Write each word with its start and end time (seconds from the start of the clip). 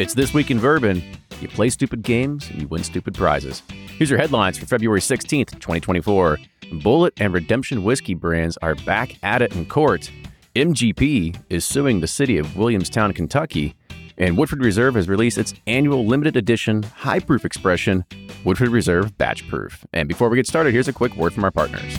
It's 0.00 0.14
This 0.14 0.32
Week 0.32 0.50
in 0.50 0.60
Bourbon. 0.60 1.02
You 1.42 1.48
play 1.48 1.68
stupid 1.68 2.00
games 2.00 2.48
and 2.48 2.58
you 2.62 2.66
win 2.68 2.82
stupid 2.82 3.12
prizes. 3.12 3.62
Here's 3.68 4.08
your 4.08 4.18
headlines 4.18 4.56
for 4.56 4.64
February 4.64 5.00
16th, 5.00 5.50
2024. 5.60 6.38
Bulleit 6.82 7.10
and 7.20 7.34
Redemption 7.34 7.84
Whiskey 7.84 8.14
brands 8.14 8.56
are 8.62 8.74
back 8.76 9.22
at 9.22 9.42
it 9.42 9.54
in 9.54 9.66
court. 9.66 10.10
MGP 10.56 11.38
is 11.50 11.66
suing 11.66 12.00
the 12.00 12.06
city 12.06 12.38
of 12.38 12.56
Williamstown, 12.56 13.12
Kentucky. 13.12 13.74
And 14.16 14.38
Woodford 14.38 14.64
Reserve 14.64 14.94
has 14.94 15.06
released 15.06 15.36
its 15.36 15.52
annual 15.66 16.06
limited 16.06 16.34
edition 16.34 16.82
high 16.82 17.20
proof 17.20 17.44
expression, 17.44 18.06
Woodford 18.42 18.70
Reserve 18.70 19.18
Batch 19.18 19.46
Proof. 19.48 19.84
And 19.92 20.08
before 20.08 20.30
we 20.30 20.36
get 20.36 20.46
started, 20.46 20.72
here's 20.72 20.88
a 20.88 20.94
quick 20.94 21.14
word 21.14 21.34
from 21.34 21.44
our 21.44 21.50
partners. 21.50 21.98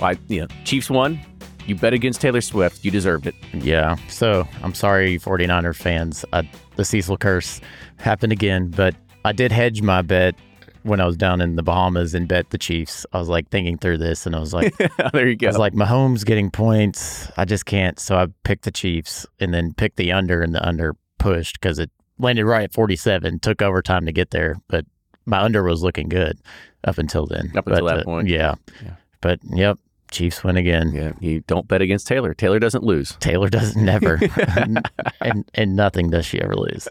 I, 0.00 0.16
you 0.28 0.42
know, 0.42 0.46
Chiefs 0.64 0.90
won. 0.90 1.18
You 1.66 1.74
bet 1.74 1.94
against 1.94 2.20
Taylor 2.20 2.40
Swift. 2.42 2.84
You 2.84 2.90
deserved 2.90 3.26
it. 3.26 3.34
Yeah. 3.54 3.96
So 4.08 4.46
I'm 4.62 4.74
sorry, 4.74 5.18
49er 5.18 5.74
fans. 5.74 6.24
I, 6.32 6.48
the 6.76 6.84
Cecil 6.84 7.16
curse 7.16 7.60
happened 7.96 8.32
again, 8.32 8.68
but 8.70 8.94
I 9.24 9.32
did 9.32 9.50
hedge 9.50 9.80
my 9.80 10.02
bet 10.02 10.34
when 10.82 11.00
I 11.00 11.06
was 11.06 11.16
down 11.16 11.40
in 11.40 11.56
the 11.56 11.62
Bahamas 11.62 12.12
and 12.12 12.28
bet 12.28 12.50
the 12.50 12.58
Chiefs. 12.58 13.06
I 13.14 13.18
was 13.18 13.30
like 13.30 13.48
thinking 13.48 13.78
through 13.78 13.96
this 13.98 14.26
and 14.26 14.36
I 14.36 14.40
was 14.40 14.52
like, 14.52 14.74
there 15.14 15.26
you 15.26 15.36
go. 15.36 15.46
I 15.46 15.50
was 15.50 15.56
like, 15.58 15.72
Mahomes 15.72 16.26
getting 16.26 16.50
points. 16.50 17.30
I 17.38 17.46
just 17.46 17.64
can't. 17.64 17.98
So 17.98 18.16
I 18.16 18.26
picked 18.42 18.64
the 18.64 18.70
Chiefs 18.70 19.24
and 19.40 19.54
then 19.54 19.72
picked 19.72 19.96
the 19.96 20.12
under 20.12 20.42
and 20.42 20.54
the 20.54 20.66
under 20.66 20.94
pushed 21.18 21.58
because 21.58 21.78
it 21.78 21.90
landed 22.18 22.44
right 22.44 22.64
at 22.64 22.74
47. 22.74 23.38
Took 23.38 23.62
overtime 23.62 24.04
to 24.04 24.12
get 24.12 24.30
there, 24.32 24.56
but 24.68 24.84
my 25.24 25.40
under 25.40 25.62
was 25.62 25.82
looking 25.82 26.10
good 26.10 26.38
up 26.84 26.98
until 26.98 27.24
then. 27.24 27.52
Up 27.56 27.66
until 27.66 27.86
But, 27.86 27.94
that 27.94 28.00
uh, 28.00 28.04
point. 28.04 28.28
Yeah. 28.28 28.56
Yeah. 28.82 28.96
But 29.24 29.40
yep, 29.50 29.78
Chiefs 30.10 30.44
win 30.44 30.56
again. 30.56 30.92
yeah, 30.94 31.12
you 31.18 31.40
don't 31.48 31.66
bet 31.66 31.80
against 31.82 32.06
Taylor. 32.06 32.34
Taylor 32.34 32.58
doesn't 32.60 32.84
lose. 32.84 33.16
Taylor 33.20 33.48
doesn't 33.48 33.82
never, 33.84 34.20
and 35.20 35.44
and 35.54 35.74
nothing 35.74 36.10
does 36.10 36.26
she 36.26 36.40
ever 36.40 36.54
lose. 36.54 36.86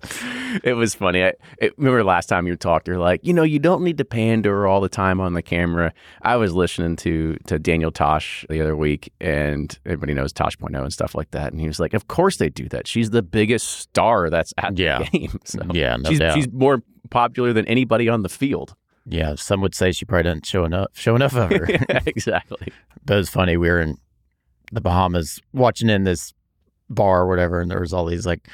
It 0.64 0.74
was 0.74 0.96
funny. 0.96 1.24
I 1.24 1.34
it, 1.60 1.74
remember 1.78 2.04
last 2.04 2.26
time 2.28 2.48
you 2.48 2.56
talked. 2.58 2.88
You're 2.88 2.98
like, 2.98 3.22
you 3.24 3.32
know, 3.34 3.44
you 3.44 3.60
don't 3.60 3.84
need 3.84 3.98
to 4.00 4.04
pander 4.06 4.68
all 4.68 4.82
the 4.82 4.90
time 4.90 5.22
on 5.22 5.34
the 5.34 5.42
camera. 5.44 5.94
I 6.24 6.36
was 6.36 6.54
listening 6.54 6.96
to 6.98 7.38
to 7.46 7.60
Daniel 7.60 7.92
Tosh 7.92 8.46
the 8.50 8.60
other 8.62 8.76
week, 8.76 9.14
and 9.22 9.78
everybody 9.86 10.14
knows 10.16 10.34
Tosh.0 10.34 10.76
and 10.82 10.92
stuff 10.92 11.16
like 11.16 11.32
that. 11.32 11.52
And 11.54 11.62
he 11.62 11.68
was 11.68 11.80
like, 11.80 11.94
of 11.94 12.08
course 12.08 12.38
they 12.38 12.50
do 12.50 12.68
that. 12.70 12.88
She's 12.88 13.12
the 13.12 13.22
biggest 13.22 13.68
star 13.70 14.30
that's 14.32 14.54
at 14.58 14.78
Yeah. 14.78 15.00
the 15.12 15.20
game. 15.20 15.40
So 15.46 15.60
Yeah, 15.72 15.96
no 15.98 16.10
she's, 16.10 16.20
doubt. 16.20 16.34
she's 16.36 16.52
more 16.52 16.82
popular 17.10 17.54
than 17.54 17.66
anybody 17.68 18.10
on 18.10 18.24
the 18.24 18.30
field. 18.30 18.76
Yeah, 19.06 19.36
some 19.36 19.62
would 19.62 19.76
say 19.76 19.92
she 19.92 20.06
probably 20.06 20.24
doesn't 20.24 20.46
show 20.46 20.64
enough 20.64 20.88
show 20.94 21.16
enough 21.16 21.36
of 21.36 21.50
her. 21.50 21.66
exactly. 22.06 22.68
but 23.06 23.16
it 23.16 23.18
was 23.18 23.30
funny. 23.30 23.58
We 23.58 23.70
were 23.70 23.82
in 23.82 23.98
the 24.72 24.82
Bahamas 24.82 25.42
watching 25.54 25.90
in 25.90 26.04
this 26.04 26.34
bar 26.90 27.22
or 27.22 27.28
whatever, 27.28 27.60
and 27.60 27.70
there 27.70 27.82
was 27.82 27.94
all 27.94 28.06
these 28.06 28.26
like 28.26 28.48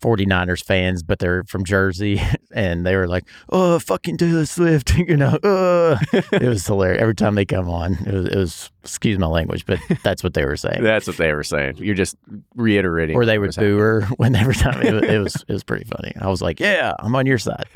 49ers 0.00 0.64
fans, 0.64 1.02
but 1.02 1.18
they're 1.18 1.44
from 1.44 1.64
Jersey, 1.64 2.20
and 2.52 2.86
they 2.86 2.96
were 2.96 3.08
like, 3.08 3.24
"Oh, 3.50 3.78
fucking 3.78 4.16
Taylor 4.18 4.46
Swift," 4.46 4.94
you 4.96 5.16
know. 5.16 5.38
Uh. 5.42 5.98
it 6.12 6.48
was 6.48 6.66
hilarious 6.66 7.00
every 7.00 7.14
time 7.14 7.34
they 7.34 7.44
come 7.44 7.68
on. 7.68 7.94
It 8.06 8.12
was, 8.14 8.26
it 8.26 8.36
was 8.36 8.70
excuse 8.82 9.18
my 9.18 9.26
language, 9.26 9.66
but 9.66 9.78
that's 10.02 10.22
what 10.24 10.34
they 10.34 10.44
were 10.44 10.56
saying. 10.56 10.82
That's 10.88 11.06
what 11.06 11.18
they 11.18 11.32
were 11.34 11.42
saying. 11.44 11.76
You're 11.76 11.94
just 11.94 12.16
reiterating. 12.54 13.16
or 13.16 13.26
they 13.26 13.38
would 13.38 13.54
boo 13.54 13.76
her 13.76 14.02
when 14.16 14.34
every 14.34 14.54
time 14.54 14.80
it 14.80 14.94
was, 14.94 15.02
it 15.02 15.18
was 15.18 15.44
it 15.48 15.52
was 15.52 15.64
pretty 15.64 15.84
funny. 15.84 16.12
I 16.20 16.28
was 16.28 16.40
like, 16.40 16.58
"Yeah, 16.60 16.94
I'm 16.98 17.14
on 17.14 17.26
your 17.26 17.38
side." 17.38 17.66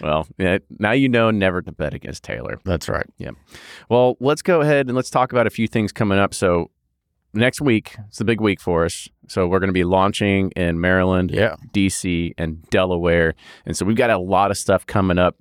well, 0.00 0.26
yeah, 0.38 0.58
now 0.78 0.92
you 0.92 1.08
know 1.08 1.30
never 1.30 1.62
to 1.62 1.72
bet 1.72 1.94
against 1.94 2.22
Taylor. 2.22 2.60
That's 2.64 2.88
right. 2.88 3.06
Yeah. 3.18 3.30
Well, 3.88 4.16
let's 4.20 4.42
go 4.42 4.60
ahead 4.60 4.86
and 4.86 4.94
let's 4.94 5.10
talk 5.10 5.32
about 5.32 5.46
a 5.46 5.50
few 5.50 5.66
things 5.66 5.92
coming 5.92 6.18
up. 6.18 6.32
So, 6.34 6.70
next 7.34 7.60
week, 7.60 7.96
it's 8.08 8.18
the 8.18 8.24
big 8.24 8.40
week 8.40 8.60
for 8.60 8.84
us. 8.84 9.08
So, 9.28 9.46
we're 9.46 9.58
going 9.60 9.68
to 9.68 9.72
be 9.74 9.84
launching 9.84 10.50
in 10.52 10.80
Maryland, 10.80 11.30
Yeah. 11.32 11.56
DC, 11.72 12.32
and 12.38 12.62
Delaware. 12.70 13.34
And 13.66 13.76
so, 13.76 13.84
we've 13.84 13.96
got 13.96 14.10
a 14.10 14.18
lot 14.18 14.50
of 14.50 14.56
stuff 14.56 14.86
coming 14.86 15.18
up. 15.18 15.36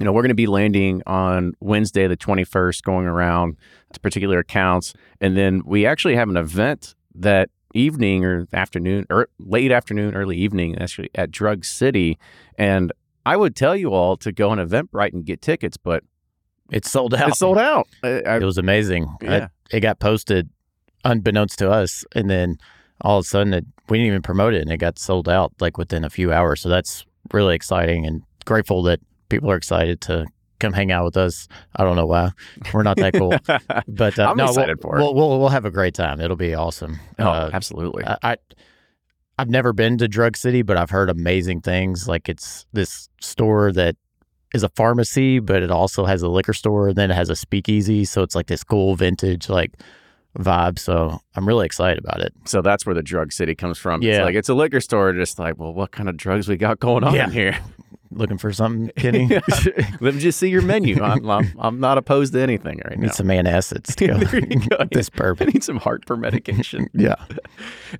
You 0.00 0.04
know, 0.04 0.12
we're 0.12 0.22
going 0.22 0.28
to 0.28 0.34
be 0.36 0.46
landing 0.46 1.02
on 1.06 1.54
Wednesday, 1.60 2.06
the 2.06 2.16
21st, 2.16 2.82
going 2.84 3.06
around 3.06 3.56
to 3.92 3.98
particular 4.00 4.38
accounts. 4.38 4.94
And 5.20 5.36
then 5.36 5.62
we 5.66 5.86
actually 5.86 6.14
have 6.14 6.28
an 6.28 6.36
event 6.36 6.94
that 7.16 7.50
evening 7.74 8.24
or 8.24 8.46
afternoon 8.52 9.06
or 9.10 9.28
late 9.40 9.72
afternoon, 9.72 10.14
early 10.14 10.36
evening, 10.36 10.78
actually 10.78 11.10
at 11.16 11.32
Drug 11.32 11.64
City. 11.64 12.16
And 12.56 12.92
I 13.26 13.36
would 13.36 13.56
tell 13.56 13.74
you 13.74 13.92
all 13.92 14.16
to 14.18 14.30
go 14.30 14.50
on 14.50 14.58
Eventbrite 14.58 15.12
and 15.14 15.24
get 15.24 15.42
tickets, 15.42 15.76
but 15.76 16.04
It's 16.70 16.88
sold 16.90 17.12
out. 17.14 17.28
it's 17.30 17.38
sold 17.40 17.58
out. 17.58 17.88
I, 18.04 18.20
I, 18.20 18.36
It 18.36 18.44
was 18.44 18.56
amazing. 18.58 19.08
I- 19.22 19.24
Yeah. 19.24 19.48
it 19.72 19.80
got 19.80 19.98
posted 19.98 20.48
unbeknownst 21.04 21.58
to 21.60 21.70
us, 21.70 22.04
and 22.14 22.28
then 22.28 22.58
all 23.00 23.18
of 23.18 23.24
a 23.24 23.28
sudden 23.28 23.54
it, 23.54 23.64
we 23.88 23.98
didn't 23.98 24.08
even 24.08 24.22
promote 24.22 24.54
it, 24.54 24.62
and 24.62 24.72
it 24.72 24.78
got 24.78 24.98
sold 24.98 25.28
out 25.28 25.52
like 25.60 25.78
within 25.78 26.04
a 26.04 26.10
few 26.10 26.32
hours. 26.32 26.60
So 26.60 26.68
that's 26.68 27.04
really 27.32 27.54
exciting 27.54 28.06
and 28.06 28.22
grateful 28.44 28.82
that 28.84 29.00
people 29.28 29.50
are 29.50 29.56
excited 29.56 30.00
to 30.02 30.26
come 30.58 30.72
hang 30.72 30.90
out 30.90 31.04
with 31.04 31.16
us. 31.16 31.46
I 31.76 31.84
don't 31.84 31.96
know 31.96 32.06
why 32.06 32.30
we're 32.72 32.82
not 32.82 32.96
that 32.96 33.14
cool, 33.14 33.30
but 33.88 34.18
uh, 34.18 34.30
I'm 34.30 34.36
no, 34.36 34.46
excited 34.46 34.78
we'll, 34.82 34.92
for 34.92 34.98
it. 34.98 35.02
We'll, 35.02 35.14
we'll 35.14 35.38
we'll 35.38 35.48
have 35.50 35.64
a 35.64 35.70
great 35.70 35.94
time. 35.94 36.20
It'll 36.20 36.36
be 36.36 36.54
awesome. 36.54 36.98
oh, 37.18 37.24
Uh, 37.28 37.50
absolutely. 37.52 38.04
I, 38.04 38.16
I 38.22 38.36
I've 39.38 39.50
never 39.50 39.72
been 39.72 39.98
to 39.98 40.08
Drug 40.08 40.36
City, 40.36 40.62
but 40.62 40.76
I've 40.76 40.90
heard 40.90 41.10
amazing 41.10 41.60
things. 41.60 42.08
Like 42.08 42.28
it's 42.28 42.66
this 42.72 43.08
store 43.20 43.70
that 43.72 43.94
is 44.52 44.64
a 44.64 44.68
pharmacy, 44.70 45.38
but 45.38 45.62
it 45.62 45.70
also 45.70 46.04
has 46.06 46.22
a 46.22 46.28
liquor 46.28 46.54
store, 46.54 46.88
and 46.88 46.96
then 46.96 47.10
it 47.10 47.14
has 47.14 47.30
a 47.30 47.36
speakeasy. 47.36 48.04
So 48.04 48.22
it's 48.22 48.34
like 48.34 48.46
this 48.48 48.64
cool 48.64 48.96
vintage 48.96 49.48
like 49.48 49.74
vibe. 50.38 50.78
So 50.78 51.20
I'm 51.34 51.46
really 51.46 51.66
excited 51.66 51.98
about 52.02 52.20
it. 52.20 52.32
So 52.44 52.62
that's 52.62 52.84
where 52.86 52.94
the 52.94 53.02
drug 53.02 53.32
city 53.32 53.54
comes 53.54 53.78
from. 53.78 54.02
It's 54.02 54.06
Yeah. 54.18 54.24
like 54.24 54.34
it's 54.34 54.48
a 54.48 54.54
liquor 54.54 54.80
store, 54.80 55.12
just 55.12 55.38
like, 55.38 55.58
well, 55.58 55.72
what 55.72 55.90
kind 55.90 56.08
of 56.08 56.16
drugs 56.16 56.48
we 56.48 56.56
got 56.56 56.78
going 56.80 57.04
on 57.04 57.14
Yeah. 57.14 57.30
here? 57.30 57.58
Looking 58.10 58.38
for 58.38 58.52
something, 58.52 58.88
Kenny? 58.96 59.28
Let 60.00 60.14
me 60.14 60.18
just 60.20 60.38
see 60.38 60.48
your 60.48 60.62
menu. 60.62 61.02
I'm, 61.02 61.28
I'm, 61.28 61.54
I'm 61.58 61.80
not 61.80 61.98
opposed 61.98 62.32
to 62.32 62.40
anything 62.40 62.80
right 62.84 62.98
Need 62.98 63.00
now. 63.00 63.06
Need 63.06 63.14
some 63.14 63.26
antacids 63.26 63.94
to 63.96 64.06
go 64.68 64.76
go. 64.76 64.84
this 64.90 65.10
I 65.18 65.44
need 65.44 65.62
some 65.62 65.76
heartburn 65.76 66.20
medication. 66.20 66.88
Yeah. 66.94 67.16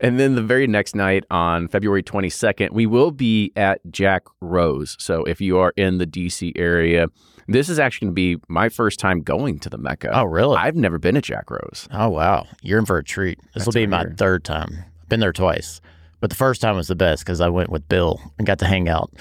And 0.00 0.18
then 0.18 0.34
the 0.34 0.42
very 0.42 0.66
next 0.66 0.94
night 0.94 1.24
on 1.30 1.68
February 1.68 2.02
22nd, 2.02 2.70
we 2.70 2.86
will 2.86 3.10
be 3.10 3.52
at 3.54 3.80
Jack 3.90 4.24
Rose. 4.40 4.96
So 4.98 5.24
if 5.24 5.40
you 5.40 5.58
are 5.58 5.72
in 5.76 5.98
the 5.98 6.06
DC 6.06 6.52
area, 6.56 7.08
this 7.46 7.68
is 7.68 7.78
actually 7.78 8.06
going 8.06 8.14
to 8.14 8.36
be 8.38 8.42
my 8.48 8.68
first 8.68 8.98
time 8.98 9.20
going 9.20 9.58
to 9.60 9.70
the 9.70 9.78
Mecca. 9.78 10.10
Oh, 10.12 10.24
really? 10.24 10.56
I've 10.56 10.76
never 10.76 10.98
been 10.98 11.14
to 11.16 11.20
Jack 11.20 11.50
Rose. 11.50 11.88
Oh 11.92 12.08
wow, 12.08 12.46
you're 12.62 12.78
in 12.78 12.86
for 12.86 12.98
a 12.98 13.04
treat. 13.04 13.38
This 13.54 13.66
will 13.66 13.72
be 13.72 13.86
my 13.86 14.00
hear. 14.00 14.14
third 14.16 14.44
time. 14.44 14.84
I've 15.02 15.08
been 15.08 15.20
there 15.20 15.32
twice, 15.32 15.80
but 16.20 16.30
the 16.30 16.36
first 16.36 16.60
time 16.60 16.76
was 16.76 16.88
the 16.88 16.96
best 16.96 17.24
because 17.24 17.40
I 17.40 17.48
went 17.48 17.70
with 17.70 17.88
Bill 17.88 18.20
and 18.38 18.46
got 18.46 18.58
to 18.60 18.66
hang 18.66 18.88
out 18.88 19.12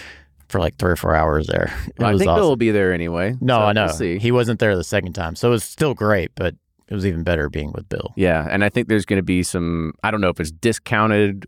for 0.49 0.59
like 0.59 0.77
three 0.77 0.91
or 0.91 0.95
four 0.95 1.15
hours 1.15 1.47
there. 1.47 1.73
It 1.87 2.03
I 2.03 2.11
think 2.17 2.29
awesome. 2.29 2.35
Bill 2.41 2.49
will 2.49 2.55
be 2.55 2.71
there 2.71 2.93
anyway. 2.93 3.35
no, 3.41 3.55
so 3.57 3.61
I 3.61 3.73
know 3.73 3.85
We'll 3.85 3.93
see. 3.93 4.17
he 4.19 4.31
wasn't 4.31 4.59
there 4.59 4.75
the 4.75 4.83
second 4.83 5.13
time, 5.13 5.35
so 5.35 5.49
it 5.49 5.51
was 5.51 5.63
still 5.63 5.93
great, 5.93 6.31
but 6.35 6.55
it 6.87 6.93
was 6.93 7.05
even 7.05 7.23
better 7.23 7.49
being 7.49 7.71
with 7.73 7.89
Bill. 7.89 8.13
Yeah, 8.15 8.47
and 8.49 8.63
I 8.63 8.69
think 8.69 8.87
there's 8.87 9.05
going 9.05 9.17
to 9.17 9.23
be 9.23 9.43
some. 9.43 9.93
I 10.03 10.11
don't 10.11 10.21
know 10.21 10.29
if 10.29 10.39
it's 10.39 10.51
discounted 10.51 11.47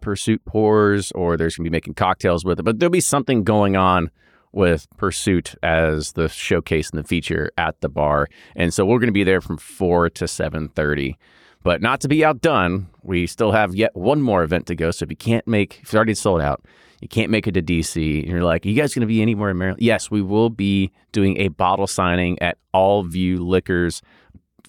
Pursuit 0.00 0.42
pours 0.44 1.12
or 1.12 1.36
there's 1.36 1.56
going 1.56 1.64
to 1.64 1.70
be 1.70 1.74
making 1.74 1.94
cocktails 1.94 2.44
with 2.44 2.58
it, 2.58 2.62
but 2.62 2.78
there'll 2.80 2.90
be 2.90 3.00
something 3.00 3.44
going 3.44 3.76
on 3.76 4.10
with 4.52 4.86
Pursuit 4.96 5.54
as 5.62 6.12
the 6.12 6.28
showcase 6.28 6.90
and 6.90 6.98
the 6.98 7.06
feature 7.06 7.50
at 7.56 7.80
the 7.80 7.88
bar, 7.88 8.28
and 8.56 8.72
so 8.74 8.84
we're 8.84 8.98
going 8.98 9.06
to 9.08 9.12
be 9.12 9.24
there 9.24 9.40
from 9.40 9.56
four 9.58 10.10
to 10.10 10.26
seven 10.26 10.68
thirty. 10.68 11.16
But 11.62 11.80
not 11.80 12.00
to 12.00 12.08
be 12.08 12.24
outdone, 12.24 12.88
we 13.04 13.28
still 13.28 13.52
have 13.52 13.74
yet 13.76 13.94
one 13.94 14.20
more 14.20 14.42
event 14.42 14.66
to 14.66 14.74
go. 14.74 14.90
So 14.90 15.04
if 15.04 15.10
you 15.10 15.16
can't 15.16 15.46
make, 15.46 15.76
if 15.76 15.82
it's 15.84 15.94
already 15.94 16.14
sold 16.14 16.40
out, 16.40 16.64
you 17.02 17.08
can't 17.08 17.30
make 17.30 17.46
it 17.48 17.52
to 17.52 17.62
DC, 17.62 18.20
and 18.22 18.28
you're 18.30 18.44
like, 18.44 18.64
are 18.64 18.68
you 18.68 18.80
guys 18.80 18.94
going 18.94 19.00
to 19.00 19.06
be 19.06 19.20
anywhere 19.20 19.50
in 19.50 19.58
Maryland? 19.58 19.82
Yes, 19.82 20.10
we 20.10 20.22
will 20.22 20.48
be 20.50 20.92
doing 21.10 21.36
a 21.38 21.48
bottle 21.48 21.86
signing 21.88 22.40
at 22.40 22.56
All 22.72 23.02
View 23.02 23.44
Liquors 23.44 24.00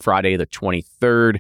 Friday 0.02 0.36
the 0.36 0.48
23rd. 0.48 1.40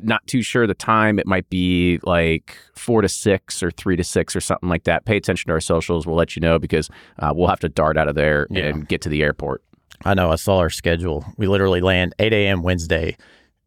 Not 0.00 0.26
too 0.26 0.42
sure 0.42 0.66
the 0.66 0.74
time. 0.74 1.18
It 1.18 1.26
might 1.26 1.48
be 1.48 1.98
like 2.02 2.58
four 2.74 3.00
to 3.00 3.08
six 3.08 3.62
or 3.62 3.70
three 3.70 3.96
to 3.96 4.04
six 4.04 4.36
or 4.36 4.40
something 4.40 4.68
like 4.68 4.84
that. 4.84 5.06
Pay 5.06 5.16
attention 5.16 5.48
to 5.48 5.54
our 5.54 5.60
socials. 5.60 6.06
We'll 6.06 6.16
let 6.16 6.36
you 6.36 6.40
know 6.40 6.58
because 6.58 6.90
uh, 7.20 7.32
we'll 7.34 7.48
have 7.48 7.60
to 7.60 7.68
dart 7.70 7.96
out 7.96 8.08
of 8.08 8.14
there 8.14 8.46
Yeah. 8.50 8.64
and 8.64 8.86
get 8.86 9.00
to 9.02 9.08
the 9.08 9.22
airport. 9.22 9.62
I 10.04 10.12
know. 10.12 10.30
I 10.30 10.36
saw 10.36 10.58
our 10.58 10.68
schedule. 10.68 11.24
We 11.38 11.46
literally 11.46 11.80
land 11.80 12.14
8 12.18 12.32
a.m. 12.34 12.62
Wednesday, 12.62 13.16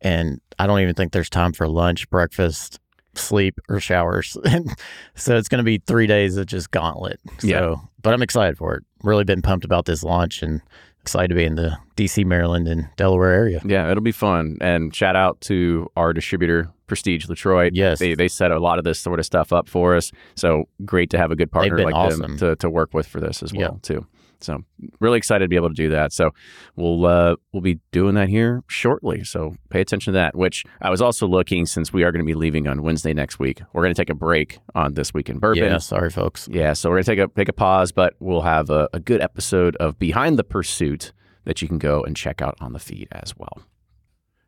and 0.02 0.40
I 0.60 0.68
don't 0.68 0.80
even 0.82 0.94
think 0.94 1.12
there's 1.14 1.30
time 1.30 1.54
for 1.54 1.68
lunch, 1.68 2.08
breakfast, 2.12 2.80
sleep, 3.18 3.60
or 3.70 3.80
showers. 3.80 4.38
so 5.16 5.38
it's 5.38 5.50
going 5.50 5.60
to 5.60 5.64
be 5.64 5.80
three 5.80 6.08
days 6.08 6.38
of 6.38 6.46
just 6.46 6.72
gauntlet. 6.72 7.20
So, 7.40 7.48
Yeah. 7.48 7.76
but 8.02 8.14
I'm 8.14 8.22
excited 8.22 8.58
for 8.58 8.76
it. 8.76 8.84
Really 9.04 9.24
been 9.24 9.42
pumped 9.42 9.66
about 9.66 9.86
this 9.86 10.04
launch 10.04 10.42
and 10.42 10.62
excited 11.02 11.30
to 11.30 11.36
be 11.36 11.46
in 11.46 11.56
the 11.56 11.78
DC, 11.96 12.26
Maryland, 12.26 12.68
and 12.68 12.90
Delaware 12.98 13.32
area. 13.32 13.62
Yeah, 13.64 13.90
it'll 13.90 14.04
be 14.04 14.12
fun. 14.12 14.58
And 14.60 14.94
shout 14.94 15.16
out 15.16 15.40
to 15.42 15.90
our 15.96 16.12
distributor, 16.12 16.70
Prestige 16.88 17.26
Detroit. 17.26 17.74
Yes. 17.76 18.00
They, 18.00 18.14
they 18.14 18.28
set 18.28 18.52
a 18.52 18.60
lot 18.60 18.78
of 18.78 18.84
this 18.84 19.00
sort 19.00 19.20
of 19.20 19.26
stuff 19.26 19.54
up 19.54 19.70
for 19.70 19.96
us. 19.96 20.12
So 20.36 20.66
great 20.86 21.10
to 21.12 21.18
have 21.18 21.32
a 21.32 21.36
good 21.36 21.52
partner 21.52 21.80
like 21.80 21.96
awesome. 21.96 22.22
them 22.22 22.38
to, 22.40 22.56
to 22.58 22.70
work 22.70 22.94
with 22.94 23.08
for 23.08 23.22
this 23.22 23.42
as 23.42 23.54
well, 23.54 23.80
too. 23.82 24.06
So 24.44 24.64
really 25.00 25.18
excited 25.18 25.46
to 25.46 25.50
be 25.50 25.56
able 25.56 25.70
to 25.70 25.76
do 25.76 25.90
that. 25.90 26.14
So 26.14 26.32
we'll 26.76 27.06
uh, 27.06 27.36
we'll 27.52 27.62
be 27.62 27.80
doing 27.92 28.16
that 28.16 28.30
here 28.30 28.64
shortly. 28.68 29.24
So 29.24 29.56
pay 29.70 29.82
attention 29.82 30.14
to 30.14 30.18
that. 30.18 30.36
Which 30.36 30.64
I 30.82 30.90
was 30.90 31.02
also 31.02 31.28
looking 31.28 31.66
since 31.66 31.92
we 31.92 32.04
are 32.04 32.12
going 32.12 32.24
to 32.24 32.28
be 32.28 32.36
leaving 32.36 32.68
on 32.68 32.84
Wednesday 32.84 33.14
next 33.14 33.40
week. 33.40 33.62
We're 33.74 33.84
going 33.84 33.94
to 33.94 34.02
take 34.02 34.10
a 34.10 34.16
break 34.16 34.60
on 34.76 34.94
this 34.94 35.14
week 35.14 35.30
in 35.30 35.40
bourbon. 35.40 35.64
Yeah, 35.64 35.78
sorry, 35.78 36.10
folks. 36.10 36.48
Yeah, 36.52 36.74
so 36.74 36.90
we're 36.90 36.98
gonna 36.98 37.04
take 37.04 37.20
a 37.20 37.28
take 37.28 37.50
a 37.50 37.54
pause, 37.54 37.92
but 37.92 38.14
we'll 38.20 38.42
have 38.42 38.70
a, 38.70 38.90
a 38.94 39.00
good 39.00 39.22
episode 39.22 39.76
of 39.78 39.98
Behind 40.00 40.38
the 40.38 40.44
Pursuit 40.44 41.14
that 41.46 41.62
you 41.62 41.68
can 41.68 41.78
go 41.78 42.04
and 42.04 42.16
check 42.16 42.42
out 42.42 42.56
on 42.60 42.74
the 42.74 42.80
feed 42.80 43.08
as 43.12 43.36
well. 43.38 43.62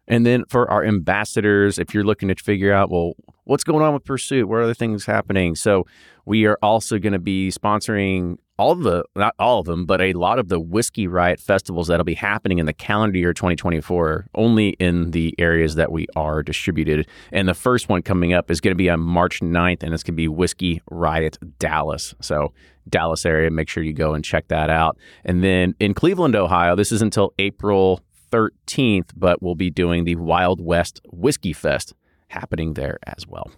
And 0.09 0.25
then 0.25 0.43
for 0.49 0.69
our 0.69 0.83
ambassadors, 0.83 1.77
if 1.77 1.93
you're 1.93 2.03
looking 2.03 2.27
to 2.29 2.35
figure 2.35 2.73
out, 2.73 2.89
well, 2.89 3.13
what's 3.45 3.63
going 3.63 3.83
on 3.83 3.93
with 3.93 4.03
Pursuit? 4.03 4.47
What 4.47 4.61
other 4.61 4.73
things 4.73 5.05
happening? 5.05 5.55
So 5.55 5.85
we 6.25 6.45
are 6.45 6.57
also 6.61 6.97
going 6.99 7.13
to 7.13 7.19
be 7.19 7.49
sponsoring 7.49 8.37
all 8.57 8.75
the, 8.75 9.05
not 9.15 9.33
all 9.39 9.59
of 9.59 9.65
them, 9.67 9.85
but 9.85 10.01
a 10.01 10.11
lot 10.13 10.37
of 10.37 10.49
the 10.49 10.59
Whiskey 10.59 11.07
Riot 11.07 11.39
festivals 11.39 11.87
that'll 11.87 12.03
be 12.03 12.13
happening 12.13 12.59
in 12.59 12.65
the 12.65 12.73
calendar 12.73 13.17
year 13.17 13.33
2024, 13.33 14.27
only 14.35 14.69
in 14.71 15.11
the 15.11 15.33
areas 15.39 15.75
that 15.75 15.91
we 15.91 16.07
are 16.15 16.43
distributed. 16.43 17.07
And 17.31 17.47
the 17.47 17.53
first 17.53 17.87
one 17.87 18.01
coming 18.01 18.33
up 18.33 18.51
is 18.51 18.59
going 18.59 18.73
to 18.73 18.77
be 18.77 18.89
on 18.89 18.99
March 18.99 19.39
9th, 19.39 19.81
and 19.81 19.93
it's 19.93 20.03
going 20.03 20.13
to 20.13 20.17
be 20.17 20.27
Whiskey 20.27 20.81
Riot 20.91 21.37
Dallas. 21.57 22.13
So 22.19 22.51
Dallas 22.89 23.25
area, 23.25 23.49
make 23.49 23.69
sure 23.69 23.81
you 23.81 23.93
go 23.93 24.13
and 24.13 24.25
check 24.25 24.49
that 24.49 24.69
out. 24.69 24.97
And 25.23 25.43
then 25.43 25.73
in 25.79 25.93
Cleveland, 25.93 26.35
Ohio, 26.35 26.75
this 26.75 26.91
is 26.91 27.01
until 27.01 27.33
April 27.39 28.01
13th, 28.31 29.11
but 29.15 29.41
we'll 29.41 29.55
be 29.55 29.69
doing 29.69 30.03
the 30.05 30.15
Wild 30.15 30.61
West 30.61 31.01
Whiskey 31.11 31.53
Fest 31.53 31.93
happening 32.27 32.73
there 32.73 32.99
as 33.05 33.27
well. 33.27 33.51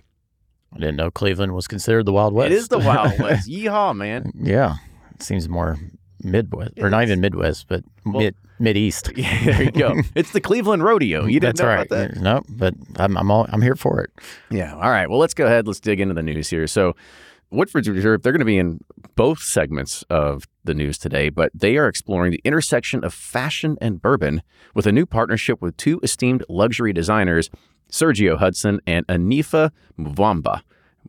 I 0.74 0.78
didn't 0.80 0.96
know 0.96 1.12
Cleveland 1.12 1.54
was 1.54 1.68
considered 1.68 2.06
the 2.06 2.14
Wild 2.14 2.34
West. 2.34 2.52
It 2.52 2.56
is 2.56 2.68
the 2.70 2.80
Wild 2.80 3.20
West. 3.20 3.50
Yeehaw, 3.50 3.96
man. 3.96 4.32
yeah, 4.36 4.76
it 5.14 5.22
seems 5.22 5.50
more 5.50 5.78
Midwest, 6.24 6.74
or 6.80 6.90
not 6.90 7.04
even 7.04 7.20
Midwest, 7.20 7.68
but 7.68 7.84
mid 8.06 8.36
Mid 8.60 8.78
East. 8.78 9.12
Yeah, 9.16 9.44
there 9.46 9.64
you 9.64 9.72
go. 9.72 9.96
It's 10.16 10.32
the 10.32 10.40
Cleveland 10.40 10.84
Rodeo. 10.84 11.26
You 11.26 11.40
didn't 11.40 11.58
That's 11.58 11.62
know 11.62 11.68
right. 11.68 11.88
about 11.88 12.14
that? 12.14 12.22
No, 12.22 12.44
but 12.48 12.76
I'm 12.98 13.18
I'm 13.18 13.32
all, 13.32 13.48
I'm 13.50 13.62
here 13.62 13.76
for 13.76 14.02
it. 14.02 14.12
Yeah. 14.50 14.74
All 14.76 14.90
right. 14.92 15.10
Well, 15.10 15.20
let's 15.20 15.34
go 15.34 15.46
ahead. 15.46 15.68
Let's 15.68 15.80
dig 15.80 16.00
into 16.00 16.14
the 16.14 16.22
news 16.24 16.50
here. 16.50 16.68
So, 16.68 16.96
Woodford's 17.52 17.90
Reserve, 17.90 18.22
they're 18.22 18.32
going 18.32 18.40
to 18.40 18.46
be 18.46 18.58
in 18.58 18.80
both 19.16 19.40
segments 19.40 20.04
of 20.10 20.46
the 20.64 20.74
news 20.74 20.98
today, 20.98 21.30
but 21.30 21.52
they 21.54 21.78
are 21.78 21.88
exploring 21.88 22.32
the 22.32 22.40
intersection 22.46 23.04
of 23.04 23.14
fashion 23.14 23.78
and 23.82 24.02
bourbon 24.02 24.42
with 24.74 24.88
a 24.88 24.92
new 24.92 25.06
partnership 25.06 25.62
with 25.62 25.76
two 25.76 26.00
esteemed 26.02 26.46
luxury 26.48 26.94
designers, 26.94 27.50
Sergio 27.92 28.38
Hudson 28.38 28.80
and 28.88 29.06
Anifa 29.08 29.72
Mvuemba, 30.00 30.62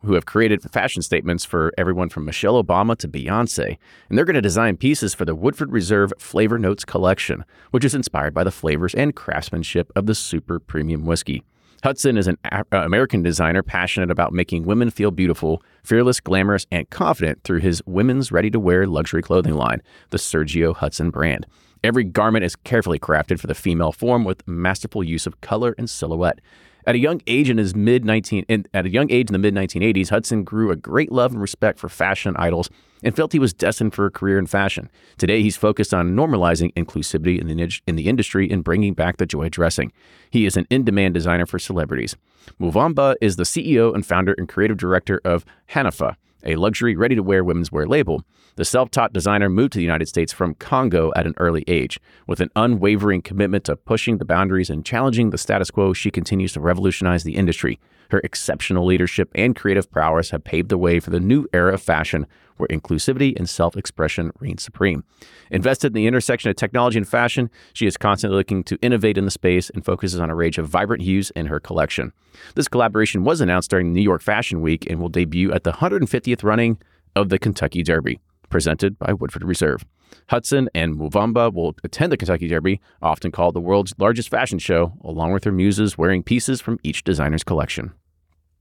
who 0.03 0.15
have 0.15 0.25
created 0.25 0.61
fashion 0.69 1.01
statements 1.01 1.45
for 1.45 1.71
everyone 1.77 2.09
from 2.09 2.25
Michelle 2.25 2.61
Obama 2.61 2.97
to 2.97 3.07
Beyonce. 3.07 3.77
And 4.09 4.17
they're 4.17 4.25
going 4.25 4.33
to 4.35 4.41
design 4.41 4.75
pieces 4.75 5.13
for 5.13 5.23
the 5.23 5.35
Woodford 5.35 5.71
Reserve 5.71 6.11
Flavor 6.19 6.59
Notes 6.59 6.83
collection, 6.83 7.45
which 7.71 7.85
is 7.85 7.95
inspired 7.95 8.33
by 8.33 8.43
the 8.43 8.51
flavors 8.51 8.93
and 8.93 9.15
craftsmanship 9.15 9.93
of 9.95 10.07
the 10.07 10.15
super 10.15 10.59
premium 10.59 11.05
whiskey. 11.05 11.43
Hudson 11.83 12.17
is 12.17 12.27
an 12.27 12.37
uh, 12.49 12.63
American 12.71 13.23
designer 13.23 13.61
passionate 13.61 14.09
about 14.09 14.31
making 14.31 14.63
women 14.63 14.89
feel 14.89 15.11
beautiful, 15.11 15.61
fearless, 15.83 16.19
glamorous, 16.19 16.65
and 16.71 16.89
confident 16.89 17.43
through 17.43 17.59
his 17.59 17.81
women's 17.85 18.31
ready 18.31 18.49
to 18.49 18.59
wear 18.59 18.87
luxury 18.87 19.21
clothing 19.21 19.55
line, 19.55 19.81
the 20.09 20.17
Sergio 20.17 20.75
Hudson 20.75 21.09
brand. 21.09 21.45
Every 21.83 22.05
garment 22.05 22.45
is 22.45 22.55
carefully 22.55 22.99
crafted 22.99 23.39
for 23.39 23.47
the 23.47 23.55
female 23.55 23.91
form 23.91 24.23
with 24.23 24.47
masterful 24.47 25.03
use 25.03 25.27
of 25.27 25.41
color 25.41 25.75
and 25.77 25.89
silhouette. 25.89 26.39
At 26.85 26.95
a 26.95 26.99
young 26.99 27.21
age 27.27 27.49
in 27.49 27.57
his 27.57 27.75
mid 27.75 28.03
19 28.03 28.45
in, 28.49 28.65
at 28.73 28.85
a 28.85 28.89
young 28.89 29.09
age 29.11 29.29
in 29.29 29.33
the 29.33 29.39
mid 29.39 29.55
1980s, 29.55 30.09
Hudson 30.09 30.43
grew 30.43 30.71
a 30.71 30.75
great 30.75 31.11
love 31.11 31.31
and 31.31 31.41
respect 31.41 31.79
for 31.79 31.87
fashion 31.87 32.35
idols 32.37 32.69
and 33.03 33.15
felt 33.15 33.33
he 33.33 33.39
was 33.39 33.53
destined 33.53 33.93
for 33.93 34.05
a 34.05 34.11
career 34.11 34.37
in 34.37 34.47
fashion. 34.47 34.89
Today, 35.17 35.41
he's 35.41 35.57
focused 35.57 35.93
on 35.93 36.15
normalizing 36.15 36.73
inclusivity 36.73 37.39
in 37.39 37.47
the, 37.47 37.61
in- 37.61 37.69
in 37.87 37.95
the 37.95 38.07
industry 38.07 38.49
and 38.49 38.63
bringing 38.63 38.93
back 38.93 39.17
the 39.17 39.25
joy 39.25 39.45
of 39.45 39.51
dressing. 39.51 39.91
He 40.29 40.45
is 40.45 40.57
an 40.57 40.67
in-demand 40.69 41.13
designer 41.13 41.45
for 41.45 41.59
celebrities. 41.59 42.15
Mvuemba 42.59 43.15
is 43.21 43.35
the 43.35 43.43
CEO 43.43 43.93
and 43.93 44.05
founder 44.05 44.33
and 44.37 44.47
creative 44.49 44.77
director 44.77 45.21
of 45.23 45.45
Hanifa, 45.69 46.15
a 46.45 46.55
luxury 46.55 46.95
ready-to-wear 46.95 47.43
women's 47.43 47.71
wear 47.71 47.85
label. 47.85 48.23
The 48.55 48.65
self-taught 48.65 49.13
designer 49.13 49.49
moved 49.49 49.73
to 49.73 49.79
the 49.79 49.83
United 49.83 50.07
States 50.07 50.31
from 50.31 50.55
Congo 50.55 51.11
at 51.15 51.25
an 51.25 51.33
early 51.37 51.63
age. 51.67 51.99
With 52.27 52.39
an 52.39 52.49
unwavering 52.55 53.21
commitment 53.21 53.63
to 53.65 53.75
pushing 53.75 54.17
the 54.17 54.25
boundaries 54.25 54.69
and 54.69 54.85
challenging 54.85 55.29
the 55.29 55.37
status 55.37 55.71
quo, 55.71 55.93
she 55.93 56.11
continues 56.11 56.53
to 56.53 56.59
revolutionize 56.59 57.23
the 57.23 57.35
industry. 57.35 57.79
Her 58.13 58.21
exceptional 58.23 58.85
leadership 58.85 59.31
and 59.33 59.55
creative 59.55 59.89
prowess 59.89 60.29
have 60.29 60.43
paved 60.43 60.69
the 60.69 60.77
way 60.77 60.99
for 60.99 61.09
the 61.09 61.19
new 61.19 61.47
era 61.51 61.73
of 61.73 61.81
fashion 61.81 62.27
where 62.57 62.67
inclusivity 62.67 63.35
and 63.35 63.49
self 63.49 63.75
expression 63.75 64.31
reign 64.39 64.59
supreme. 64.59 65.03
Invested 65.49 65.87
in 65.87 65.93
the 65.93 66.05
intersection 66.05 66.51
of 66.51 66.55
technology 66.55 66.99
and 66.99 67.07
fashion, 67.07 67.49
she 67.73 67.87
is 67.87 67.97
constantly 67.97 68.37
looking 68.37 68.63
to 68.65 68.77
innovate 68.83 69.17
in 69.17 69.25
the 69.25 69.31
space 69.31 69.71
and 69.71 69.83
focuses 69.83 70.19
on 70.19 70.29
a 70.29 70.35
range 70.35 70.59
of 70.59 70.67
vibrant 70.67 71.01
hues 71.01 71.31
in 71.31 71.47
her 71.47 71.59
collection. 71.59 72.13
This 72.53 72.67
collaboration 72.67 73.23
was 73.23 73.41
announced 73.41 73.71
during 73.71 73.91
New 73.91 74.03
York 74.03 74.21
Fashion 74.21 74.61
Week 74.61 74.85
and 74.87 74.99
will 74.99 75.09
debut 75.09 75.51
at 75.51 75.63
the 75.63 75.71
150th 75.71 76.43
running 76.43 76.77
of 77.15 77.29
the 77.29 77.39
Kentucky 77.39 77.81
Derby, 77.81 78.19
presented 78.51 78.99
by 78.99 79.13
Woodford 79.13 79.43
Reserve. 79.43 79.83
Hudson 80.29 80.69
and 80.75 80.99
Mvuemba 80.99 81.51
will 81.51 81.75
attend 81.83 82.11
the 82.11 82.17
Kentucky 82.17 82.47
Derby, 82.47 82.79
often 83.01 83.31
called 83.31 83.55
the 83.55 83.59
world's 83.59 83.95
largest 83.97 84.29
fashion 84.29 84.59
show, 84.59 84.93
along 85.03 85.31
with 85.31 85.41
their 85.41 85.51
muses 85.51 85.97
wearing 85.97 86.21
pieces 86.21 86.61
from 86.61 86.79
each 86.83 87.03
designer's 87.03 87.43
collection. 87.43 87.91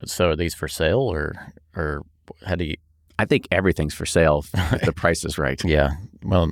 So 0.06 0.30
are 0.30 0.36
these 0.36 0.54
for 0.54 0.68
sale 0.68 1.00
or 1.00 1.34
or 1.76 2.02
how 2.46 2.54
do 2.56 2.64
you? 2.64 2.76
I 3.18 3.24
think 3.24 3.46
everything's 3.52 3.94
for 3.94 4.06
sale 4.06 4.44
if 4.72 4.80
the 4.84 4.92
price 4.96 5.24
is 5.24 5.38
right. 5.38 5.62
Yeah. 5.64 5.90
Well, 6.24 6.50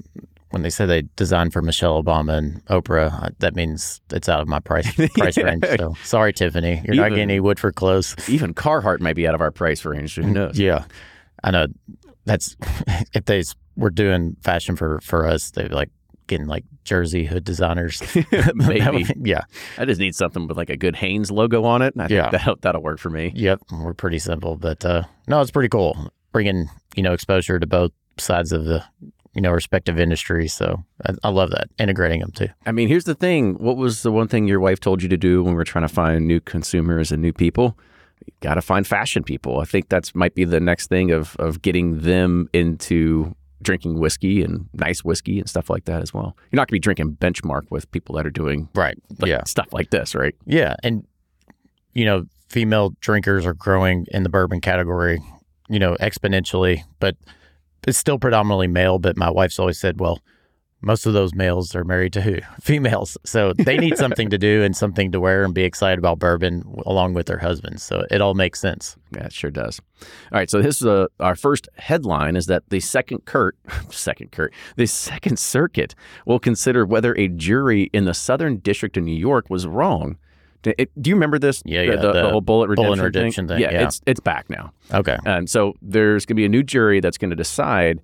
when 0.51 0.63
they 0.63 0.71
say 0.71 0.85
they 0.87 1.03
designed 1.17 1.53
for 1.53 1.63
Michelle 1.63 2.03
Obama 2.03 2.37
and 2.39 2.65
Oprah, 2.67 3.25
uh, 3.25 3.31
that 3.39 3.55
means 3.55 4.01
it's 4.11 4.29
out 4.29 4.41
of 4.41 4.49
my 4.49 4.61
price 4.61 4.93
price 5.15 5.37
Yeah. 5.37 5.45
range. 5.45 5.65
So 5.79 5.95
sorry, 6.05 6.33
Tiffany, 6.33 6.83
you're 6.85 6.97
not 6.97 7.11
getting 7.11 7.23
any 7.23 7.41
Woodford 7.41 7.77
clothes. 7.77 8.15
Even 8.29 8.53
Carhartt 8.55 9.01
might 9.01 9.17
be 9.17 9.27
out 9.29 9.35
of 9.35 9.41
our 9.41 9.51
price 9.51 9.85
range. 9.85 10.17
Who 10.17 10.23
knows? 10.23 10.59
Yeah, 10.59 10.85
I 11.45 11.51
know. 11.51 11.67
That's 12.27 12.57
if 13.15 13.25
they 13.25 13.43
were 13.77 13.91
doing 13.91 14.37
fashion 14.43 14.77
for 14.77 15.01
for 15.03 15.27
us, 15.27 15.51
they'd 15.53 15.69
be 15.69 15.75
like 15.75 15.91
getting 16.31 16.47
like 16.47 16.65
jersey 16.85 17.27
hood 17.27 17.45
designers. 17.45 18.03
Maybe. 18.55 19.05
yeah. 19.23 19.43
I 19.77 19.85
just 19.85 20.01
need 20.01 20.15
something 20.15 20.47
with 20.47 20.57
like 20.57 20.71
a 20.71 20.77
good 20.79 20.97
Hanes 20.97 21.31
logo 21.31 21.65
on 21.65 21.83
it. 21.83 21.93
and 21.95 22.03
I 22.03 22.07
think 22.07 22.17
Yeah. 22.17 22.31
that'll, 22.31 22.57
that'll 22.63 22.83
work 22.83 22.99
for 22.99 23.11
me. 23.11 23.33
Yep, 23.35 23.61
we're 23.73 23.93
pretty 23.95 24.19
simple, 24.19 24.57
but 24.57 24.83
uh, 24.85 25.03
no, 25.29 25.41
it's 25.43 25.51
pretty 25.51 25.69
cool 25.69 26.11
bringing 26.33 26.71
you 26.97 27.03
know 27.03 27.13
exposure 27.13 27.59
to 27.59 27.67
both 27.67 27.91
sides 28.19 28.53
of 28.53 28.65
the 28.65 28.83
you 29.35 29.41
know 29.43 29.51
respective 29.51 29.99
industries. 30.01 30.55
So 30.55 30.83
I, 31.07 31.13
I 31.25 31.29
love 31.29 31.51
that 31.51 31.69
integrating 31.79 32.21
them 32.21 32.31
too. 32.33 32.49
I 32.67 32.73
mean, 32.73 32.89
here's 32.89 33.05
the 33.05 33.15
thing. 33.15 33.55
What 33.55 33.77
was 33.77 34.03
the 34.03 34.11
one 34.13 34.29
thing 34.29 34.49
your 34.49 34.61
wife 34.61 34.81
told 34.81 35.03
you 35.03 35.09
to 35.11 35.17
do 35.19 35.43
when 35.43 35.55
we're 35.55 35.65
trying 35.65 35.87
to 35.87 35.93
find 35.93 36.27
new 36.27 36.41
consumers 36.41 37.13
and 37.13 37.21
new 37.21 37.33
people? 37.33 37.77
You 38.27 38.33
got 38.41 38.55
to 38.55 38.63
find 38.63 38.87
fashion 38.87 39.23
people. 39.23 39.61
I 39.61 39.65
think 39.65 39.89
that's 39.89 40.15
might 40.15 40.35
be 40.35 40.45
the 40.45 40.61
next 40.61 40.89
thing 40.89 41.11
of 41.11 41.37
of 41.39 41.63
getting 41.63 42.01
them 42.01 42.49
into 42.53 43.35
drinking 43.63 43.99
whiskey 43.99 44.43
and 44.43 44.69
nice 44.73 45.05
whiskey 45.05 45.39
and 45.39 45.49
stuff 45.49 45.69
like 45.71 45.85
that 45.85 46.03
as 46.03 46.15
well. 46.15 46.37
You're 46.51 46.57
not 46.57 46.69
going 46.69 46.69
to 46.69 46.73
be 46.73 46.79
drinking 46.81 47.17
benchmark 47.21 47.63
with 47.71 47.91
people 47.93 48.15
that 48.17 48.27
are 48.27 48.31
doing 48.31 48.69
Right. 48.75 48.97
like, 49.19 49.29
yeah. 49.29 49.45
stuff 49.45 49.69
like 49.73 49.91
this, 49.91 50.15
right? 50.15 50.35
Yeah, 50.47 50.77
and 50.83 51.07
you 51.93 52.05
know, 52.05 52.25
female 52.49 52.95
drinkers 53.01 53.45
are 53.47 53.55
growing 53.55 54.07
in 54.13 54.23
the 54.23 54.29
bourbon 54.29 54.61
category, 54.61 55.21
you 55.69 55.79
know, 55.79 55.97
exponentially, 56.01 56.83
but 57.01 57.17
it's 57.87 57.99
still 57.99 58.19
predominantly 58.19 58.67
male. 58.69 58.99
But 58.99 59.17
my 59.17 59.31
wife's 59.31 59.59
always 59.59 59.79
said, 59.79 60.01
well, 60.01 60.21
most 60.83 61.05
of 61.07 61.13
those 61.13 61.35
males 61.35 61.75
are 61.75 61.85
married 61.85 62.13
to 62.15 62.23
who? 62.23 62.37
Females. 62.61 63.19
So 63.25 63.53
they 63.53 63.77
need 63.77 63.97
something 64.05 64.31
to 64.31 64.39
do 64.39 64.63
and 64.63 64.77
something 64.77 65.13
to 65.13 65.21
wear 65.21 65.45
and 65.45 65.53
be 65.55 65.63
excited 65.65 65.99
about 65.99 66.19
bourbon 66.19 66.65
along 66.87 67.15
with 67.15 67.27
their 67.27 67.39
husbands. 67.39 67.83
So 67.83 68.05
it 68.11 68.21
all 68.21 68.35
makes 68.35 68.61
sense. 68.61 68.97
Yeah, 69.15 69.25
it 69.27 69.33
sure 69.33 69.51
does. 69.51 69.81
All 70.33 70.39
right, 70.39 70.49
so 70.49 70.63
this 70.63 70.81
is 70.81 70.87
a, 70.87 71.09
our 71.21 71.35
first 71.37 71.69
headline 71.77 72.35
is 72.37 72.47
that 72.47 72.63
the 72.71 72.81
second 72.81 73.25
Kurt, 73.27 73.57
second 73.91 74.33
Kurt, 74.33 74.53
the 74.77 74.87
Second 74.87 75.39
Circuit 75.39 75.95
will 76.25 76.39
consider 76.41 76.87
whether 76.87 77.15
a 77.17 77.29
jury 77.29 77.91
in 77.93 78.05
the 78.07 78.15
Southern 78.15 78.57
District 78.59 78.97
of 78.97 79.05
New 79.05 79.17
York 79.17 79.51
was 79.51 79.67
wrong. 79.67 80.17
Do 80.63 80.75
you 81.05 81.15
remember 81.15 81.39
this? 81.39 81.63
Yeah, 81.65 81.81
The- 81.81 81.87
yeah, 81.87 81.97
The, 81.97 82.13
the 82.13 82.23
the 82.25 82.31
whole 82.31 82.43
Bulleit 82.43 82.69
redemption, 82.69 82.99
Bulleit 82.99 83.03
redemption 83.05 83.49
thing, 83.49 83.61
Yeah, 83.61 83.73
yeah. 83.73 83.85
it's 83.85 84.03
it's 84.07 84.21
back 84.21 84.51
now, 84.51 84.73
Okay. 84.93 85.17
and 85.25 85.49
so 85.49 85.73
there's 85.81 86.27
going 86.27 86.37
to 86.37 86.41
be 86.41 86.45
a 86.45 86.51
new 86.51 86.63
jury 86.63 87.01
that's 87.01 87.17
going 87.17 87.31
to 87.31 87.37
decide 87.37 88.01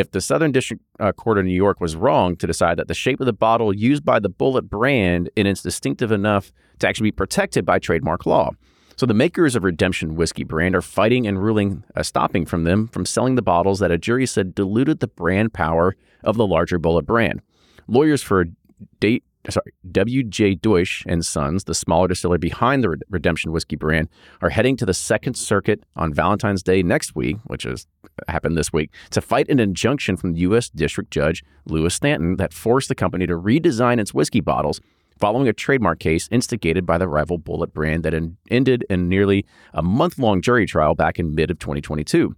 if 0.00 0.10
the 0.10 0.20
Southern 0.20 0.50
District 0.50 0.82
uh, 0.98 1.12
Court 1.12 1.38
of 1.38 1.44
New 1.44 1.54
York 1.54 1.80
was 1.80 1.94
wrong 1.94 2.34
to 2.36 2.46
decide 2.46 2.78
that 2.78 2.88
the 2.88 2.94
shape 2.94 3.20
of 3.20 3.26
the 3.26 3.32
bottle 3.32 3.72
used 3.74 4.04
by 4.04 4.18
the 4.18 4.30
Bulleit 4.30 4.68
brand 4.68 5.30
and 5.36 5.46
it's 5.46 5.62
distinctive 5.62 6.10
enough 6.10 6.52
to 6.78 6.88
actually 6.88 7.08
be 7.08 7.12
protected 7.12 7.64
by 7.64 7.78
trademark 7.78 8.26
law. 8.26 8.50
So 8.96 9.06
the 9.06 9.14
makers 9.14 9.54
of 9.54 9.64
Redemption 9.64 10.16
Whiskey 10.16 10.44
brand 10.44 10.74
are 10.74 10.82
fighting 10.82 11.26
and 11.26 11.42
ruling, 11.42 11.84
uh, 11.94 12.02
stopping 12.02 12.44
from 12.44 12.64
them 12.64 12.88
from 12.88 13.06
selling 13.06 13.34
the 13.34 13.42
bottles 13.42 13.78
that 13.78 13.90
a 13.90 13.98
jury 13.98 14.26
said 14.26 14.54
diluted 14.54 15.00
the 15.00 15.08
brand 15.08 15.52
power 15.52 15.96
of 16.24 16.36
the 16.36 16.46
larger 16.46 16.78
Bulleit 16.78 17.06
brand. 17.06 17.40
Lawyers 17.86 18.22
for 18.22 18.46
date. 19.00 19.24
Sorry, 19.48 19.72
W.J. 19.90 20.56
Deutsch 20.56 21.02
and 21.06 21.24
Sons, 21.24 21.64
the 21.64 21.74
smaller 21.74 22.08
distiller 22.08 22.36
behind 22.36 22.84
the 22.84 22.96
Redemption 23.08 23.52
Whiskey 23.52 23.76
brand, 23.76 24.08
are 24.42 24.50
heading 24.50 24.76
to 24.76 24.84
the 24.84 24.92
Second 24.92 25.34
Circuit 25.34 25.82
on 25.96 26.12
Valentine's 26.12 26.62
Day 26.62 26.82
next 26.82 27.16
week, 27.16 27.38
which 27.44 27.62
has 27.62 27.86
happened 28.28 28.58
this 28.58 28.70
week, 28.70 28.92
to 29.10 29.22
fight 29.22 29.48
an 29.48 29.58
injunction 29.58 30.18
from 30.18 30.36
U.S. 30.36 30.68
District 30.68 31.10
Judge 31.10 31.42
Louis 31.64 31.94
Stanton 31.94 32.36
that 32.36 32.52
forced 32.52 32.90
the 32.90 32.94
company 32.94 33.26
to 33.26 33.34
redesign 33.34 33.98
its 33.98 34.12
whiskey 34.12 34.40
bottles 34.40 34.78
following 35.18 35.48
a 35.48 35.52
trademark 35.52 36.00
case 36.00 36.28
instigated 36.30 36.84
by 36.84 36.98
the 36.98 37.08
rival 37.08 37.38
Bulleit 37.38 37.72
brand 37.72 38.02
that 38.04 38.14
en- 38.14 38.36
ended 38.50 38.84
in 38.90 39.08
nearly 39.08 39.46
a 39.72 39.82
month 39.82 40.18
long 40.18 40.42
jury 40.42 40.66
trial 40.66 40.94
back 40.94 41.18
in 41.18 41.34
mid 41.34 41.50
of 41.50 41.58
2022. 41.58 42.34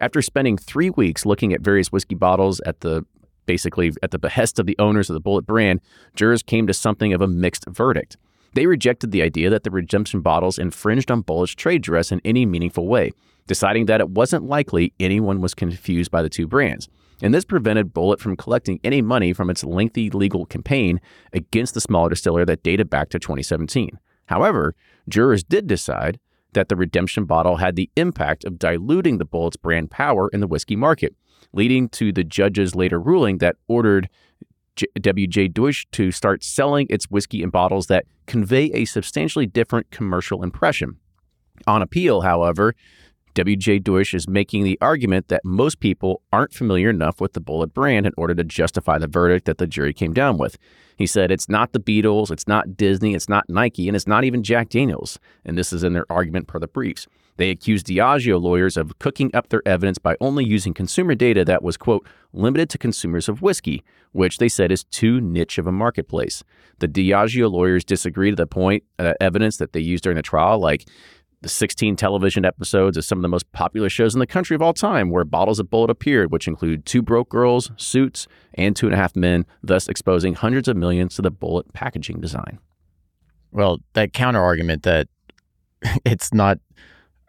After 0.00 0.20
spending 0.22 0.56
three 0.58 0.90
weeks 0.90 1.24
looking 1.26 1.52
at 1.52 1.60
various 1.60 1.90
whiskey 1.90 2.14
bottles 2.14 2.60
at 2.60 2.80
the 2.80 3.04
basically 3.46 3.92
at 4.02 4.10
the 4.10 4.18
behest 4.18 4.58
of 4.58 4.66
the 4.66 4.76
owners 4.78 5.08
of 5.08 5.14
the 5.14 5.20
Bulleit 5.20 5.46
brand, 5.46 5.80
jurors 6.14 6.42
came 6.42 6.66
to 6.66 6.74
something 6.74 7.12
of 7.12 7.20
a 7.20 7.28
mixed 7.28 7.64
verdict. 7.68 8.16
They 8.54 8.66
rejected 8.66 9.10
the 9.10 9.22
idea 9.22 9.50
that 9.50 9.64
the 9.64 9.70
redemption 9.70 10.20
bottles 10.20 10.58
infringed 10.58 11.10
on 11.10 11.22
Bulleit's 11.22 11.54
trade 11.54 11.82
dress 11.82 12.10
in 12.10 12.20
any 12.24 12.46
meaningful 12.46 12.86
way, 12.86 13.12
deciding 13.46 13.86
that 13.86 14.00
it 14.00 14.10
wasn't 14.10 14.44
likely 14.44 14.92
anyone 14.98 15.40
was 15.40 15.54
confused 15.54 16.10
by 16.10 16.22
the 16.22 16.28
two 16.28 16.46
brands. 16.46 16.88
And 17.22 17.32
this 17.32 17.44
prevented 17.44 17.94
Bulleit 17.94 18.20
from 18.20 18.36
collecting 18.36 18.80
any 18.84 19.00
money 19.00 19.32
from 19.32 19.48
its 19.48 19.64
lengthy 19.64 20.10
legal 20.10 20.44
campaign 20.44 21.00
against 21.32 21.74
the 21.74 21.80
smaller 21.80 22.10
distiller 22.10 22.44
that 22.44 22.62
dated 22.62 22.90
back 22.90 23.08
to 23.10 23.18
2017. 23.18 23.98
However, 24.26 24.74
jurors 25.08 25.44
did 25.44 25.66
decide 25.66 26.18
that 26.52 26.68
the 26.68 26.76
redemption 26.76 27.24
bottle 27.24 27.56
had 27.56 27.76
the 27.76 27.90
impact 27.96 28.44
of 28.44 28.58
diluting 28.58 29.18
the 29.18 29.26
Bulleit's 29.26 29.56
brand 29.56 29.90
power 29.90 30.28
in 30.32 30.40
the 30.40 30.46
whiskey 30.46 30.76
market, 30.76 31.14
leading 31.52 31.88
to 31.90 32.12
the 32.12 32.24
judge's 32.24 32.74
later 32.74 33.00
ruling 33.00 33.38
that 33.38 33.56
ordered 33.68 34.08
W.J. 35.00 35.48
Deutsch 35.48 35.86
to 35.92 36.10
start 36.10 36.44
selling 36.44 36.86
its 36.90 37.06
whiskey 37.06 37.42
in 37.42 37.50
bottles 37.50 37.86
that 37.86 38.04
convey 38.26 38.66
a 38.72 38.84
substantially 38.84 39.46
different 39.46 39.90
commercial 39.90 40.42
impression. 40.42 40.98
On 41.66 41.80
appeal, 41.80 42.20
however, 42.20 42.74
W.J. 43.34 43.80
Deutsch 43.80 44.14
is 44.14 44.26
making 44.26 44.64
the 44.64 44.78
argument 44.80 45.28
that 45.28 45.44
most 45.44 45.78
people 45.78 46.22
aren't 46.32 46.54
familiar 46.54 46.88
enough 46.88 47.20
with 47.20 47.34
the 47.34 47.40
Bulleit 47.40 47.74
brand 47.74 48.06
in 48.06 48.12
order 48.16 48.34
to 48.34 48.44
justify 48.44 48.98
the 48.98 49.06
verdict 49.06 49.44
that 49.44 49.58
the 49.58 49.66
jury 49.66 49.92
came 49.92 50.14
down 50.14 50.38
with. 50.38 50.56
He 50.96 51.06
said 51.06 51.30
it's 51.30 51.48
not 51.48 51.72
the 51.72 51.80
Beatles, 51.80 52.30
it's 52.30 52.48
not 52.48 52.76
Disney, 52.78 53.14
it's 53.14 53.28
not 53.28 53.44
Nike, 53.48 53.88
and 53.88 53.96
it's 53.96 54.06
not 54.06 54.24
even 54.24 54.42
Jack 54.42 54.70
Daniels. 54.70 55.18
And 55.44 55.56
this 55.56 55.70
is 55.70 55.84
in 55.84 55.92
their 55.92 56.10
argument 56.10 56.46
per 56.46 56.58
the 56.58 56.66
briefs. 56.66 57.06
They 57.36 57.50
accused 57.50 57.86
Diageo 57.86 58.40
lawyers 58.40 58.76
of 58.76 58.98
cooking 58.98 59.30
up 59.34 59.48
their 59.48 59.62
evidence 59.66 59.98
by 59.98 60.16
only 60.20 60.44
using 60.44 60.74
consumer 60.74 61.14
data 61.14 61.44
that 61.44 61.62
was, 61.62 61.76
quote, 61.76 62.06
limited 62.32 62.70
to 62.70 62.78
consumers 62.78 63.28
of 63.28 63.42
whiskey, 63.42 63.84
which 64.12 64.38
they 64.38 64.48
said 64.48 64.72
is 64.72 64.84
too 64.84 65.20
niche 65.20 65.58
of 65.58 65.66
a 65.66 65.72
marketplace. 65.72 66.42
The 66.78 66.88
Diageo 66.88 67.50
lawyers 67.50 67.84
disagree 67.84 68.30
to 68.30 68.36
the 68.36 68.46
point 68.46 68.84
uh, 68.98 69.14
evidence 69.20 69.58
that 69.58 69.72
they 69.72 69.80
used 69.80 70.04
during 70.04 70.16
the 70.16 70.22
trial, 70.22 70.58
like 70.58 70.86
the 71.42 71.48
16 71.48 71.96
television 71.96 72.44
episodes 72.44 72.96
of 72.96 73.04
some 73.04 73.18
of 73.18 73.22
the 73.22 73.28
most 73.28 73.50
popular 73.52 73.88
shows 73.88 74.14
in 74.14 74.20
the 74.20 74.26
country 74.26 74.54
of 74.54 74.62
all 74.62 74.72
time 74.72 75.10
where 75.10 75.24
bottles 75.24 75.60
of 75.60 75.68
Bulleit 75.68 75.90
appeared, 75.90 76.32
which 76.32 76.48
include 76.48 76.86
Two 76.86 77.02
Broke 77.02 77.28
Girls, 77.28 77.70
Suits, 77.76 78.26
and 78.54 78.74
Two 78.74 78.86
and 78.86 78.94
a 78.94 78.98
Half 78.98 79.14
Men, 79.14 79.46
thus 79.62 79.88
exposing 79.88 80.34
hundreds 80.34 80.66
of 80.66 80.76
millions 80.76 81.14
to 81.16 81.22
the 81.22 81.30
Bulleit 81.30 81.72
packaging 81.72 82.20
design. 82.20 82.58
Well, 83.52 83.78
that 83.92 84.12
counter 84.12 84.42
argument 84.42 84.82
that 84.84 85.08
it's 86.04 86.32
not, 86.32 86.58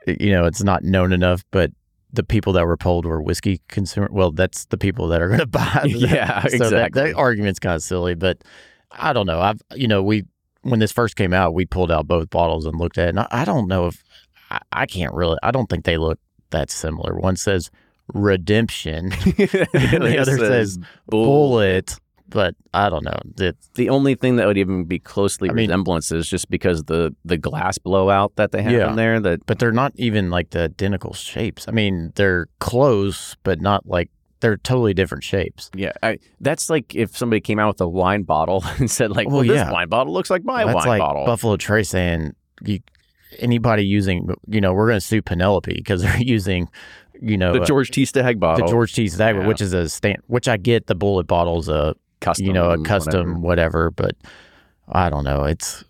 you 0.07 0.31
know, 0.31 0.45
it's 0.45 0.63
not 0.63 0.83
known 0.83 1.11
enough, 1.11 1.43
but 1.51 1.71
the 2.13 2.23
people 2.23 2.53
that 2.53 2.65
were 2.65 2.77
polled 2.77 3.05
were 3.05 3.21
whiskey 3.21 3.61
consumer. 3.67 4.09
Well, 4.11 4.31
that's 4.31 4.65
the 4.65 4.77
people 4.77 5.07
that 5.09 5.21
are 5.21 5.27
going 5.27 5.39
to 5.41 5.47
buy. 5.47 5.83
Yeah, 5.87 6.41
so 6.43 6.49
that, 6.49 6.63
exactly. 6.63 7.01
that 7.03 7.15
argument's 7.15 7.59
kind 7.59 7.75
of 7.75 7.83
silly, 7.83 8.15
but 8.15 8.43
I 8.91 9.13
don't 9.13 9.25
know. 9.25 9.39
I've, 9.39 9.61
you 9.75 9.87
know, 9.87 10.01
we 10.01 10.23
when 10.61 10.79
this 10.79 10.91
first 10.91 11.15
came 11.15 11.33
out, 11.33 11.53
we 11.53 11.65
pulled 11.65 11.91
out 11.91 12.07
both 12.07 12.29
bottles 12.29 12.65
and 12.65 12.77
looked 12.77 12.97
at 12.97 13.07
it. 13.07 13.09
And 13.09 13.19
I, 13.21 13.27
I 13.31 13.45
don't 13.45 13.67
know 13.67 13.87
if 13.87 14.03
I, 14.49 14.59
I 14.71 14.85
can't 14.85 15.13
really. 15.13 15.37
I 15.43 15.51
don't 15.51 15.67
think 15.67 15.85
they 15.85 15.97
look 15.97 16.19
that 16.51 16.69
similar. 16.69 17.15
One 17.15 17.35
says 17.35 17.69
redemption, 18.13 19.05
and 19.25 20.03
the 20.03 20.17
other 20.19 20.37
says 20.37 20.79
Bulleit. 21.11 21.99
But 22.29 22.55
I 22.73 22.89
don't 22.89 23.05
know. 23.05 23.17
It's, 23.39 23.69
The 23.75 23.89
only 23.89 24.15
thing 24.15 24.35
that 24.35 24.47
would 24.47 24.57
even 24.57 24.83
be 24.85 24.99
closely 24.99 25.49
I 25.49 25.53
mean- 25.53 25.69
resemblance 25.69 26.11
is 26.11 26.27
just 26.29 26.49
because 26.49 26.83
the 26.83 27.15
the 27.23 27.37
glass 27.37 27.77
blowout 27.77 28.33
that 28.35 28.51
they 28.51 28.61
have 28.63 28.71
Yeah. 28.71 28.89
in 28.89 28.95
there. 28.97 29.19
That 29.19 29.45
but 29.45 29.59
they're 29.59 29.71
not 29.71 29.93
even 29.95 30.29
like 30.29 30.49
the 30.49 30.63
identical 30.63 31.13
shapes. 31.13 31.65
I 31.67 31.71
mean, 31.71 32.11
they're 32.15 32.47
close, 32.59 33.35
but 33.43 33.61
not 33.61 33.85
like 33.87 34.09
they're 34.39 34.57
totally 34.57 34.93
different 34.93 35.23
shapes. 35.23 35.71
yeah, 35.75 35.93
I, 36.03 36.19
that's 36.41 36.69
like 36.69 36.93
if 36.93 37.17
somebody 37.17 37.39
came 37.41 37.57
out 37.57 37.69
with 37.69 37.81
a 37.81 37.87
wine 37.87 38.21
bottle 38.23 38.63
and 38.77 38.91
said 38.91 39.09
like, 39.11 39.27
Well, 39.27 39.37
"Well, 39.37 39.47
this 39.47 39.71
wine 39.71 39.89
bottle 39.89 40.13
looks 40.13 40.29
like 40.29 40.43
my 40.43 40.63
That's 40.63 40.75
wine 40.75 40.87
like 40.87 40.99
bottle." 40.99 41.25
Buffalo 41.25 41.57
Trace 41.57 41.89
saying 41.89 42.33
you, 42.63 42.79
anybody 43.39 43.83
using, 43.83 44.29
you 44.47 44.61
know, 44.61 44.73
we're 44.73 44.87
going 44.87 44.99
to 44.99 45.05
sue 45.05 45.21
Penelope 45.21 45.73
because 45.73 46.01
they're 46.03 46.17
using, 46.21 46.69
you 47.19 47.35
know, 47.37 47.53
the 47.53 47.61
uh, 47.61 47.65
George 47.65 47.89
T. 47.89 48.05
Stagg 48.05 48.39
bottle, 48.39 48.65
the 48.67 48.71
George 48.71 48.93
T. 48.93 49.07
Stagg, 49.07 49.35
Yeah. 49.37 49.47
which 49.47 49.59
is 49.61 49.73
a 49.73 49.89
stand, 49.89 50.17
which 50.27 50.47
I 50.47 50.57
get 50.57 50.85
the 50.87 50.95
Bulleit 50.95 51.25
bottles, 51.27 51.67
a 51.67 51.95
custom, 52.19 52.45
you 52.45 52.53
know, 52.53 52.71
a 52.71 52.83
custom 52.83 53.41
whatever. 53.41 53.91
but 53.91 54.15
I 54.89 55.09
don't 55.09 55.23
know. 55.23 55.43
It's 55.43 55.83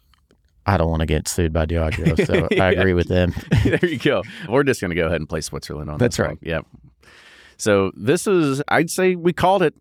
I 0.65 0.77
don't 0.77 0.89
want 0.89 0.99
to 0.99 1.05
get 1.05 1.27
sued 1.27 1.53
by 1.53 1.65
Diageo, 1.65 2.25
so 2.27 2.47
I 2.61 2.71
agree 2.71 2.93
with 2.93 3.07
them. 3.07 3.33
there 3.63 3.85
you 3.85 3.97
go. 3.97 4.23
We're 4.49 4.63
just 4.63 4.81
going 4.81 4.89
to 4.89 4.95
go 4.95 5.07
ahead 5.07 5.21
and 5.21 5.29
play 5.29 5.41
Switzerland 5.41 5.89
on 5.89 5.97
That's 5.97 6.19
right. 6.19 6.29
one. 6.31 6.39
Yep. 6.41 6.65
So 7.57 7.91
this 7.95 8.27
is, 8.27 8.61
I'd 8.67 8.89
say 8.89 9.15
we 9.15 9.33
called 9.33 9.63
it, 9.63 9.73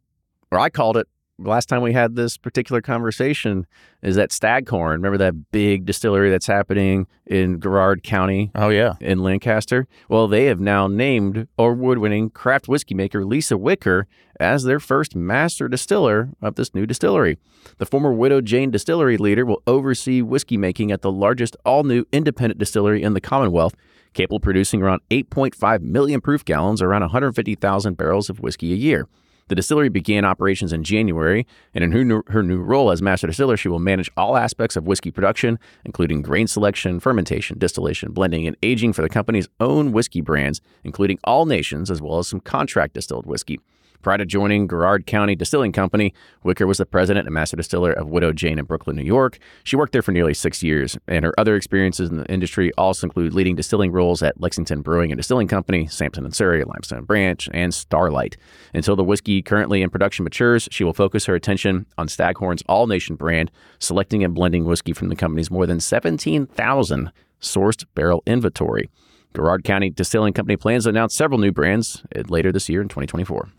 or 0.53 0.59
I 0.59 0.71
called 0.71 0.97
it 0.97 1.09
last 1.39 1.69
time 1.69 1.83
we 1.83 1.93
had 1.93 2.17
this 2.17 2.37
particular 2.37 2.81
conversation 2.81 3.67
is 4.03 4.17
that 4.17 4.33
Staghorn. 4.33 4.93
Remember 5.03 5.19
that 5.19 5.51
big 5.51 5.85
distillery 5.85 6.31
that's 6.31 6.47
happening 6.47 7.07
in 7.27 7.59
Garrard 7.59 8.03
County 8.03 8.51
Oh 8.55 8.69
yeah. 8.69 8.95
in 9.01 9.23
Lancaster? 9.23 9.87
Well, 10.09 10.29
they 10.29 10.47
have 10.47 10.61
now 10.61 10.87
named 10.87 11.49
award 11.59 11.99
winning 11.99 12.31
craft 12.31 12.69
whiskey 12.69 12.95
maker 12.95 13.25
Lisa 13.25 13.57
Wicker 13.57 14.07
as 14.39 14.65
their 14.65 14.81
first 14.81 15.15
master 15.17 15.69
distiller 15.69 16.31
of 16.43 16.55
this 16.57 16.75
new 16.75 16.87
distillery. 16.87 17.39
The 17.79 17.87
former 17.87 18.13
Widow 18.13 18.41
Jane 18.41 18.71
distillery 18.71 19.17
leader 19.17 19.45
will 19.45 19.63
oversee 19.67 20.23
whiskey 20.23 20.57
making 20.57 20.93
at 20.93 21.03
the 21.03 21.11
largest 21.13 21.57
all 21.65 21.83
new 21.85 22.05
independent 22.13 22.59
distillery 22.59 23.03
in 23.03 23.15
the 23.15 23.21
Commonwealth, 23.21 23.75
capable 24.15 24.37
of 24.37 24.43
producing 24.43 24.83
around 24.83 25.01
8.5 25.11 25.81
million 25.81 26.21
proof 26.21 26.45
gallons, 26.45 26.81
around 26.81 27.03
150,000 27.03 27.97
barrels 27.97 28.31
of 28.31 28.41
whiskey 28.41 28.73
a 28.73 28.77
year. 28.77 29.09
The 29.49 29.55
distillery 29.55 29.89
began 29.89 30.25
operations 30.25 30.73
in 30.73 30.83
January, 30.83 31.47
and 31.73 31.85
in 31.85 31.93
her 31.93 32.05
new, 32.05 32.23
her 32.29 32.43
new 32.43 32.61
role 32.61 32.91
as 32.91 33.01
master 33.01 33.29
distiller, 33.29 33.57
she 33.57 33.69
will 33.69 33.79
manage 33.79 34.11
all 34.17 34.37
aspects 34.37 34.75
of 34.75 34.89
whiskey 34.89 35.13
production, 35.13 35.61
including 35.85 36.21
grain 36.21 36.49
selection, 36.49 36.99
fermentation, 36.99 37.57
distillation, 37.57 38.11
blending, 38.11 38.49
and 38.49 38.57
aging 38.63 38.93
for 38.93 39.03
the 39.03 39.09
company's 39.09 39.49
own 39.61 39.93
whiskey 39.93 40.21
brands, 40.21 40.61
including 40.83 41.21
all 41.23 41.47
nations, 41.47 41.93
as 41.93 42.03
well 42.03 42.19
as 42.19 42.27
some 42.27 42.41
contract 42.41 42.95
distilled 42.95 43.25
whiskey. 43.25 43.61
Prior 44.03 44.19
to 44.19 44.27
joining 44.27 44.67
Garrard 44.67 45.07
County 45.07 45.35
Distilling 45.35 45.73
Company, 45.73 46.13
Wicker 46.43 46.67
was 46.67 46.79
the 46.79 46.87
president 46.87 47.27
and 47.27 47.35
master 47.35 47.57
distiller 47.57 47.93
of 47.93 48.09
Widow 48.09 48.33
Jane 48.33 48.59
in 48.59 48.65
Brooklyn, 48.65 48.97
New 48.97 49.03
York. 49.03 49.39
She 49.65 49.77
worked 49.77 49.93
there 49.93 50.03
for 50.03 50.13
nearly 50.13 50.35
six 50.35 50.63
years, 50.63 50.97
and 51.09 51.25
her 51.25 51.35
other 51.39 51.57
experiences 51.57 52.11
in 52.11 52.19
the 52.19 52.27
industry 52.27 52.73
also 52.79 53.07
include 53.07 53.35
leading 53.35 53.57
distilling 53.57 53.93
roles 53.93 54.23
at 54.23 54.41
Lexington 54.41 54.83
Brewing 54.83 55.11
and 55.11 55.19
Distilling 55.19 55.49
Company, 55.49 55.87
Samson 55.87 56.25
and 56.25 56.35
Surrey, 56.35 56.63
Limestone 56.65 57.05
Branch, 57.05 57.49
and 57.53 57.73
Starlight. 57.75 58.37
Until 58.75 58.97
the 58.97 59.05
whiskey 59.05 59.43
currently 59.43 59.83
in 59.83 59.91
production 59.91 60.25
matures, 60.25 60.69
she 60.71 60.85
will 60.85 60.93
focus 60.93 61.27
her 61.27 61.35
attention 61.35 61.87
on 61.99 62.09
Staghorn's 62.09 62.63
All 62.69 62.87
Nation 62.87 63.17
brand, 63.17 63.51
selecting 63.79 64.23
and 64.23 64.35
blending 64.35 64.65
whiskey 64.65 64.93
from 64.93 65.09
the 65.09 65.17
company's 65.17 65.51
more 65.51 65.67
than 65.67 65.81
17,000 65.81 67.13
sourced 67.41 67.85
barrel 67.95 68.23
inventory. 68.27 68.89
Garrard 69.35 69.65
County 69.65 69.91
Distilling 69.91 70.33
Company 70.33 70.57
plans 70.57 70.85
to 70.85 70.91
announce 70.91 71.15
several 71.15 71.39
new 71.39 71.53
brands 71.53 72.03
uh, 72.17 72.23
later 72.29 72.51
this 72.51 72.69
year 72.69 72.81
in 72.81 72.89
2024. 72.89 73.51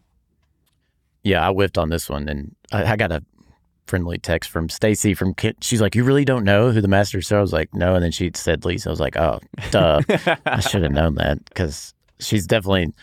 Yeah, 1.23 1.47
I 1.47 1.51
whiffed 1.51 1.77
on 1.77 1.89
this 1.89 2.09
one, 2.09 2.27
and 2.29 2.55
I, 2.71 2.93
I 2.93 2.95
got 2.95 3.11
a 3.11 3.23
friendly 3.87 4.17
text 4.17 4.49
from 4.49 4.69
Stacy 4.69 5.13
from 5.13 5.33
Kent. 5.33 5.63
She's 5.63 5.81
like, 5.81 5.95
"You 5.95 6.03
really 6.03 6.25
don't 6.25 6.43
know 6.43 6.71
who 6.71 6.81
the 6.81 6.87
master 6.87 7.19
is?" 7.19 7.31
I 7.31 7.41
was 7.41 7.53
like, 7.53 7.73
"No," 7.73 7.95
and 7.95 8.03
then 8.03 8.11
she 8.11 8.31
said 8.33 8.65
Lisa. 8.65 8.89
I 8.89 8.91
was 8.91 8.99
like, 8.99 9.17
"Oh, 9.17 9.39
duh! 9.71 10.01
I 10.45 10.59
should 10.59 10.83
have 10.83 10.91
known 10.91 11.15
that 11.15 11.43
because 11.45 11.93
she's 12.19 12.45
definitely 12.47 12.93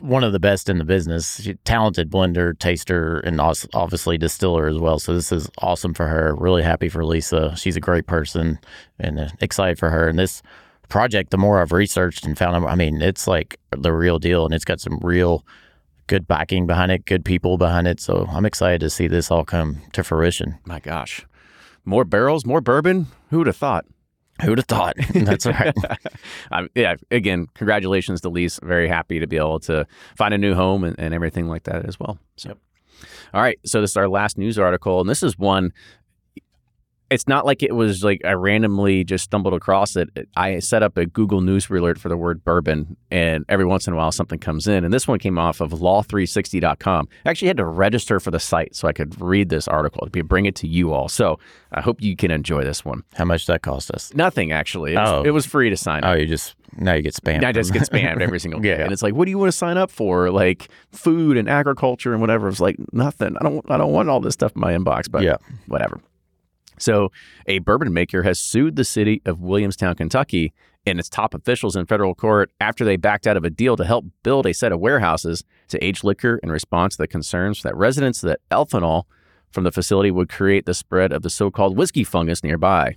one 0.00 0.22
of 0.22 0.32
the 0.32 0.40
best 0.40 0.68
in 0.68 0.78
the 0.78 0.84
business. 0.84 1.40
She, 1.40 1.54
talented 1.64 2.10
blender, 2.10 2.58
taster, 2.58 3.20
and 3.20 3.40
os- 3.40 3.66
obviously 3.72 4.18
distiller 4.18 4.66
as 4.66 4.78
well. 4.78 4.98
So 4.98 5.14
this 5.14 5.32
is 5.32 5.48
awesome 5.58 5.94
for 5.94 6.06
her. 6.06 6.34
Really 6.34 6.62
happy 6.62 6.88
for 6.88 7.04
Lisa. 7.04 7.56
She's 7.56 7.76
a 7.76 7.80
great 7.80 8.06
person, 8.06 8.58
and 8.98 9.18
uh, 9.18 9.28
excited 9.40 9.78
for 9.78 9.90
her. 9.90 10.08
And 10.08 10.18
this 10.18 10.42
project, 10.88 11.30
the 11.30 11.38
more 11.38 11.60
I've 11.60 11.72
researched 11.72 12.26
and 12.26 12.36
found, 12.36 12.66
I 12.66 12.74
mean, 12.74 13.00
it's 13.00 13.26
like 13.26 13.58
the 13.70 13.92
real 13.92 14.18
deal, 14.18 14.44
and 14.44 14.52
it's 14.52 14.64
got 14.64 14.80
some 14.80 14.98
real 15.02 15.44
good 16.06 16.26
backing 16.26 16.66
behind 16.66 16.92
it, 16.92 17.04
good 17.04 17.24
people 17.24 17.58
behind 17.58 17.86
it. 17.86 18.00
So 18.00 18.26
I'm 18.30 18.46
excited 18.46 18.80
to 18.80 18.90
see 18.90 19.06
this 19.06 19.30
all 19.30 19.44
come 19.44 19.80
to 19.92 20.04
fruition. 20.04 20.58
My 20.64 20.80
gosh. 20.80 21.26
More 21.84 22.04
barrels, 22.04 22.46
more 22.46 22.60
bourbon? 22.60 23.08
Who 23.30 23.38
would 23.38 23.46
have 23.46 23.56
thought? 23.56 23.86
Who'd 24.44 24.58
have 24.58 24.66
thought? 24.66 24.96
That's 25.14 25.46
right. 25.46 25.74
um, 26.52 26.68
yeah, 26.74 26.96
again, 27.10 27.46
congratulations 27.54 28.20
to 28.22 28.28
Lise. 28.28 28.58
Very 28.62 28.88
happy 28.88 29.20
to 29.20 29.26
be 29.26 29.36
able 29.36 29.60
to 29.60 29.86
find 30.16 30.34
a 30.34 30.38
new 30.38 30.54
home 30.54 30.84
and, 30.84 30.98
and 30.98 31.14
everything 31.14 31.48
like 31.48 31.64
that 31.64 31.86
as 31.86 32.00
well. 32.00 32.18
So, 32.36 32.56
all 33.34 33.42
right. 33.42 33.58
So, 33.64 33.80
this 33.80 33.90
is 33.90 33.96
our 33.96 34.08
last 34.08 34.38
news 34.38 34.58
article. 34.58 35.00
And 35.00 35.08
this 35.08 35.22
is 35.22 35.38
one 35.38 35.72
it's 37.12 37.28
not 37.28 37.46
like 37.46 37.62
it 37.62 37.74
was 37.74 38.02
like 38.02 38.20
I 38.24 38.32
randomly 38.32 39.04
just 39.04 39.24
stumbled 39.24 39.54
across 39.54 39.96
it. 39.96 40.08
I 40.36 40.58
set 40.58 40.82
up 40.82 40.96
a 40.96 41.06
Google 41.06 41.40
News 41.40 41.70
alert 41.70 41.98
for 41.98 42.08
the 42.08 42.16
word 42.16 42.44
bourbon, 42.44 42.96
and 43.10 43.44
every 43.48 43.64
once 43.64 43.86
in 43.86 43.92
a 43.92 43.96
while 43.96 44.12
something 44.12 44.38
comes 44.38 44.66
in. 44.66 44.84
And 44.84 44.92
this 44.92 45.06
one 45.06 45.18
came 45.18 45.38
off 45.38 45.60
of 45.60 45.70
law360.com. 45.70 47.08
I 47.24 47.30
actually 47.30 47.48
had 47.48 47.56
to 47.58 47.64
register 47.64 48.20
for 48.20 48.30
the 48.30 48.40
site 48.40 48.74
so 48.74 48.88
I 48.88 48.92
could 48.92 49.20
read 49.20 49.48
this 49.48 49.68
article 49.68 50.06
to 50.08 50.22
bring 50.24 50.46
it 50.46 50.54
to 50.56 50.66
you 50.68 50.92
all. 50.92 51.08
So 51.08 51.38
I 51.72 51.80
hope 51.80 52.02
you 52.02 52.16
can 52.16 52.30
enjoy 52.30 52.64
this 52.64 52.84
one. 52.84 53.02
How 53.14 53.24
much 53.24 53.46
did 53.46 53.54
that 53.54 53.62
cost 53.62 53.90
us? 53.90 54.12
Nothing, 54.14 54.52
actually. 54.52 54.94
It 54.94 54.98
was, 54.98 55.08
Oh. 55.08 55.22
it 55.24 55.30
was 55.30 55.46
free 55.46 55.70
to 55.70 55.76
sign 55.76 56.04
up. 56.04 56.10
Oh, 56.10 56.14
you 56.14 56.26
just 56.26 56.54
now 56.78 56.94
you 56.94 57.02
get 57.02 57.14
spammed. 57.14 57.44
I 57.44 57.52
just 57.52 57.72
get 57.72 57.82
spammed 57.82 58.20
every 58.22 58.40
single 58.44 58.60
day. 58.60 58.70
Yeah. 58.70 58.84
And 58.84 58.92
it's 58.92 59.02
like, 59.02 59.14
what 59.14 59.26
do 59.26 59.30
you 59.30 59.38
want 59.38 59.48
to 59.48 59.56
sign 59.56 59.76
up 59.76 59.90
for? 59.90 60.30
Like 60.30 60.68
food 60.92 61.36
and 61.36 61.48
agriculture 61.48 62.12
and 62.12 62.20
whatever. 62.20 62.48
It's 62.48 62.60
like 62.60 62.76
nothing. 62.92 63.36
I 63.38 63.44
don't 63.44 63.70
I 63.70 63.76
don't 63.76 63.92
want 63.92 64.08
all 64.08 64.20
this 64.20 64.34
stuff 64.34 64.52
in 64.54 64.60
my 64.60 64.72
inbox, 64.72 65.10
but 65.10 65.22
Yeah. 65.22 65.36
whatever. 65.66 66.00
So 66.82 67.12
a 67.46 67.60
bourbon 67.60 67.92
maker 67.92 68.24
has 68.24 68.40
sued 68.40 68.74
the 68.74 68.84
city 68.84 69.22
of 69.24 69.40
Williamstown, 69.40 69.94
Kentucky, 69.94 70.52
and 70.84 70.98
its 70.98 71.08
top 71.08 71.32
officials 71.32 71.76
in 71.76 71.86
federal 71.86 72.12
court 72.12 72.50
after 72.60 72.84
they 72.84 72.96
backed 72.96 73.26
out 73.26 73.36
of 73.36 73.44
a 73.44 73.50
deal 73.50 73.76
to 73.76 73.84
help 73.84 74.04
build 74.24 74.46
a 74.46 74.52
set 74.52 74.72
of 74.72 74.80
warehouses 74.80 75.44
to 75.68 75.82
age 75.82 76.02
liquor 76.02 76.40
in 76.42 76.50
response 76.50 76.96
to 76.96 77.02
the 77.02 77.06
concerns 77.06 77.62
that 77.62 77.76
residents 77.76 78.20
that 78.22 78.40
ethanol 78.50 79.04
from 79.52 79.62
the 79.62 79.70
facility 79.70 80.10
would 80.10 80.28
create 80.28 80.66
the 80.66 80.74
spread 80.74 81.12
of 81.12 81.22
the 81.22 81.30
so-called 81.30 81.76
whiskey 81.76 82.02
fungus 82.02 82.42
nearby. 82.42 82.96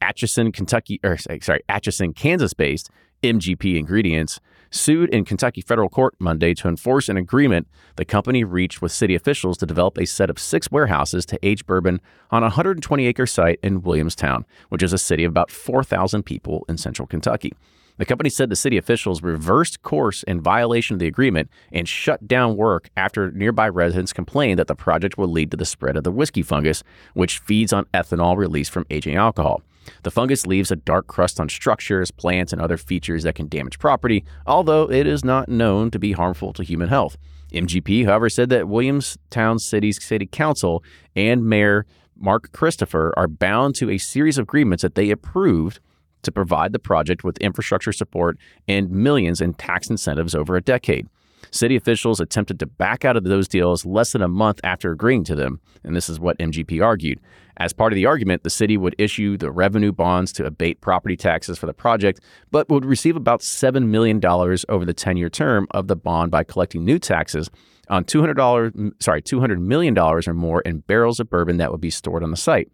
Atchison, 0.00 0.50
Kentucky, 0.50 0.98
or 1.04 1.18
sorry, 1.18 1.60
Atchison, 1.68 2.14
Kansas-based 2.14 2.88
MGP 3.22 3.78
Ingredients 3.78 4.40
sued 4.70 5.10
in 5.10 5.24
Kentucky 5.24 5.60
federal 5.60 5.88
court 5.88 6.14
Monday 6.18 6.54
to 6.54 6.68
enforce 6.68 7.08
an 7.08 7.16
agreement 7.16 7.68
the 7.96 8.04
company 8.04 8.44
reached 8.44 8.80
with 8.80 8.92
city 8.92 9.14
officials 9.14 9.58
to 9.58 9.66
develop 9.66 9.98
a 9.98 10.06
set 10.06 10.30
of 10.30 10.38
six 10.38 10.70
warehouses 10.70 11.26
to 11.26 11.38
age 11.42 11.66
bourbon 11.66 12.00
on 12.30 12.42
a 12.42 12.46
120 12.46 13.06
acre 13.06 13.26
site 13.26 13.58
in 13.62 13.82
Williamstown, 13.82 14.46
which 14.68 14.82
is 14.82 14.92
a 14.92 14.98
city 14.98 15.24
of 15.24 15.30
about 15.30 15.50
4,000 15.50 16.22
people 16.22 16.64
in 16.68 16.76
central 16.76 17.06
Kentucky. 17.06 17.52
The 18.00 18.06
company 18.06 18.30
said 18.30 18.48
the 18.48 18.56
city 18.56 18.78
officials 18.78 19.22
reversed 19.22 19.82
course 19.82 20.22
in 20.22 20.40
violation 20.40 20.94
of 20.94 21.00
the 21.00 21.06
agreement 21.06 21.50
and 21.70 21.86
shut 21.86 22.26
down 22.26 22.56
work 22.56 22.88
after 22.96 23.30
nearby 23.30 23.68
residents 23.68 24.14
complained 24.14 24.58
that 24.58 24.68
the 24.68 24.74
project 24.74 25.18
would 25.18 25.28
lead 25.28 25.50
to 25.50 25.56
the 25.58 25.66
spread 25.66 25.98
of 25.98 26.04
the 26.04 26.10
whiskey 26.10 26.40
fungus, 26.40 26.82
which 27.12 27.40
feeds 27.40 27.74
on 27.74 27.84
ethanol 27.92 28.38
released 28.38 28.70
from 28.70 28.86
aging 28.88 29.16
alcohol. 29.16 29.60
The 30.02 30.10
fungus 30.10 30.46
leaves 30.46 30.70
a 30.70 30.76
dark 30.76 31.06
crust 31.06 31.40
on 31.40 31.48
structures, 31.48 32.10
plants, 32.10 32.52
and 32.52 32.60
other 32.60 32.76
features 32.76 33.22
that 33.24 33.34
can 33.34 33.48
damage 33.48 33.78
property, 33.78 34.24
although 34.46 34.90
it 34.90 35.06
is 35.06 35.24
not 35.24 35.48
known 35.48 35.90
to 35.90 35.98
be 35.98 36.12
harmful 36.12 36.52
to 36.54 36.62
human 36.62 36.88
health. 36.88 37.16
MGP, 37.52 38.04
however, 38.04 38.28
said 38.28 38.48
that 38.50 38.68
Williamstown 38.68 39.58
City's 39.58 40.02
City 40.02 40.26
Council 40.26 40.84
and 41.16 41.44
Mayor 41.44 41.86
Mark 42.16 42.52
Christopher 42.52 43.12
are 43.16 43.26
bound 43.26 43.74
to 43.76 43.90
a 43.90 43.98
series 43.98 44.38
of 44.38 44.42
agreements 44.42 44.82
that 44.82 44.94
they 44.94 45.10
approved 45.10 45.80
to 46.22 46.30
provide 46.30 46.72
the 46.72 46.78
project 46.78 47.24
with 47.24 47.38
infrastructure 47.38 47.92
support 47.92 48.38
and 48.68 48.90
millions 48.90 49.40
in 49.40 49.54
tax 49.54 49.88
incentives 49.88 50.34
over 50.34 50.54
a 50.54 50.60
decade. 50.60 51.08
City 51.50 51.76
officials 51.76 52.20
attempted 52.20 52.58
to 52.60 52.66
back 52.66 53.04
out 53.04 53.16
of 53.16 53.24
those 53.24 53.48
deals 53.48 53.84
less 53.84 54.12
than 54.12 54.22
a 54.22 54.28
month 54.28 54.60
after 54.62 54.92
agreeing 54.92 55.24
to 55.24 55.34
them, 55.34 55.60
and 55.84 55.96
this 55.96 56.08
is 56.08 56.20
what 56.20 56.38
MGP 56.38 56.82
argued. 56.84 57.20
As 57.56 57.72
part 57.72 57.92
of 57.92 57.96
the 57.96 58.06
argument, 58.06 58.42
the 58.42 58.50
city 58.50 58.76
would 58.76 58.94
issue 58.98 59.36
the 59.36 59.50
revenue 59.50 59.92
bonds 59.92 60.32
to 60.32 60.46
abate 60.46 60.80
property 60.80 61.16
taxes 61.16 61.58
for 61.58 61.66
the 61.66 61.74
project, 61.74 62.20
but 62.50 62.68
would 62.70 62.84
receive 62.84 63.16
about 63.16 63.40
$7 63.40 63.86
million 63.86 64.24
over 64.24 64.84
the 64.84 64.94
10 64.94 65.16
year 65.16 65.28
term 65.28 65.66
of 65.72 65.86
the 65.86 65.96
bond 65.96 66.30
by 66.30 66.42
collecting 66.42 66.84
new 66.84 66.98
taxes 66.98 67.50
on 67.90 68.04
$200, 68.04 68.92
sorry, 69.00 69.20
$200 69.20 69.60
million 69.60 69.98
or 69.98 70.22
more 70.32 70.60
in 70.62 70.78
barrels 70.78 71.20
of 71.20 71.28
bourbon 71.28 71.58
that 71.58 71.70
would 71.70 71.80
be 71.80 71.90
stored 71.90 72.22
on 72.22 72.30
the 72.30 72.36
site. 72.36 72.70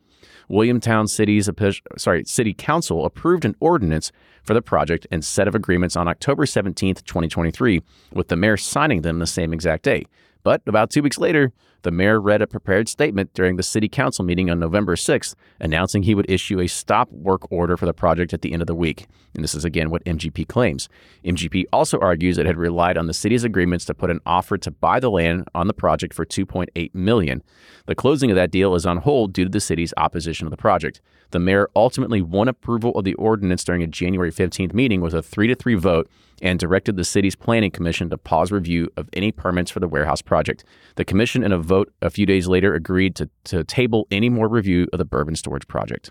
Williamtown 0.50 1.08
City's 1.08 1.48
sorry, 1.96 2.24
City 2.24 2.54
Council 2.54 3.04
approved 3.04 3.44
an 3.44 3.56
ordinance 3.60 4.12
for 4.42 4.54
the 4.54 4.62
project 4.62 5.06
and 5.10 5.24
set 5.24 5.48
of 5.48 5.54
agreements 5.54 5.96
on 5.96 6.08
October 6.08 6.46
17, 6.46 6.94
2023, 6.94 7.82
with 8.12 8.28
the 8.28 8.36
mayor 8.36 8.56
signing 8.56 9.02
them 9.02 9.18
the 9.18 9.26
same 9.26 9.52
exact 9.52 9.82
day. 9.82 10.04
But 10.42 10.62
about 10.66 10.90
two 10.90 11.02
weeks 11.02 11.18
later, 11.18 11.52
the 11.86 11.92
mayor 11.92 12.20
read 12.20 12.42
a 12.42 12.48
prepared 12.48 12.88
statement 12.88 13.32
during 13.32 13.54
the 13.54 13.62
city 13.62 13.88
council 13.88 14.24
meeting 14.24 14.50
on 14.50 14.58
November 14.58 14.96
6th, 14.96 15.36
announcing 15.60 16.02
he 16.02 16.16
would 16.16 16.28
issue 16.28 16.58
a 16.58 16.66
stop 16.66 17.08
work 17.12 17.46
order 17.48 17.76
for 17.76 17.86
the 17.86 17.94
project 17.94 18.34
at 18.34 18.42
the 18.42 18.52
end 18.52 18.60
of 18.60 18.66
the 18.66 18.74
week. 18.74 19.06
And 19.36 19.44
this 19.44 19.54
is 19.54 19.64
again 19.64 19.88
what 19.88 20.04
MGP 20.04 20.48
claims. 20.48 20.88
MGP 21.24 21.66
also 21.72 22.00
argues 22.00 22.38
it 22.38 22.46
had 22.46 22.56
relied 22.56 22.98
on 22.98 23.06
the 23.06 23.14
city's 23.14 23.44
agreements 23.44 23.84
to 23.84 23.94
put 23.94 24.10
an 24.10 24.18
offer 24.26 24.58
to 24.58 24.70
buy 24.72 24.98
the 24.98 25.12
land 25.12 25.44
on 25.54 25.68
the 25.68 25.72
project 25.72 26.12
for 26.12 26.24
2.8 26.24 26.92
million. 26.92 27.40
The 27.86 27.94
closing 27.94 28.32
of 28.32 28.34
that 28.34 28.50
deal 28.50 28.74
is 28.74 28.84
on 28.84 28.96
hold 28.96 29.32
due 29.32 29.44
to 29.44 29.50
the 29.50 29.60
city's 29.60 29.94
opposition 29.96 30.48
of 30.48 30.50
the 30.50 30.56
project. 30.56 31.00
The 31.30 31.38
mayor 31.38 31.68
ultimately 31.76 32.20
won 32.20 32.48
approval 32.48 32.92
of 32.98 33.04
the 33.04 33.14
ordinance 33.14 33.62
during 33.62 33.82
a 33.82 33.86
January 33.86 34.32
15th 34.32 34.74
meeting 34.74 35.00
with 35.00 35.14
a 35.14 35.22
3 35.22 35.46
to 35.46 35.54
3 35.54 35.74
vote 35.74 36.10
and 36.42 36.58
directed 36.58 36.96
the 36.96 37.04
city's 37.04 37.36
planning 37.36 37.70
commission 37.70 38.10
to 38.10 38.18
pause 38.18 38.52
review 38.52 38.90
of 38.96 39.08
any 39.12 39.32
permits 39.32 39.70
for 39.70 39.80
the 39.80 39.88
warehouse 39.88 40.22
project. 40.22 40.64
The 40.96 41.04
commission, 41.04 41.42
in 41.42 41.52
a 41.52 41.58
vote 41.58 41.75
a 42.02 42.10
few 42.10 42.26
days 42.26 42.46
later, 42.48 42.74
agreed 42.74 43.14
to, 43.16 43.28
to 43.44 43.64
table 43.64 44.06
any 44.10 44.28
more 44.28 44.48
review 44.48 44.88
of 44.92 44.98
the 44.98 45.04
bourbon 45.04 45.36
storage 45.36 45.66
project. 45.68 46.10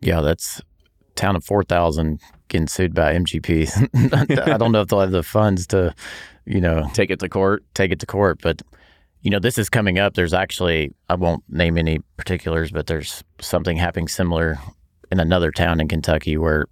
Yeah, 0.00 0.20
that's 0.20 0.60
town 1.14 1.36
of 1.36 1.44
4,000 1.44 2.20
getting 2.48 2.66
sued 2.66 2.94
by 2.94 3.14
MGP. 3.14 4.46
I 4.52 4.58
don't 4.58 4.72
know 4.72 4.80
if 4.80 4.88
they'll 4.88 5.00
have 5.00 5.10
the 5.10 5.22
funds 5.22 5.66
to, 5.68 5.94
you 6.46 6.60
know, 6.60 6.88
Take 6.94 7.10
it 7.10 7.20
to 7.20 7.28
court. 7.28 7.64
take 7.74 7.92
it 7.92 8.00
to 8.00 8.06
court, 8.06 8.40
but 8.42 8.62
you 9.22 9.30
know, 9.30 9.38
this 9.38 9.56
is 9.56 9.68
coming 9.70 10.00
up. 10.00 10.14
There's 10.14 10.34
actually, 10.34 10.92
I 11.08 11.14
won't 11.14 11.44
name 11.48 11.78
any 11.78 12.00
particulars, 12.16 12.72
but 12.72 12.88
there's 12.88 13.22
something 13.40 13.76
happening 13.76 14.08
similar 14.08 14.58
in 15.12 15.20
another 15.20 15.52
town 15.52 15.80
in 15.80 15.86
Kentucky 15.86 16.36
where 16.36 16.66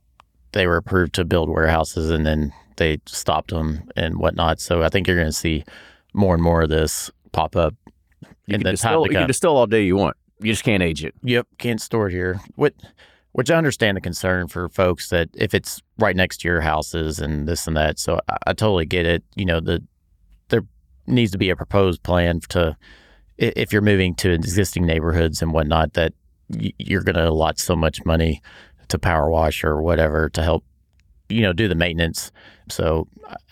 they 0.53 0.67
were 0.67 0.77
approved 0.77 1.15
to 1.15 1.25
build 1.25 1.49
warehouses 1.49 2.11
and 2.11 2.27
then 2.27 2.53
they 2.77 2.99
stopped 3.07 3.51
them 3.51 3.89
and 3.97 4.19
whatnot. 4.19 4.61
So 4.61 4.83
I 4.83 4.89
think 4.89 5.07
you're 5.07 5.17
going 5.17 5.29
to 5.29 5.33
see 5.33 5.65
more 6.13 6.35
and 6.35 6.43
more 6.43 6.63
of 6.63 6.71
this 6.71 7.09
pop 7.33 7.57
up. 7.57 7.75
You 8.47 8.55
in 8.55 8.61
can, 8.61 8.65
the 8.65 8.71
distill, 8.73 9.05
to 9.05 9.13
you 9.13 9.19
can 9.19 9.27
distill 9.27 9.57
all 9.57 9.67
day 9.67 9.83
you 9.83 9.97
want. 9.97 10.17
You 10.41 10.53
just 10.53 10.65
can't 10.65 10.83
age 10.83 11.05
it. 11.05 11.15
Yep, 11.23 11.47
can't 11.59 11.81
store 11.81 12.09
it 12.09 12.13
here. 12.13 12.41
What, 12.57 12.75
which 13.33 13.51
I 13.51 13.57
understand 13.57 13.97
the 13.97 14.01
concern 14.01 14.49
for 14.49 14.69
folks 14.69 15.11
that 15.11 15.29
if 15.35 15.55
it's 15.55 15.81
right 15.99 16.17
next 16.17 16.39
to 16.39 16.49
your 16.49 16.61
houses 16.61 17.21
and 17.21 17.47
this 17.47 17.67
and 17.67 17.77
that. 17.77 17.99
So 17.99 18.21
I, 18.29 18.37
I 18.49 18.53
totally 18.53 18.87
get 18.87 19.07
it. 19.07 19.23
You 19.37 19.45
know, 19.45 19.61
the 19.61 19.83
there 20.49 20.63
needs 21.07 21.31
to 21.33 21.39
be 21.39 21.51
a 21.51 21.57
proposed 21.57 22.03
plan 22.03 22.41
to 22.51 22.77
if 23.39 23.73
you're 23.73 23.83
moving 23.83 24.15
to 24.17 24.31
existing 24.31 24.85
neighborhoods 24.85 25.41
and 25.41 25.53
whatnot 25.53 25.95
that 25.95 26.13
you're 26.79 27.03
going 27.03 27.17
to 27.17 27.29
allot 27.29 27.59
so 27.59 27.77
much 27.77 28.05
money 28.05 28.43
to 28.89 28.99
power 28.99 29.31
wash 29.31 29.65
or 29.65 29.81
whatever 29.81 30.29
to 30.29 30.43
help 30.43 30.65
you 31.29 31.43
know 31.43 31.53
do 31.53 31.69
the 31.69 31.75
maintenance. 31.75 32.33
So 32.71 33.07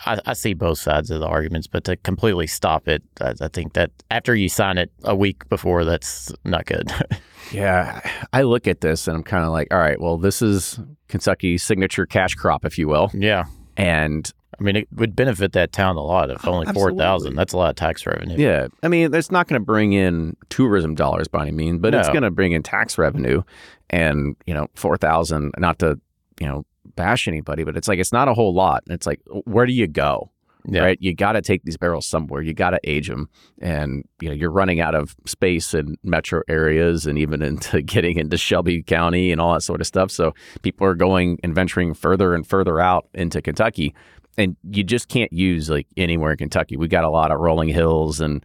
I, 0.07 0.19
I 0.27 0.33
see 0.33 0.55
both 0.55 0.79
sides 0.79 1.11
of 1.11 1.21
the 1.21 1.27
arguments, 1.27 1.67
but 1.67 1.85
to 1.85 1.97
completely 1.97 2.47
stop 2.47 2.89
it, 2.89 3.03
I, 3.21 3.35
I 3.41 3.49
think 3.49 3.75
that 3.75 3.91
after 4.11 4.35
you 4.35 4.49
sign 4.49 4.79
it 4.79 4.91
a 5.05 5.15
week 5.15 5.49
before, 5.49 5.85
that's 5.85 6.33
not 6.45 6.67
good. 6.67 6.91
Yeah, 7.51 8.01
I 8.35 8.43
look 8.43 8.67
at 8.67 8.83
this 8.83 9.09
and 9.09 9.17
I'm 9.17 9.23
kind 9.23 9.43
of 9.43 9.53
like, 9.53 9.69
all 9.73 9.79
right, 9.79 9.99
well, 9.99 10.19
this 10.19 10.43
is 10.43 10.79
Kentucky's 11.09 11.63
signature 11.63 12.05
cash 12.05 12.35
crop, 12.35 12.67
if 12.67 12.77
you 12.77 12.89
will, 12.89 13.11
yeah. 13.15 13.45
and 13.75 14.31
I 14.61 14.63
mean, 14.63 14.77
it 14.77 14.89
would 14.93 15.17
benefit 15.17 15.53
that 15.53 15.73
town 15.73 15.97
a 15.97 16.03
lot 16.03 16.31
if 16.31 16.47
Oh, 16.47 16.53
only 16.53 16.67
four 16.67 16.73
absolutely. 16.89 16.99
thousand. 16.99 17.37
That's 17.37 17.55
a 17.55 17.57
lot 17.57 17.71
of 17.71 17.77
tax 17.77 18.05
revenue. 18.07 18.37
yeah, 18.37 18.67
I 18.83 18.89
mean, 18.89 19.15
it's 19.15 19.31
not 19.31 19.49
going 19.49 19.59
to 19.59 19.65
bring 19.65 19.95
in 19.95 20.37
tourism 20.51 20.95
dollars 20.95 21.27
by 21.29 21.43
any 21.43 21.53
means, 21.53 21.79
but 21.81 21.95
it's 21.95 22.09
going 22.09 22.23
to 22.23 22.31
bring 22.31 22.53
in 22.53 22.63
tax 22.63 22.99
revenue, 22.99 23.43
and 23.89 24.37
you 24.45 24.53
know, 24.53 24.67
four 24.75 24.99
thousand. 24.99 25.55
Not 25.57 25.79
to 25.79 25.99
you 26.41 26.47
know 26.47 26.67
bash 26.97 27.29
anybody, 27.29 27.65
but 27.65 27.77
it's 27.77 27.89
like 27.89 27.99
it's 27.99 28.13
not 28.13 28.29
a 28.29 28.35
whole 28.35 28.55
lot. 28.55 28.83
And 28.87 28.95
It's 28.95 29.07
like, 29.07 29.21
where 29.45 29.67
do 29.67 29.73
you 29.73 29.87
go? 29.87 30.31
Yeah. 30.71 30.83
right? 30.83 30.99
You 31.01 31.15
got 31.15 31.33
to 31.33 31.41
take 31.41 31.63
these 31.63 31.79
barrels 31.79 32.07
somewhere. 32.07 32.43
You 32.43 32.53
got 32.53 32.71
to 32.71 32.81
age 32.85 33.09
them, 33.09 33.31
and 33.61 34.05
you 34.21 34.29
know 34.29 34.35
you're 34.35 34.51
running 34.51 34.81
out 34.81 34.95
of 34.95 35.17
space 35.25 35.73
in 35.73 35.97
metro 36.03 36.43
areas, 36.49 37.07
and 37.07 37.19
even 37.19 37.41
into 37.49 37.81
getting 37.81 38.19
into 38.19 38.37
Shelby 38.37 38.83
County 38.83 39.33
and 39.33 39.41
all 39.41 39.55
that 39.55 39.63
sort 39.63 39.81
of 39.81 39.87
stuff. 39.87 40.11
So 40.11 40.35
people 40.63 40.87
are 40.87 40.95
going 40.95 41.39
and 41.43 41.55
venturing 41.55 41.95
further 41.95 42.35
and 42.35 42.47
further 42.47 42.81
out 42.81 43.09
into 43.15 43.41
Kentucky, 43.41 43.95
and 44.37 44.57
you 44.71 44.85
just 44.85 45.09
can't 45.09 45.33
use 45.33 45.71
like 45.71 45.87
anywhere 45.97 46.33
in 46.33 46.39
Kentucky. 46.39 46.77
We 46.77 46.89
got 46.89 47.05
a 47.05 47.11
lot 47.11 47.31
of 47.31 47.41
rolling 47.41 47.69
hills 47.69 48.21
and 48.21 48.45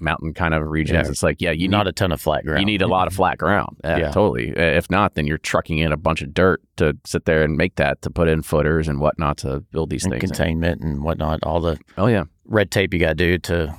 mountain 0.00 0.34
kind 0.34 0.54
of 0.54 0.66
regions. 0.66 1.06
Yeah. 1.06 1.10
It's 1.10 1.22
like 1.22 1.40
yeah, 1.40 1.50
you 1.52 1.68
not 1.68 1.84
need 1.86 1.90
a 1.90 1.92
ton 1.92 2.12
of 2.12 2.20
flat 2.20 2.44
ground. 2.44 2.60
you 2.60 2.66
need 2.66 2.82
a 2.82 2.86
lot 2.86 3.06
of 3.06 3.12
flat 3.20 3.38
ground. 3.38 3.76
Yeah, 3.84 3.96
Yeah. 3.98 4.10
totally. 4.10 4.48
If 4.50 4.90
not, 4.90 5.14
then 5.14 5.26
you're 5.26 5.38
trucking 5.38 5.78
in 5.78 5.92
a 5.92 5.96
bunch 5.96 6.22
of 6.22 6.32
dirt 6.34 6.62
to 6.76 6.96
sit 7.04 7.24
there 7.24 7.42
and 7.42 7.56
make 7.56 7.76
that 7.76 8.02
to 8.02 8.10
put 8.10 8.28
in 8.28 8.42
footers 8.42 8.88
and 8.88 9.00
whatnot 9.00 9.38
to 9.38 9.60
build 9.72 9.90
these 9.90 10.04
and 10.04 10.12
things. 10.12 10.24
in. 10.24 10.28
containment 10.30 10.82
and 10.82 11.02
whatnot. 11.02 11.40
All 11.42 11.60
the 11.60 11.78
Oh 11.96 12.06
yeah. 12.06 12.24
red 12.44 12.70
tape 12.70 12.92
you 12.94 13.00
got 13.00 13.08
to 13.10 13.14
do 13.14 13.38
to 13.38 13.74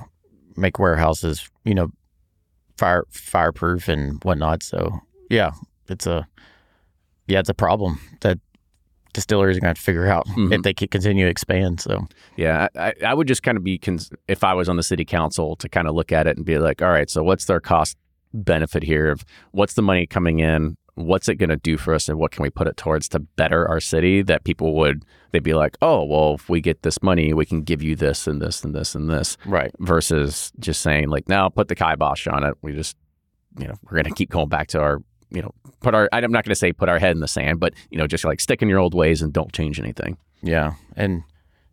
make 0.56 0.80
warehouses, 0.80 1.50
you 1.66 1.76
know, 1.76 1.92
fire 2.78 3.06
fireproof 3.12 3.88
and 3.88 4.24
whatnot. 4.24 4.64
So 4.64 5.00
yeah, 5.30 5.52
it's 5.90 6.08
a 6.08 6.28
yeah, 7.28 7.40
it's 7.40 7.50
a 7.50 7.54
problem 7.54 8.00
that 8.22 8.40
distilleries 9.18 9.58
are 9.58 9.60
going 9.60 9.66
to 9.68 9.70
have 9.72 9.78
to 9.78 9.84
figure 9.84 10.08
out 10.08 10.26
Mhm. 10.28 10.54
if 10.54 10.62
they 10.62 10.74
can 10.74 10.88
continue 10.88 11.26
to 11.26 11.30
expand. 11.32 11.80
So 11.82 12.08
Yeah, 12.36 12.68
I, 12.76 12.94
I 13.06 13.14
would 13.14 13.28
just 13.28 13.44
kind 13.44 13.58
of 13.58 13.64
be 13.64 13.78
cons- 13.78 14.12
if 14.28 14.44
I 14.44 14.54
was 14.54 14.70
on 14.70 14.78
the 14.78 14.84
city 14.84 15.04
council 15.06 15.56
to 15.58 15.68
kind 15.68 15.88
of 15.88 15.96
look 15.96 16.12
at 16.12 16.28
it 16.28 16.38
and 16.38 16.46
be 16.46 16.58
like, 16.60 16.82
all 16.82 16.90
right, 16.92 17.10
so 17.10 17.24
what's 17.24 17.46
their 17.46 17.60
cost 17.60 17.98
benefit 18.34 18.84
here 18.84 19.10
of 19.12 19.26
what's 19.52 19.74
the 19.74 19.82
money 19.82 20.06
coming 20.06 20.40
in, 20.40 20.78
what's 20.96 21.28
it 21.30 21.36
going 21.36 21.50
to 21.50 21.58
do 21.58 21.78
for 21.78 21.94
us, 21.94 22.08
and 22.10 22.20
what 22.20 22.32
can 22.32 22.44
we 22.44 22.50
put 22.50 22.68
it 22.68 22.78
towards 22.78 23.08
to 23.10 23.20
better 23.20 23.68
our 23.68 23.80
city? 23.80 24.22
That 24.22 24.44
people 24.44 24.76
would 24.76 25.04
they'd 25.32 25.44
be 25.44 25.54
like, 25.54 25.78
oh, 25.82 26.04
well, 26.04 26.36
if 26.36 26.48
we 26.50 26.62
get 26.62 26.84
this 26.84 27.02
money, 27.04 27.34
we 27.34 27.46
can 27.46 27.62
give 27.62 27.82
you 27.84 27.96
this 27.96 28.28
and 28.28 28.42
this 28.42 28.64
and 28.64 28.74
this 28.76 28.96
and 28.96 29.10
this, 29.10 29.38
right, 29.46 29.72
versus 29.80 30.52
just 30.60 30.82
saying 30.82 31.10
like, 31.10 31.28
no, 31.28 31.50
put 31.50 31.68
the 31.68 31.76
kibosh 31.76 32.28
on 32.28 32.44
it. 32.44 32.56
We 32.62 32.74
just 32.74 32.96
you 33.60 33.68
know 33.68 33.74
we're 33.84 33.96
going 34.02 34.06
to 34.06 34.12
keep 34.14 34.30
going 34.30 34.50
back 34.50 34.68
to 34.70 34.80
our 34.80 35.00
you 35.30 35.42
know 35.42 35.54
put 35.82 35.94
our 35.94 36.10
I'm 36.12 36.32
not 36.32 36.44
going 36.44 36.52
to 36.52 36.56
say 36.56 36.74
put 36.74 36.90
our 36.90 37.00
head 37.00 37.12
in 37.12 37.20
the 37.20 37.28
sand, 37.28 37.60
but 37.60 37.74
you 37.90 37.98
know 37.98 38.08
just 38.08 38.24
like 38.24 38.40
stick 38.40 38.62
in 38.62 38.70
your 38.70 38.80
old 38.80 38.94
ways 38.94 39.22
and 39.22 39.34
don't 39.34 39.52
change 39.52 39.80
anything. 39.80 40.18
yeah, 40.42 40.74
and 40.96 41.24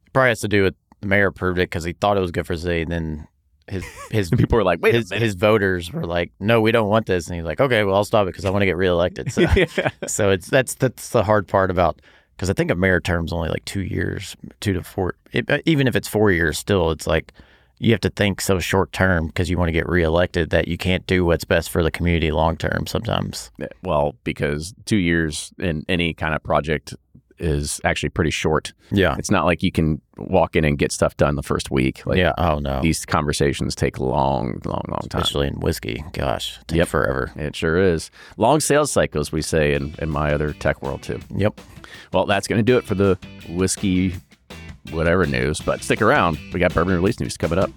it 0.07 0.13
probably 0.13 0.31
has 0.31 0.41
to 0.41 0.49
do 0.49 0.63
with 0.63 0.75
the 1.01 1.07
mayor 1.07 1.29
approved 1.29 1.59
it 1.59 1.71
because 1.71 1.85
he 1.85 1.93
thought 1.93 2.17
it 2.17 2.21
was 2.21 2.31
good 2.31 2.47
for 2.47 2.57
the 2.57 2.63
city. 2.63 2.83
And 2.83 2.91
then 2.91 3.29
his 3.69 3.85
his 4.11 4.31
People 4.37 4.57
were 4.57 4.65
like, 4.65 4.81
wait 4.83 4.95
his, 4.95 5.13
a 5.13 5.17
his 5.19 5.35
voters 5.35 5.93
were 5.93 6.07
like, 6.07 6.33
"No, 6.41 6.61
we 6.61 6.73
don't 6.73 6.89
want 6.89 7.07
this," 7.07 7.27
and 7.29 7.37
he's 7.37 7.45
like, 7.45 7.61
"Okay, 7.61 7.85
well, 7.85 7.97
I'll 7.97 8.05
stop 8.05 8.25
it 8.25 8.33
because 8.33 8.45
I 8.45 8.51
want 8.51 8.63
to 8.63 8.67
get 8.67 8.77
reelected." 8.77 9.33
So, 9.33 9.41
yeah. 9.57 9.91
so 10.07 10.31
it's 10.31 10.49
that's 10.49 10.75
that's 10.75 11.11
the 11.11 11.25
hard 11.25 11.49
part 11.49 11.71
about 11.71 12.01
because 12.37 12.51
I 12.51 12.53
think 12.53 12.71
a 12.71 12.75
mayor 12.75 13.01
term's 13.01 13.33
only 13.33 13.49
like 13.49 13.65
two 13.65 13.83
years, 13.83 14.37
two 14.61 14.73
to 14.73 14.83
four. 14.83 15.15
It, 15.33 15.49
even 15.67 15.87
if 15.87 15.97
it's 15.97 16.09
four 16.09 16.31
years, 16.31 16.59
still, 16.59 16.91
it's 16.91 17.07
like 17.07 17.33
you 17.79 17.91
have 17.93 18.01
to 18.01 18.11
think 18.11 18.41
so 18.41 18.59
short 18.59 18.93
term 18.93 19.27
because 19.27 19.51
you 19.51 19.59
want 19.59 19.69
to 19.69 19.73
get 19.73 19.89
reelected 19.89 20.51
that 20.51 20.69
you 20.69 20.77
can't 20.79 21.07
do 21.07 21.25
what's 21.25 21.45
best 21.45 21.71
for 21.71 21.83
the 21.83 21.91
community 21.91 22.31
long 22.31 22.57
term. 22.57 22.87
Sometimes, 22.87 23.51
eh, 23.61 23.67
Well, 23.83 24.15
because 24.25 24.75
two 24.85 24.97
years 24.97 25.53
in 25.59 25.85
any 25.89 26.15
kind 26.15 26.35
of 26.35 26.43
project 26.43 26.95
is 27.41 27.81
actually 27.85 28.11
pretty 28.11 28.31
short. 28.31 28.73
yeah, 28.93 29.17
It's 29.19 29.31
not 29.31 29.45
like 29.45 29.61
you 29.65 29.73
can 29.73 30.01
walk 30.17 30.55
in 30.55 30.65
and 30.65 30.79
get 30.79 30.93
stuff 30.93 31.17
done 31.17 31.35
the 31.35 31.43
first 31.43 31.69
week. 31.69 32.07
Like 32.07 32.17
yeah. 32.17 32.33
Oh 32.39 32.61
no, 32.61 32.81
these 32.81 33.05
conversations 33.05 33.75
take 33.75 33.99
long, 33.99 34.61
long, 34.65 34.83
long 34.89 35.01
time. 35.09 35.21
especially 35.21 35.49
in 35.49 35.55
whiskey. 35.59 36.05
Gosh, 36.13 36.61
take 36.69 36.79
Yep. 36.79 36.89
forever. 36.89 37.33
It 37.35 37.57
sure 37.57 37.77
is. 37.77 38.13
Long 38.37 38.61
sales 38.61 38.93
cycles, 38.93 39.33
we 39.33 39.43
say 39.43 39.75
in, 39.75 39.97
in 39.99 40.11
my 40.11 40.33
other 40.33 40.53
tech 40.53 40.81
world 40.81 41.03
too. 41.03 41.19
Yep. 41.35 41.61
Well, 42.13 42.25
that's 42.27 42.47
going 42.47 42.61
to 42.61 42.63
do 42.63 42.79
it 42.79 42.85
for 42.85 42.95
the 42.95 43.19
whiskey, 43.49 44.15
whatever 44.91 45.27
news. 45.27 45.61
But 45.61 45.83
stick 45.83 46.03
around. 46.03 46.39
We 46.53 46.61
got 46.61 46.75
bourbon 46.75 46.95
release 46.95 47.21
news 47.21 47.37
coming 47.37 47.59
up. 47.59 47.71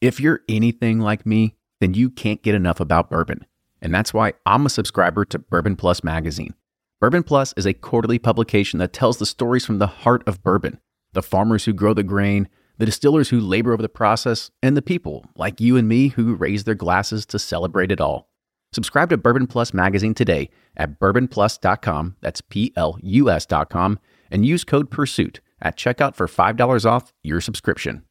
If 0.00 0.18
you're 0.18 0.40
anything 0.48 0.98
like 0.98 1.24
me, 1.24 1.54
then 1.80 1.94
you 1.94 2.10
can't 2.10 2.42
get 2.42 2.54
enough 2.54 2.80
about 2.80 3.08
bourbon. 3.08 3.46
And 3.80 3.94
that's 3.94 4.12
why 4.12 4.32
I'm 4.46 4.66
a 4.66 4.70
subscriber 4.70 5.24
to 5.26 5.38
Bourbon 5.38 5.76
Plus 5.76 6.04
magazine. 6.04 6.54
Bourbon 7.00 7.22
Plus 7.24 7.52
is 7.56 7.66
a 7.66 7.74
quarterly 7.74 8.18
publication 8.18 8.78
that 8.78 8.92
tells 8.92 9.18
the 9.18 9.26
stories 9.26 9.64
from 9.64 9.78
the 9.78 9.86
heart 9.88 10.22
of 10.26 10.42
bourbon 10.42 10.78
the 11.12 11.22
farmers 11.22 11.66
who 11.66 11.72
grow 11.74 11.92
the 11.92 12.02
grain, 12.02 12.48
the 12.78 12.86
distillers 12.86 13.28
who 13.28 13.38
labor 13.38 13.72
over 13.72 13.82
the 13.82 13.88
process, 13.88 14.50
and 14.62 14.76
the 14.76 14.82
people 14.82 15.26
like 15.36 15.60
you 15.60 15.76
and 15.76 15.86
me 15.86 16.08
who 16.08 16.34
raise 16.34 16.64
their 16.64 16.74
glasses 16.74 17.26
to 17.26 17.38
celebrate 17.38 17.92
it 17.92 18.00
all. 18.00 18.31
Subscribe 18.74 19.10
to 19.10 19.18
Bourbon 19.18 19.46
Plus 19.46 19.74
magazine 19.74 20.14
today 20.14 20.48
at 20.76 20.98
bourbonplus.com, 20.98 22.16
that's 22.20 22.40
P 22.40 22.72
L 22.74 22.98
U 23.02 23.30
S.com, 23.30 23.98
and 24.30 24.46
use 24.46 24.64
code 24.64 24.90
PURSUIT 24.90 25.40
at 25.60 25.76
checkout 25.76 26.14
for 26.14 26.26
$5 26.26 26.86
off 26.86 27.12
your 27.22 27.40
subscription. 27.40 28.02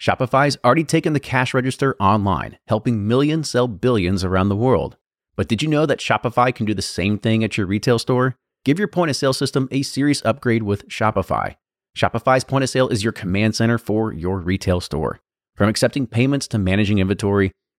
Shopify's 0.00 0.58
already 0.64 0.82
taken 0.82 1.12
the 1.12 1.20
cash 1.20 1.54
register 1.54 1.96
online, 2.00 2.58
helping 2.66 3.06
millions 3.06 3.48
sell 3.48 3.68
billions 3.68 4.24
around 4.24 4.48
the 4.48 4.56
world. 4.56 4.96
But 5.36 5.46
did 5.46 5.62
you 5.62 5.68
know 5.68 5.86
that 5.86 6.00
Shopify 6.00 6.52
can 6.52 6.66
do 6.66 6.74
the 6.74 6.82
same 6.82 7.18
thing 7.18 7.44
at 7.44 7.56
your 7.56 7.68
retail 7.68 8.00
store? 8.00 8.34
Give 8.64 8.80
your 8.80 8.88
point 8.88 9.10
of 9.10 9.16
sale 9.16 9.32
system 9.32 9.68
a 9.70 9.82
serious 9.82 10.20
upgrade 10.24 10.64
with 10.64 10.88
Shopify. 10.88 11.54
Shopify's 11.96 12.42
point 12.42 12.64
of 12.64 12.70
sale 12.70 12.88
is 12.88 13.04
your 13.04 13.12
command 13.12 13.54
center 13.54 13.78
for 13.78 14.12
your 14.12 14.40
retail 14.40 14.80
store. 14.80 15.20
From 15.54 15.68
accepting 15.68 16.08
payments 16.08 16.48
to 16.48 16.58
managing 16.58 16.98
inventory, 16.98 17.52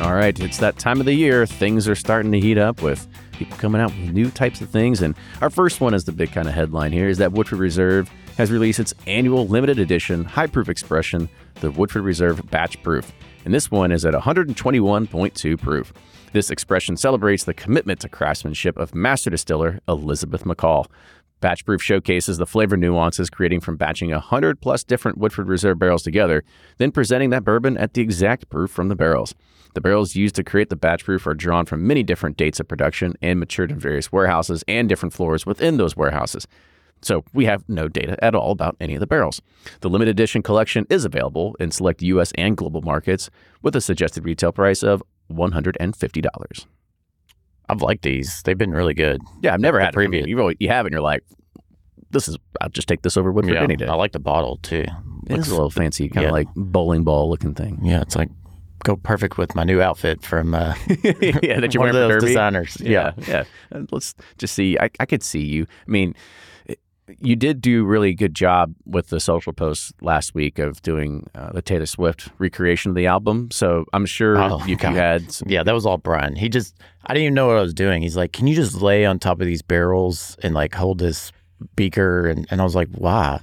All 0.00 0.14
right, 0.14 0.38
it's 0.38 0.58
that 0.58 0.78
time 0.78 1.00
of 1.00 1.06
the 1.06 1.12
year. 1.12 1.44
Things 1.44 1.88
are 1.88 1.96
starting 1.96 2.30
to 2.30 2.38
heat 2.38 2.56
up 2.56 2.82
with 2.82 3.08
people 3.32 3.56
coming 3.58 3.80
out 3.80 3.90
with 3.90 4.12
new 4.12 4.30
types 4.30 4.60
of 4.60 4.70
things. 4.70 5.02
And 5.02 5.16
our 5.40 5.50
first 5.50 5.80
one 5.80 5.92
is 5.92 6.04
the 6.04 6.12
big 6.12 6.30
kind 6.30 6.46
of 6.46 6.54
headline 6.54 6.92
here 6.92 7.08
is 7.08 7.18
that 7.18 7.32
Woodford 7.32 7.58
Reserve 7.58 8.08
has 8.36 8.52
released 8.52 8.78
its 8.78 8.94
annual 9.08 9.48
limited 9.48 9.80
edition 9.80 10.24
high 10.24 10.46
proof 10.46 10.68
expression, 10.68 11.28
the 11.56 11.72
Woodford 11.72 12.04
Reserve 12.04 12.48
Batch 12.48 12.80
Proof. 12.84 13.12
And 13.44 13.52
this 13.52 13.72
one 13.72 13.90
is 13.90 14.04
at 14.04 14.14
121.2 14.14 15.60
proof. 15.60 15.92
This 16.32 16.50
expression 16.50 16.96
celebrates 16.96 17.42
the 17.42 17.54
commitment 17.54 17.98
to 18.00 18.08
craftsmanship 18.08 18.78
of 18.78 18.94
master 18.94 19.30
distiller 19.30 19.80
Elizabeth 19.88 20.44
McCall. 20.44 20.86
Batch 21.40 21.64
Proof 21.64 21.82
showcases 21.82 22.38
the 22.38 22.46
flavor 22.46 22.76
nuances 22.76 23.30
creating 23.30 23.60
from 23.60 23.76
batching 23.76 24.10
100 24.10 24.60
plus 24.60 24.84
different 24.84 25.18
Woodford 25.18 25.48
Reserve 25.48 25.80
barrels 25.80 26.04
together, 26.04 26.44
then 26.78 26.92
presenting 26.92 27.30
that 27.30 27.44
bourbon 27.44 27.76
at 27.76 27.94
the 27.94 28.00
exact 28.00 28.48
proof 28.48 28.70
from 28.70 28.88
the 28.88 28.96
barrels. 28.96 29.34
The 29.78 29.82
barrels 29.82 30.16
used 30.16 30.34
to 30.34 30.42
create 30.42 30.70
the 30.70 30.74
batch 30.76 31.04
proof 31.04 31.24
are 31.28 31.34
drawn 31.34 31.64
from 31.64 31.86
many 31.86 32.02
different 32.02 32.36
dates 32.36 32.58
of 32.58 32.66
production 32.66 33.14
and 33.22 33.38
matured 33.38 33.70
in 33.70 33.78
various 33.78 34.10
warehouses 34.10 34.64
and 34.66 34.88
different 34.88 35.12
floors 35.12 35.46
within 35.46 35.76
those 35.76 35.96
warehouses. 35.96 36.48
So 37.00 37.22
we 37.32 37.44
have 37.44 37.62
no 37.68 37.86
data 37.86 38.16
at 38.24 38.34
all 38.34 38.50
about 38.50 38.74
any 38.80 38.94
of 38.94 39.00
the 39.00 39.06
barrels. 39.06 39.40
The 39.82 39.88
limited 39.88 40.10
edition 40.10 40.42
collection 40.42 40.84
is 40.90 41.04
available 41.04 41.54
in 41.60 41.70
select 41.70 42.02
US 42.02 42.32
and 42.36 42.56
global 42.56 42.82
markets 42.82 43.30
with 43.62 43.76
a 43.76 43.80
suggested 43.80 44.24
retail 44.24 44.50
price 44.50 44.82
of 44.82 45.00
$150. 45.30 46.66
I've 47.68 47.80
liked 47.80 48.02
these. 48.02 48.42
They've 48.42 48.58
been 48.58 48.72
really 48.72 48.94
good. 48.94 49.20
Yeah, 49.42 49.54
I've 49.54 49.60
never 49.60 49.78
The 49.78 49.84
had 49.84 49.94
it. 49.94 49.96
I 49.96 50.00
mean, 50.08 50.24
previous- 50.24 50.56
you, 50.58 50.68
have 50.70 50.86
it 50.86 50.88
and 50.88 50.92
you're 50.94 51.00
like, 51.02 51.22
this 52.10 52.26
is, 52.26 52.36
I'll 52.60 52.68
just 52.70 52.88
take 52.88 53.02
this 53.02 53.16
over 53.16 53.30
Woodford 53.30 53.54
Yeah, 53.54 53.62
any 53.62 53.76
day. 53.76 53.86
I 53.86 53.94
like 53.94 54.10
the 54.10 54.18
bottle 54.18 54.56
too. 54.60 54.86
It's 55.26 55.30
Looks- 55.30 55.48
a 55.50 55.52
little 55.52 55.70
fancy, 55.70 56.08
kind 56.08 56.26
of 56.26 56.32
like 56.32 56.48
bowling 56.56 57.04
ball 57.04 57.30
looking 57.30 57.54
thing. 57.54 57.78
yeah, 57.84 58.00
it's 58.00 58.16
like 58.16 58.30
go 58.84 58.96
perfect 58.96 59.38
with 59.38 59.54
my 59.54 59.64
new 59.64 59.80
outfit 59.80 60.22
from 60.22 60.54
uh, 60.54 60.74
yeah, 61.42 61.60
that 61.60 61.74
you're 61.74 61.82
one 61.82 61.92
wearing 61.92 62.10
of 62.10 62.20
those 62.20 62.22
designers. 62.24 62.80
Yeah, 62.80 63.12
yeah. 63.26 63.44
Uh, 63.72 63.82
Let's 63.90 64.14
just 64.38 64.54
see. 64.54 64.78
I, 64.78 64.90
I 65.00 65.06
could 65.06 65.22
see 65.22 65.44
you. 65.44 65.66
I 65.86 65.90
mean, 65.90 66.14
you 67.20 67.36
did 67.36 67.62
do 67.62 67.84
really 67.84 68.12
good 68.12 68.34
job 68.34 68.74
with 68.84 69.08
the 69.08 69.18
social 69.18 69.52
post 69.54 69.94
last 70.02 70.34
week 70.34 70.58
of 70.58 70.82
doing 70.82 71.26
uh, 71.34 71.52
the 71.52 71.62
Taylor 71.62 71.86
Swift 71.86 72.28
recreation 72.38 72.90
of 72.90 72.94
the 72.96 73.06
album. 73.06 73.50
So 73.50 73.86
I'm 73.94 74.04
sure 74.04 74.36
Oh, 74.36 74.58
you, 74.66 74.76
you 74.80 74.88
had 74.88 75.32
some, 75.32 75.48
Yeah, 75.48 75.62
that 75.62 75.72
was 75.72 75.86
all 75.86 75.96
Brian. 75.96 76.36
He 76.36 76.50
just, 76.50 76.76
I 77.06 77.14
didn't 77.14 77.24
even 77.24 77.34
know 77.34 77.46
what 77.46 77.56
I 77.56 77.62
was 77.62 77.72
doing. 77.72 78.02
He's 78.02 78.16
like, 78.16 78.32
can 78.32 78.46
you 78.46 78.54
just 78.54 78.82
lay 78.82 79.06
on 79.06 79.18
top 79.18 79.40
of 79.40 79.46
these 79.46 79.62
barrels 79.62 80.36
and 80.42 80.54
like 80.54 80.74
hold 80.74 80.98
this 80.98 81.32
beaker? 81.76 82.26
And, 82.28 82.46
and 82.50 82.60
I 82.60 82.64
was 82.64 82.74
like, 82.74 82.88
why? 82.90 83.40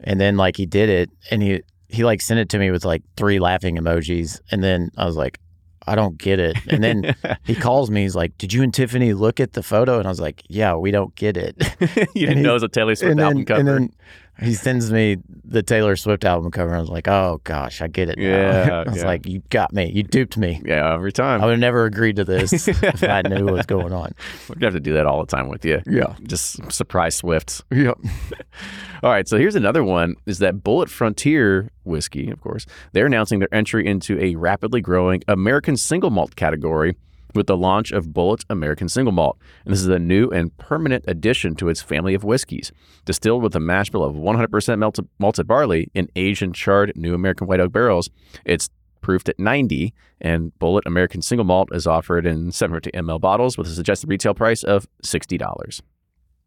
And 0.00 0.20
then 0.20 0.36
like 0.36 0.56
he 0.58 0.66
did 0.66 0.90
it 0.90 1.10
and 1.30 1.42
he, 1.42 1.62
he 1.88 2.04
like 2.04 2.20
sent 2.20 2.40
it 2.40 2.48
to 2.50 2.58
me 2.58 2.70
with 2.70 2.84
like 2.84 3.02
three 3.16 3.38
laughing 3.38 3.76
emojis. 3.76 4.40
And 4.50 4.62
then 4.62 4.90
I 4.96 5.06
was 5.06 5.16
like, 5.16 5.40
I 5.86 5.94
don't 5.94 6.18
get 6.18 6.38
it. 6.38 6.56
And 6.68 6.84
then 6.84 7.16
he 7.44 7.54
calls 7.54 7.90
me. 7.90 8.02
He's 8.02 8.14
like, 8.14 8.36
did 8.36 8.52
you 8.52 8.62
and 8.62 8.74
Tiffany 8.74 9.14
look 9.14 9.40
at 9.40 9.54
the 9.54 9.62
photo? 9.62 9.98
And 9.98 10.06
I 10.06 10.10
was 10.10 10.20
like, 10.20 10.42
yeah, 10.48 10.74
we 10.74 10.90
don't 10.90 11.14
get 11.14 11.36
it. 11.38 11.56
you 12.14 12.26
didn't 12.26 12.36
he- 12.38 12.42
know 12.42 12.50
it 12.50 12.54
was 12.54 12.62
a 12.62 12.68
Taylor 12.68 12.94
Swift 12.94 13.18
album 13.18 13.38
then, 13.38 13.44
cover. 13.46 13.60
and 13.60 13.68
then 13.68 13.92
he 14.40 14.54
sends 14.54 14.92
me 14.92 15.16
the 15.44 15.62
Taylor 15.62 15.96
Swift 15.96 16.24
album 16.24 16.50
cover. 16.50 16.68
And 16.70 16.76
I 16.76 16.80
was 16.80 16.90
like, 16.90 17.08
oh 17.08 17.40
gosh, 17.44 17.80
I 17.80 17.88
get 17.88 18.08
it. 18.08 18.18
now." 18.18 18.24
Yeah, 18.24 18.82
I 18.86 18.90
was 18.90 18.98
yeah. 18.98 19.06
like, 19.06 19.26
you 19.26 19.42
got 19.50 19.72
me. 19.72 19.90
You 19.90 20.02
duped 20.02 20.36
me. 20.36 20.60
yeah, 20.64 20.94
every 20.94 21.12
time. 21.12 21.42
I 21.42 21.46
would 21.46 21.52
have 21.52 21.60
never 21.60 21.84
agreed 21.84 22.16
to 22.16 22.24
this 22.24 22.68
if 22.68 23.02
I 23.02 23.22
knew 23.22 23.44
what 23.44 23.54
was 23.54 23.66
going 23.66 23.92
on. 23.92 24.14
Gonna 24.48 24.66
have 24.66 24.74
to 24.74 24.80
do 24.80 24.94
that 24.94 25.06
all 25.06 25.20
the 25.20 25.26
time 25.26 25.48
with 25.48 25.64
you. 25.64 25.80
Yeah. 25.86 26.14
Just 26.22 26.72
surprise 26.72 27.16
Swifts. 27.16 27.62
Yeah. 27.70 27.94
All 29.02 29.10
right, 29.10 29.28
so 29.28 29.38
here's 29.38 29.54
another 29.54 29.84
one 29.84 30.16
is 30.26 30.40
that 30.40 30.56
Bulleit 30.56 30.88
Frontier 30.88 31.70
whiskey, 31.84 32.30
of 32.30 32.40
course. 32.40 32.66
They're 32.92 33.06
announcing 33.06 33.38
their 33.38 33.52
entry 33.54 33.86
into 33.86 34.20
a 34.20 34.34
rapidly 34.34 34.80
growing 34.80 35.22
American 35.28 35.76
single 35.76 36.10
malt 36.10 36.34
category 36.34 36.96
with 37.34 37.46
the 37.46 37.56
launch 37.56 37.92
of 37.92 38.08
Bulleit 38.08 38.44
American 38.50 38.88
Single 38.88 39.12
Malt. 39.12 39.38
And 39.64 39.72
this 39.72 39.80
is 39.80 39.88
a 39.88 39.98
new 39.98 40.28
and 40.28 40.56
permanent 40.58 41.04
addition 41.06 41.54
to 41.56 41.68
its 41.68 41.82
family 41.82 42.14
of 42.14 42.24
whiskeys. 42.24 42.72
Distilled 43.04 43.42
with 43.42 43.54
a 43.54 43.60
mash 43.60 43.90
bill 43.90 44.04
of 44.04 44.14
100% 44.14 44.78
melted, 44.78 45.08
malted 45.18 45.46
barley 45.46 45.90
in 45.94 46.08
aged 46.16 46.42
and 46.42 46.54
charred 46.54 46.92
new 46.96 47.14
American 47.14 47.46
white 47.46 47.60
oak 47.60 47.72
barrels, 47.72 48.10
it's 48.44 48.70
proofed 49.00 49.28
at 49.28 49.38
90 49.38 49.94
and 50.20 50.52
Bulleit 50.60 50.86
American 50.86 51.22
Single 51.22 51.44
Malt 51.44 51.68
is 51.72 51.86
offered 51.86 52.26
in 52.26 52.50
750 52.50 52.98
ml 52.98 53.20
bottles 53.20 53.56
with 53.56 53.68
a 53.68 53.70
suggested 53.70 54.08
retail 54.08 54.34
price 54.34 54.62
of 54.62 54.86
$60. 55.04 55.80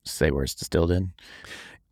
Say 0.04 0.32
where 0.32 0.44
it's 0.44 0.56
distilled 0.56 0.92
in. 0.92 1.14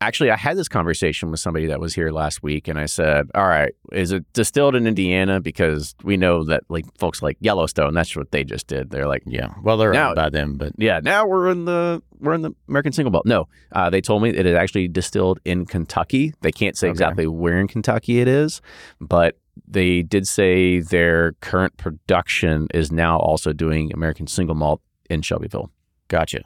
Actually, 0.02 0.32
I 0.32 0.38
had 0.38 0.58
this 0.58 0.68
conversation 0.68 1.30
with 1.32 1.40
somebody 1.40 1.66
that 1.68 1.80
was 1.80 1.94
here 1.94 2.12
last 2.12 2.42
week, 2.44 2.68
and 2.68 2.80
I 2.80 2.86
said, 2.86 3.28
"All 3.36 3.48
right, 3.48 3.74
is 3.92 4.12
it 4.12 4.26
distilled 4.34 4.76
in 4.76 4.88
Indiana? 4.88 5.40
Because 5.42 5.96
we 6.04 6.18
know 6.18 6.44
that 6.46 6.64
like 6.70 6.86
folks 6.98 7.22
like 7.22 7.38
Yellowstone, 7.40 7.94
that's 7.94 8.16
what 8.16 8.32
they 8.32 8.44
just 8.44 8.68
did. 8.68 8.90
They're 8.90 9.08
like, 9.08 9.24
Yeah. 9.26 9.50
Well, 9.64 9.78
they're 9.78 9.92
Now- 9.94 10.14
by 10.16 10.30
them, 10.30 10.58
but 10.58 10.74
yeah, 10.78 11.00
now 11.04 11.26
we're 11.28 11.50
in 11.50 11.66
the 11.66 12.02
we're 12.20 12.34
in 12.34 12.42
the 12.42 12.52
American 12.68 12.92
single 12.92 13.12
malt. 13.12 13.26
No, 13.26 13.48
uh, 13.72 13.90
they 13.90 14.02
told 14.02 14.22
me 14.24 14.30
it 14.30 14.46
is 14.46 14.56
actually 14.56 14.88
distilled 14.88 15.40
in 15.46 15.66
Kentucky. 15.66 16.34
They 16.42 16.52
can't 16.52 16.78
say 16.78 16.88
Okay. 16.88 16.92
exactly 16.92 17.28
where 17.28 17.60
in 17.60 17.68
Kentucky 17.68 18.20
it 18.20 18.28
is, 18.28 18.62
but 19.00 19.38
they 19.68 20.02
did 20.02 20.28
say 20.28 20.80
their 20.80 21.34
current 21.42 21.78
production 21.78 22.68
is 22.74 22.92
now 22.92 23.18
also 23.20 23.54
doing 23.54 23.92
American 23.94 24.28
single 24.28 24.56
malt 24.56 24.82
in 25.10 25.22
Shelbyville. 25.22 25.70
gotcha. 26.08 26.44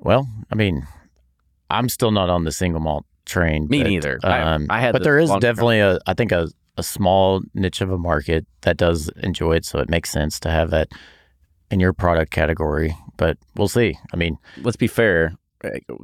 Well, 0.00 0.28
I 0.50 0.54
mean, 0.54 0.86
I'm 1.70 1.88
still 1.88 2.10
not 2.10 2.30
on 2.30 2.44
the 2.44 2.52
single 2.52 2.80
malt 2.80 3.04
train. 3.26 3.66
Me 3.68 3.82
but, 3.82 3.88
neither. 3.88 4.18
I- 4.24 4.40
Um, 4.54 4.66
I 4.70 4.80
had 4.80 4.92
but 4.92 5.00
the 5.00 5.04
there 5.04 5.18
is 5.18 5.30
definitely 5.40 5.80
a, 5.80 5.98
I 6.06 6.14
think 6.14 6.32
a, 6.32 6.48
a 6.76 6.82
small 6.82 7.42
niche 7.54 7.80
of 7.80 7.90
a 7.90 7.98
market 7.98 8.46
that 8.62 8.76
does 8.76 9.10
enjoy 9.22 9.56
it, 9.56 9.64
so 9.64 9.78
it 9.78 9.90
makes 9.90 10.10
sense 10.10 10.40
to 10.40 10.50
have 10.50 10.70
that 10.70 10.88
in 11.70 11.80
your 11.80 11.92
product 11.92 12.32
category. 12.32 12.96
But 13.16 13.36
we'll 13.56 13.68
see. 13.68 13.98
I 14.12 14.16
mean, 14.16 14.38
let's 14.62 14.76
be 14.76 14.86
fair. 14.86 15.34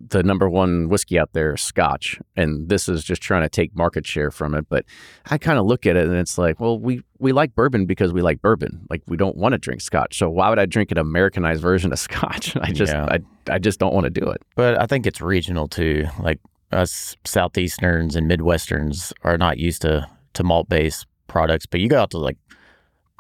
The 0.09 0.23
number 0.23 0.51
one 0.51 0.88
whiskey 0.88 1.19
out 1.19 1.33
there 1.33 1.55
is 1.55 1.62
Scotch, 1.62 2.19
and 2.37 2.69
this 2.69 2.88
is 2.88 3.05
just 3.05 3.23
trying 3.23 3.43
to 3.43 3.49
take 3.49 3.75
market 3.77 4.07
share 4.07 4.31
from 4.31 4.55
it. 4.55 4.67
But 4.69 4.85
I 5.31 5.38
kind 5.38 5.59
of 5.59 5.67
look 5.67 5.87
at 5.87 5.97
it, 5.97 6.09
and 6.09 6.17
it's 6.17 6.37
like, 6.37 6.59
well, 6.59 6.79
we 6.79 7.03
we 7.19 7.33
like 7.33 7.55
bourbon 7.55 7.87
because 7.87 8.12
we 8.12 8.21
like 8.21 8.43
bourbon. 8.43 8.87
Like 8.90 9.03
we 9.07 9.17
don't 9.17 9.37
want 9.37 9.53
to 9.53 9.59
drink 9.59 9.81
Scotch, 9.81 10.19
so 10.19 10.29
why 10.29 10.49
would 10.49 10.59
I 10.59 10.67
drink 10.67 10.90
an 10.90 10.99
Americanized 10.99 11.62
version 11.62 11.93
of 11.93 11.99
Scotch? 12.01 12.57
I 12.57 12.73
just 12.73 12.93
Yeah. 12.93 13.07
I 13.07 13.21
I 13.53 13.59
just 13.59 13.79
don't 13.79 13.95
want 13.95 14.05
to 14.05 14.11
do 14.11 14.29
it. 14.29 14.43
But 14.57 14.81
I 14.81 14.87
think 14.87 15.07
it's 15.07 15.21
regional 15.21 15.69
too. 15.69 16.07
Like 16.19 16.40
us 16.73 17.17
southeasterns 17.25 18.17
and 18.17 18.29
midwesterns 18.29 19.12
are 19.23 19.38
not 19.38 19.59
used 19.59 19.83
to 19.83 20.09
to 20.35 20.43
malt 20.43 20.69
based 20.69 21.07
products. 21.29 21.67
But 21.67 21.81
you 21.81 21.88
go 21.88 22.01
out 22.01 22.11
to 22.11 22.19
like 22.19 22.38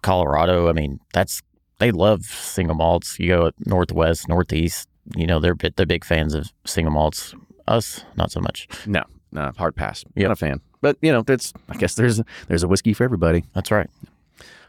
Colorado, 0.02 0.68
I 0.68 0.72
mean, 0.72 1.00
that's 1.12 1.42
they 1.78 1.90
love 1.90 2.22
single 2.24 2.76
malts. 2.76 3.18
You 3.18 3.28
go 3.28 3.50
northwest, 3.66 4.28
northeast, 4.28 4.88
you 5.16 5.26
know, 5.26 5.40
they're 5.40 5.54
bit 5.54 5.76
they're 5.76 5.86
big 5.86 6.04
fans 6.04 6.34
of 6.34 6.52
single 6.64 6.92
malts. 6.92 7.34
Us, 7.66 8.04
not 8.16 8.30
so 8.30 8.40
much. 8.40 8.68
No, 8.86 9.02
no, 9.32 9.50
hard 9.56 9.74
pass. 9.74 10.04
Yep. 10.16 10.24
Not 10.24 10.32
a 10.32 10.36
fan. 10.36 10.60
But 10.80 10.98
you 11.00 11.10
know, 11.12 11.22
that's 11.22 11.52
I 11.68 11.76
guess 11.76 11.94
there's 11.94 12.20
there's 12.48 12.62
a 12.62 12.68
whiskey 12.68 12.92
for 12.92 13.04
everybody. 13.04 13.44
That's 13.54 13.70
right. 13.70 13.88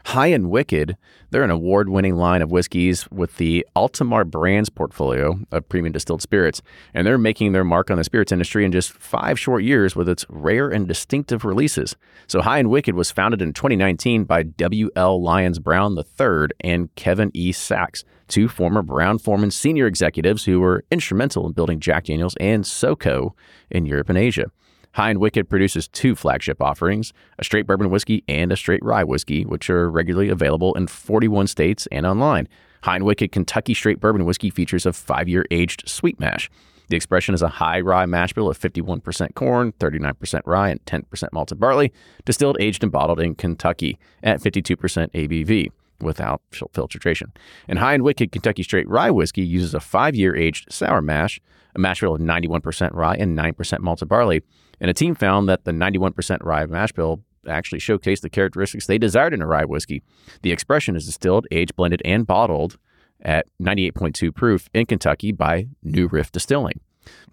High 0.06 0.30
n' 0.30 0.50
Wicked, 0.50 0.96
they're 1.30 1.42
an 1.42 1.50
award 1.50 1.88
winning 1.88 2.14
line 2.14 2.40
of 2.40 2.52
whiskeys 2.52 3.10
with 3.10 3.38
the 3.38 3.66
Altamar 3.74 4.24
Brands 4.24 4.68
portfolio 4.68 5.40
of 5.50 5.68
premium 5.68 5.92
distilled 5.92 6.22
spirits. 6.22 6.62
And 6.94 7.04
they're 7.04 7.18
making 7.18 7.50
their 7.50 7.64
mark 7.64 7.90
on 7.90 7.98
the 7.98 8.04
spirits 8.04 8.30
industry 8.30 8.64
in 8.64 8.70
just 8.70 8.92
five 8.92 9.36
short 9.36 9.64
years 9.64 9.96
with 9.96 10.08
its 10.08 10.24
rare 10.28 10.68
and 10.68 10.86
distinctive 10.86 11.44
releases. 11.44 11.96
So, 12.28 12.40
High 12.40 12.60
n' 12.60 12.68
Wicked 12.68 12.94
was 12.94 13.10
founded 13.10 13.42
in 13.42 13.52
2019 13.52 14.22
by 14.24 14.44
W.L. 14.44 15.20
Lyons 15.20 15.58
Brown 15.58 15.98
III 15.98 16.50
and 16.60 16.94
Kevin 16.94 17.32
E. 17.34 17.50
Sachs, 17.50 18.04
two 18.28 18.48
former 18.48 18.82
Brown 18.82 19.18
Forman 19.18 19.50
senior 19.50 19.86
executives 19.86 20.44
who 20.44 20.60
were 20.60 20.84
instrumental 20.90 21.46
in 21.46 21.52
building 21.52 21.80
Jack 21.80 22.04
Daniels 22.04 22.36
and 22.40 22.64
SoCo 22.64 23.32
in 23.70 23.86
Europe 23.86 24.08
and 24.08 24.18
Asia. 24.18 24.46
High 24.92 25.10
n' 25.10 25.20
Wicked 25.20 25.50
produces 25.50 25.88
two 25.88 26.14
flagship 26.14 26.62
offerings 26.62 27.12
a 27.38 27.44
straight 27.44 27.66
bourbon 27.66 27.90
whiskey 27.90 28.24
and 28.28 28.50
a 28.50 28.56
straight 28.56 28.82
rye 28.82 29.04
whiskey, 29.04 29.44
which 29.44 29.68
are 29.68 29.90
regularly 29.90 30.30
available 30.30 30.74
in 30.74 30.86
41 30.86 31.48
states 31.48 31.86
and 31.92 32.06
online. 32.06 32.48
High 32.82 32.96
n' 32.96 33.04
Wicked 33.04 33.30
Kentucky 33.30 33.74
Straight 33.74 34.00
Bourbon 34.00 34.24
Whiskey 34.24 34.48
features 34.48 34.86
a 34.86 34.92
five 34.92 35.28
year 35.28 35.44
aged 35.50 35.86
sweet 35.86 36.18
mash. 36.18 36.50
The 36.88 36.96
expression 36.96 37.34
is 37.34 37.42
a 37.42 37.48
high 37.48 37.80
rye 37.80 38.06
mash 38.06 38.32
bill 38.32 38.48
of 38.48 38.58
51% 38.58 39.34
corn, 39.34 39.72
39% 39.72 40.42
rye, 40.46 40.70
and 40.70 40.84
10% 40.84 41.32
malted 41.32 41.60
barley, 41.60 41.92
distilled, 42.24 42.56
aged, 42.60 42.82
and 42.82 42.92
bottled 42.92 43.20
in 43.20 43.34
Kentucky 43.34 43.98
at 44.22 44.40
52% 44.40 44.76
ABV 45.12 45.70
without 46.00 46.42
filtration. 46.50 47.32
And 47.68 47.78
High 47.78 47.94
n' 47.94 48.02
Wicked 48.02 48.32
Kentucky 48.32 48.62
Straight 48.62 48.88
Rye 48.88 49.10
Whiskey 49.10 49.42
uses 49.42 49.74
a 49.74 49.80
five 49.80 50.14
year 50.14 50.36
aged 50.36 50.72
sour 50.72 51.02
mash, 51.02 51.40
a 51.74 51.78
mash 51.78 52.00
bill 52.00 52.14
of 52.14 52.20
91% 52.20 52.90
rye 52.92 53.16
and 53.16 53.36
9% 53.36 53.80
malted 53.80 54.08
barley. 54.08 54.42
And 54.80 54.90
a 54.90 54.94
team 54.94 55.14
found 55.14 55.48
that 55.48 55.64
the 55.64 55.72
91% 55.72 56.38
rye 56.42 56.66
mash 56.66 56.92
bill 56.92 57.22
actually 57.48 57.78
showcased 57.78 58.20
the 58.20 58.30
characteristics 58.30 58.86
they 58.86 58.98
desired 58.98 59.32
in 59.32 59.42
a 59.42 59.46
rye 59.46 59.64
whiskey. 59.64 60.02
The 60.42 60.52
expression 60.52 60.96
is 60.96 61.06
distilled, 61.06 61.46
aged, 61.50 61.76
blended, 61.76 62.02
and 62.04 62.26
bottled 62.26 62.78
at 63.20 63.46
98.2 63.60 64.34
proof 64.34 64.68
in 64.74 64.86
Kentucky 64.86 65.32
by 65.32 65.68
New 65.82 66.06
Riff 66.08 66.30
Distilling. 66.32 66.80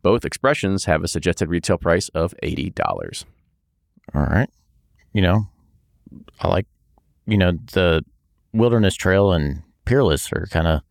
Both 0.01 0.25
expressions 0.25 0.85
have 0.85 1.03
a 1.03 1.07
suggested 1.07 1.49
retail 1.49 1.77
price 1.77 2.09
of 2.09 2.33
$80. 2.43 3.25
All 4.13 4.21
right. 4.21 4.49
You 5.13 5.21
know, 5.21 5.47
I 6.39 6.47
like, 6.47 6.67
you 7.25 7.37
know, 7.37 7.53
the 7.73 8.03
Wilderness 8.53 8.95
Trail 8.95 9.31
and 9.31 9.63
Peerless 9.85 10.31
are 10.31 10.47
kind 10.51 10.67
of 10.67 10.81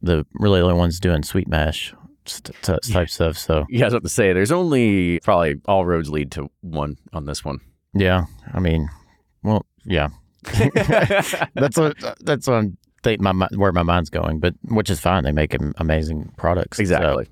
the 0.00 0.24
really 0.34 0.60
only 0.60 0.74
ones 0.74 1.00
doing 1.00 1.22
sweet 1.22 1.48
mash 1.48 1.94
st- 2.26 2.56
t- 2.62 2.92
type 2.92 3.10
stuff. 3.10 3.36
So, 3.38 3.64
You 3.68 3.80
guys 3.80 3.92
have 3.92 4.02
to 4.02 4.08
say, 4.08 4.32
there's 4.32 4.52
only 4.52 5.20
probably 5.20 5.56
all 5.66 5.84
roads 5.84 6.10
lead 6.10 6.30
to 6.32 6.50
one 6.60 6.96
on 7.12 7.26
this 7.26 7.44
one. 7.44 7.60
yeah, 7.94 8.26
I 8.52 8.60
mean, 8.60 8.88
well, 9.42 9.66
yeah. 9.84 10.08
that's 11.54 11.76
what 11.76 11.96
that's 12.20 12.46
what 12.46 12.54
I'm 12.56 12.76
think 13.02 13.20
my 13.20 13.32
where 13.56 13.72
my 13.72 13.82
mind's 13.82 14.10
going, 14.10 14.40
but 14.40 14.54
which 14.68 14.90
is 14.90 15.00
fine. 15.00 15.24
They 15.24 15.32
make 15.32 15.54
amazing 15.76 16.32
products. 16.36 16.78
So, 16.78 16.82
Exactly. 16.82 17.28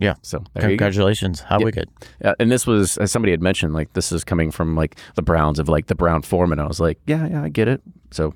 Yeah. 0.00 0.14
So. 0.22 0.42
Congratulations. 0.58 1.40
How 1.40 1.58
Yep. 1.58 1.64
wicked. 1.64 1.88
Uh, 2.24 2.34
and 2.38 2.50
this 2.50 2.66
was, 2.66 2.96
as 2.98 3.10
somebody 3.10 3.32
had 3.32 3.42
mentioned, 3.42 3.74
like 3.74 3.92
this 3.94 4.12
is 4.12 4.24
coming 4.24 4.50
from 4.50 4.74
like 4.76 4.96
the 5.16 5.22
Browns 5.22 5.58
of 5.58 5.68
like 5.68 5.86
the 5.86 5.94
Brown-Forman. 5.94 6.58
I 6.60 6.66
was 6.66 6.80
like, 6.80 6.98
yeah, 7.06 7.26
yeah, 7.26 7.42
I 7.42 7.48
get 7.48 7.68
it. 7.68 7.82
So 8.10 8.34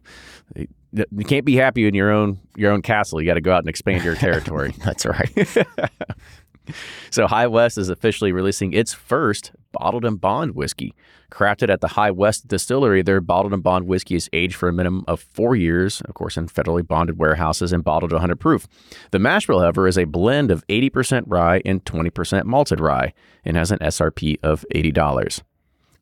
you 0.57 1.25
can't 1.25 1.45
be 1.47 1.57
happy 1.57 1.87
in 1.87 1.95
your 1.95 2.11
own 2.11 2.39
your 2.57 2.73
own 2.73 2.83
castle. 2.83 3.21
You 3.21 3.27
got 3.27 3.35
to 3.35 3.41
go 3.41 3.53
out 3.53 3.61
and 3.61 3.69
expand 3.69 4.05
your 4.05 4.15
territory. 4.27 4.75
That's 4.85 5.07
right. 5.07 5.49
so 7.11 7.27
High 7.27 7.47
West 7.47 7.79
is 7.79 7.89
officially 7.89 8.33
releasing 8.33 8.73
its 8.73 8.93
first 8.93 9.53
bottled 9.73 10.05
in 10.05 10.17
bond 10.17 10.55
whiskey. 10.55 10.95
Crafted 11.31 11.71
at 11.71 11.81
the 11.81 11.89
High 11.89 12.11
West 12.11 12.47
Distillery, 12.47 13.03
their 13.03 13.21
bottled 13.21 13.53
in 13.55 13.61
bond 13.61 13.87
whiskey 13.87 14.15
is 14.15 14.29
aged 14.33 14.55
for 14.55 14.69
a 14.69 14.73
minimum 14.73 15.05
of 15.09 15.21
four 15.21 15.57
years, 15.57 16.01
of 16.03 16.15
course, 16.15 16.37
in 16.37 16.47
federally 16.49 16.87
bonded 16.87 17.19
warehouses 17.19 17.73
and 17.73 17.83
bottled 17.83 18.11
to 18.11 18.17
100 18.17 18.37
proof. 18.39 18.67
The 19.11 19.19
mash 19.19 19.47
bill, 19.47 19.61
however, 19.61 19.89
is 19.89 19.97
a 19.99 20.05
blend 20.05 20.51
of 20.51 20.67
80% 20.69 21.25
rye 21.27 21.63
and 21.65 21.85
20% 21.85 22.45
malted 22.45 22.81
rye 22.81 23.13
and 23.45 23.57
has 23.57 23.71
an 23.71 23.79
SRP 23.79 24.37
of 24.43 24.65
$80. 24.75 25.41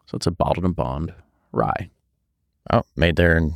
So 0.06 0.16
it's 0.16 0.26
a 0.26 0.30
bottled 0.32 0.64
in 0.66 0.72
bond 0.72 1.14
rye. 1.52 1.90
oh, 2.72 2.82
made 2.96 3.16
there 3.16 3.36
in 3.36 3.54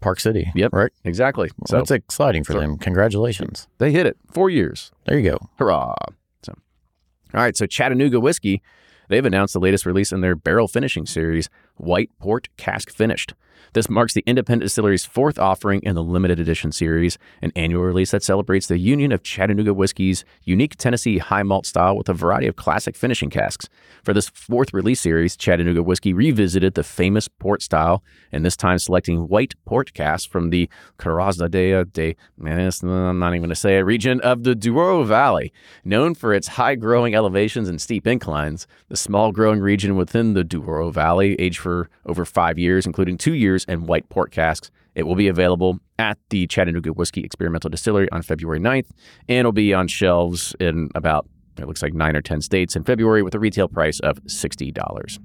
Park 0.00 0.18
City. 0.18 0.50
Yep. 0.54 0.72
Right. 0.72 0.90
Exactly. 1.04 1.48
So 1.48 1.54
So 1.66 1.76
that's 1.76 1.90
exciting 1.90 2.42
for 2.44 2.54
so- 2.54 2.60
them. 2.60 2.78
Congratulations. 2.78 3.68
they 3.78 3.92
hit 3.92 4.06
it. 4.06 4.16
Four 4.32 4.50
years. 4.50 4.90
There 5.06 5.18
you 5.18 5.30
go. 5.30 5.38
Hurrah. 5.58 5.94
So, 6.42 6.52
all 6.52 7.40
right. 7.40 7.56
So, 7.56 7.66
Chattanooga 7.66 8.18
Whiskey, 8.18 8.62
they've 9.08 9.24
announced 9.24 9.54
the 9.54 9.60
latest 9.60 9.86
release 9.86 10.12
in 10.12 10.20
their 10.20 10.34
barrel 10.34 10.68
finishing 10.68 11.06
series, 11.06 11.48
White 11.76 12.10
Port 12.18 12.48
Cask 12.56 12.90
Finished. 12.90 13.34
This 13.74 13.88
marks 13.88 14.12
the 14.12 14.24
independent 14.26 14.64
distillery's 14.66 15.06
fourth 15.06 15.38
offering 15.38 15.80
in 15.82 15.94
the 15.94 16.02
limited 16.02 16.38
edition 16.38 16.72
series, 16.72 17.16
an 17.40 17.52
annual 17.56 17.82
release 17.82 18.10
that 18.10 18.22
celebrates 18.22 18.66
the 18.66 18.76
union 18.78 19.12
of 19.12 19.22
Chattanooga 19.22 19.72
whiskey's 19.72 20.24
unique 20.42 20.76
Tennessee 20.76 21.18
high 21.18 21.42
malt 21.42 21.64
style 21.64 21.96
with 21.96 22.08
a 22.08 22.12
variety 22.12 22.46
of 22.48 22.56
classic 22.56 22.96
finishing 22.96 23.30
casks. 23.30 23.68
For 24.02 24.12
this 24.12 24.28
fourth 24.28 24.74
release 24.74 25.00
series, 25.00 25.36
Chattanooga 25.36 25.82
whiskey 25.82 26.12
revisited 26.12 26.74
the 26.74 26.82
famous 26.82 27.28
port 27.28 27.62
style, 27.62 28.02
and 28.30 28.44
this 28.44 28.56
time 28.56 28.78
selecting 28.78 29.28
white 29.28 29.54
port 29.64 29.94
casks 29.94 30.26
from 30.26 30.50
the 30.50 30.68
Carrazadea 30.98 31.90
de, 31.92 32.10
uh, 32.10 32.14
man, 32.36 32.58
eh, 32.58 32.66
it's- 32.66 32.84
uh, 32.84 32.88
I'm 32.88 33.18
not 33.18 33.28
even 33.28 33.40
going 33.42 33.48
to 33.50 33.54
say 33.54 33.78
it, 33.78 33.82
region 33.82 34.20
of 34.20 34.42
the 34.42 34.54
Douro 34.54 35.02
Valley. 35.04 35.52
Known 35.84 36.14
for 36.14 36.34
its 36.34 36.48
high 36.48 36.74
growing 36.74 37.14
elevations 37.14 37.68
and 37.68 37.80
steep 37.80 38.06
inclines, 38.06 38.66
the 38.88 38.96
small 38.96 39.32
growing 39.32 39.60
region 39.60 39.96
within 39.96 40.34
the 40.34 40.44
Douro 40.44 40.90
Valley, 40.90 41.36
aged 41.40 41.58
for 41.62 41.88
over 42.06 42.24
five 42.24 42.58
years, 42.58 42.84
including 42.86 43.16
two 43.16 43.34
years 43.34 43.64
in 43.64 43.86
white 43.86 44.08
port 44.08 44.30
casks. 44.30 44.70
It 44.94 45.04
will 45.04 45.14
be 45.14 45.28
available 45.28 45.78
at 45.98 46.18
the 46.28 46.46
Chattanooga 46.46 46.92
Whiskey 46.92 47.22
Experimental 47.22 47.70
Distillery 47.70 48.10
on 48.10 48.22
February 48.22 48.60
9th, 48.60 48.90
and 49.28 49.38
it'll 49.38 49.52
be 49.52 49.72
on 49.72 49.88
shelves 49.88 50.54
in 50.60 50.90
about, 50.94 51.26
it 51.56 51.66
looks 51.66 51.82
like 51.82 51.94
nine 51.94 52.16
or 52.16 52.20
10 52.20 52.42
states 52.42 52.76
in 52.76 52.84
February 52.84 53.22
with 53.22 53.34
a 53.34 53.38
retail 53.38 53.68
price 53.68 54.00
of 54.00 54.22
$60. 54.24 55.18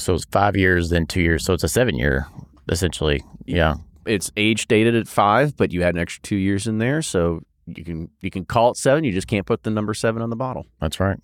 So 0.00 0.14
it's 0.14 0.24
five 0.30 0.56
years, 0.56 0.90
then 0.90 1.06
two 1.06 1.22
years. 1.22 1.44
So 1.44 1.54
it's 1.54 1.64
a 1.64 1.68
seven 1.68 1.96
year, 1.96 2.26
essentially. 2.68 3.22
Yeah. 3.46 3.76
It's 4.06 4.30
age 4.36 4.66
dated 4.66 4.94
at 4.94 5.06
five, 5.06 5.56
but 5.56 5.72
you 5.72 5.82
had 5.82 5.94
an 5.94 6.00
extra 6.00 6.22
two 6.22 6.36
years 6.36 6.66
in 6.66 6.78
there, 6.78 7.02
so 7.02 7.42
you 7.66 7.84
can 7.84 8.10
you 8.20 8.30
can 8.30 8.44
call 8.44 8.70
it 8.70 8.76
seven. 8.76 9.04
You 9.04 9.12
just 9.12 9.28
can't 9.28 9.46
put 9.46 9.62
the 9.62 9.70
number 9.70 9.94
seven 9.94 10.22
on 10.22 10.30
the 10.30 10.36
bottle. 10.36 10.66
That's 10.80 10.98
right. 10.98 11.18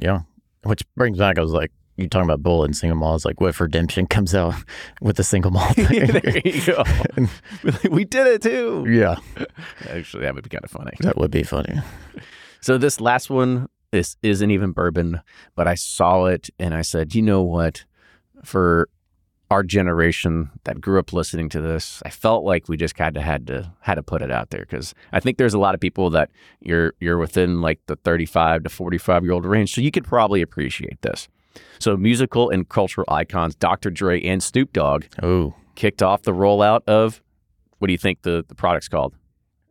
Yeah. 0.00 0.20
Which 0.64 0.82
brings 0.94 1.18
back, 1.18 1.38
I 1.38 1.40
was 1.42 1.52
like, 1.52 1.72
you 1.96 2.08
talking 2.08 2.28
about 2.28 2.42
Bulleit 2.42 2.66
and 2.66 2.76
single 2.76 2.98
malt. 2.98 3.16
It's 3.16 3.24
like, 3.24 3.40
what 3.40 3.48
if 3.48 3.60
Redemption 3.60 4.06
comes 4.08 4.34
out 4.34 4.54
with 5.00 5.18
a 5.18 5.24
single 5.24 5.50
malt? 5.50 5.76
there 5.76 6.38
you 6.44 6.64
go. 6.64 6.84
we 7.90 8.04
did 8.04 8.26
it 8.26 8.42
too. 8.42 8.86
yeah. 8.88 9.16
Actually, 9.88 10.22
that 10.22 10.34
would 10.34 10.44
be 10.44 10.50
kind 10.50 10.64
of 10.64 10.70
funny. 10.70 10.92
That 11.00 11.16
would 11.16 11.30
be 11.30 11.42
funny. 11.42 11.80
So 12.60 12.78
this 12.78 13.00
last 13.00 13.28
one, 13.28 13.68
this 13.90 14.16
isn't 14.22 14.50
even 14.50 14.72
bourbon, 14.72 15.20
but 15.54 15.68
I 15.68 15.74
saw 15.74 16.26
it 16.26 16.48
and 16.58 16.74
I 16.74 16.82
said, 16.82 17.14
you 17.14 17.22
know 17.22 17.42
what? 17.42 17.84
For 18.44 18.88
our 19.50 19.62
generation 19.62 20.50
that 20.64 20.80
grew 20.80 20.98
up 20.98 21.12
listening 21.12 21.50
to 21.50 21.60
this, 21.60 22.02
I 22.06 22.08
felt 22.10 22.42
like 22.42 22.68
we 22.68 22.78
just 22.78 22.94
kind 22.94 23.16
of 23.18 23.22
had 23.22 23.46
to 23.48 23.70
had 23.80 23.96
to 23.96 24.02
put 24.02 24.22
it 24.22 24.32
out 24.32 24.48
there 24.48 24.62
because 24.62 24.94
I 25.12 25.20
think 25.20 25.36
there's 25.36 25.52
a 25.52 25.58
lot 25.58 25.74
of 25.74 25.80
people 25.80 26.08
that 26.10 26.30
you're 26.60 26.94
you're 27.00 27.18
within 27.18 27.60
like 27.60 27.78
the 27.86 27.96
35 27.96 28.62
to 28.62 28.70
45 28.70 29.24
year 29.24 29.32
old 29.32 29.44
range, 29.44 29.74
so 29.74 29.82
you 29.82 29.90
could 29.90 30.04
probably 30.04 30.40
appreciate 30.40 31.02
this. 31.02 31.28
So 31.78 31.96
musical 31.96 32.50
and 32.50 32.68
cultural 32.68 33.06
icons 33.08 33.54
Dr. 33.54 33.90
Dre 33.90 34.22
and 34.22 34.42
Snoop 34.42 34.72
Dogg 34.72 35.04
Oh. 35.22 35.54
kicked 35.74 36.02
off 36.02 36.22
the 36.22 36.32
rollout 36.32 36.80
of 36.86 37.22
what 37.78 37.86
do 37.88 37.92
you 37.92 37.98
think 37.98 38.22
the, 38.22 38.44
the 38.48 38.54
product's 38.54 38.88
called? 38.88 39.14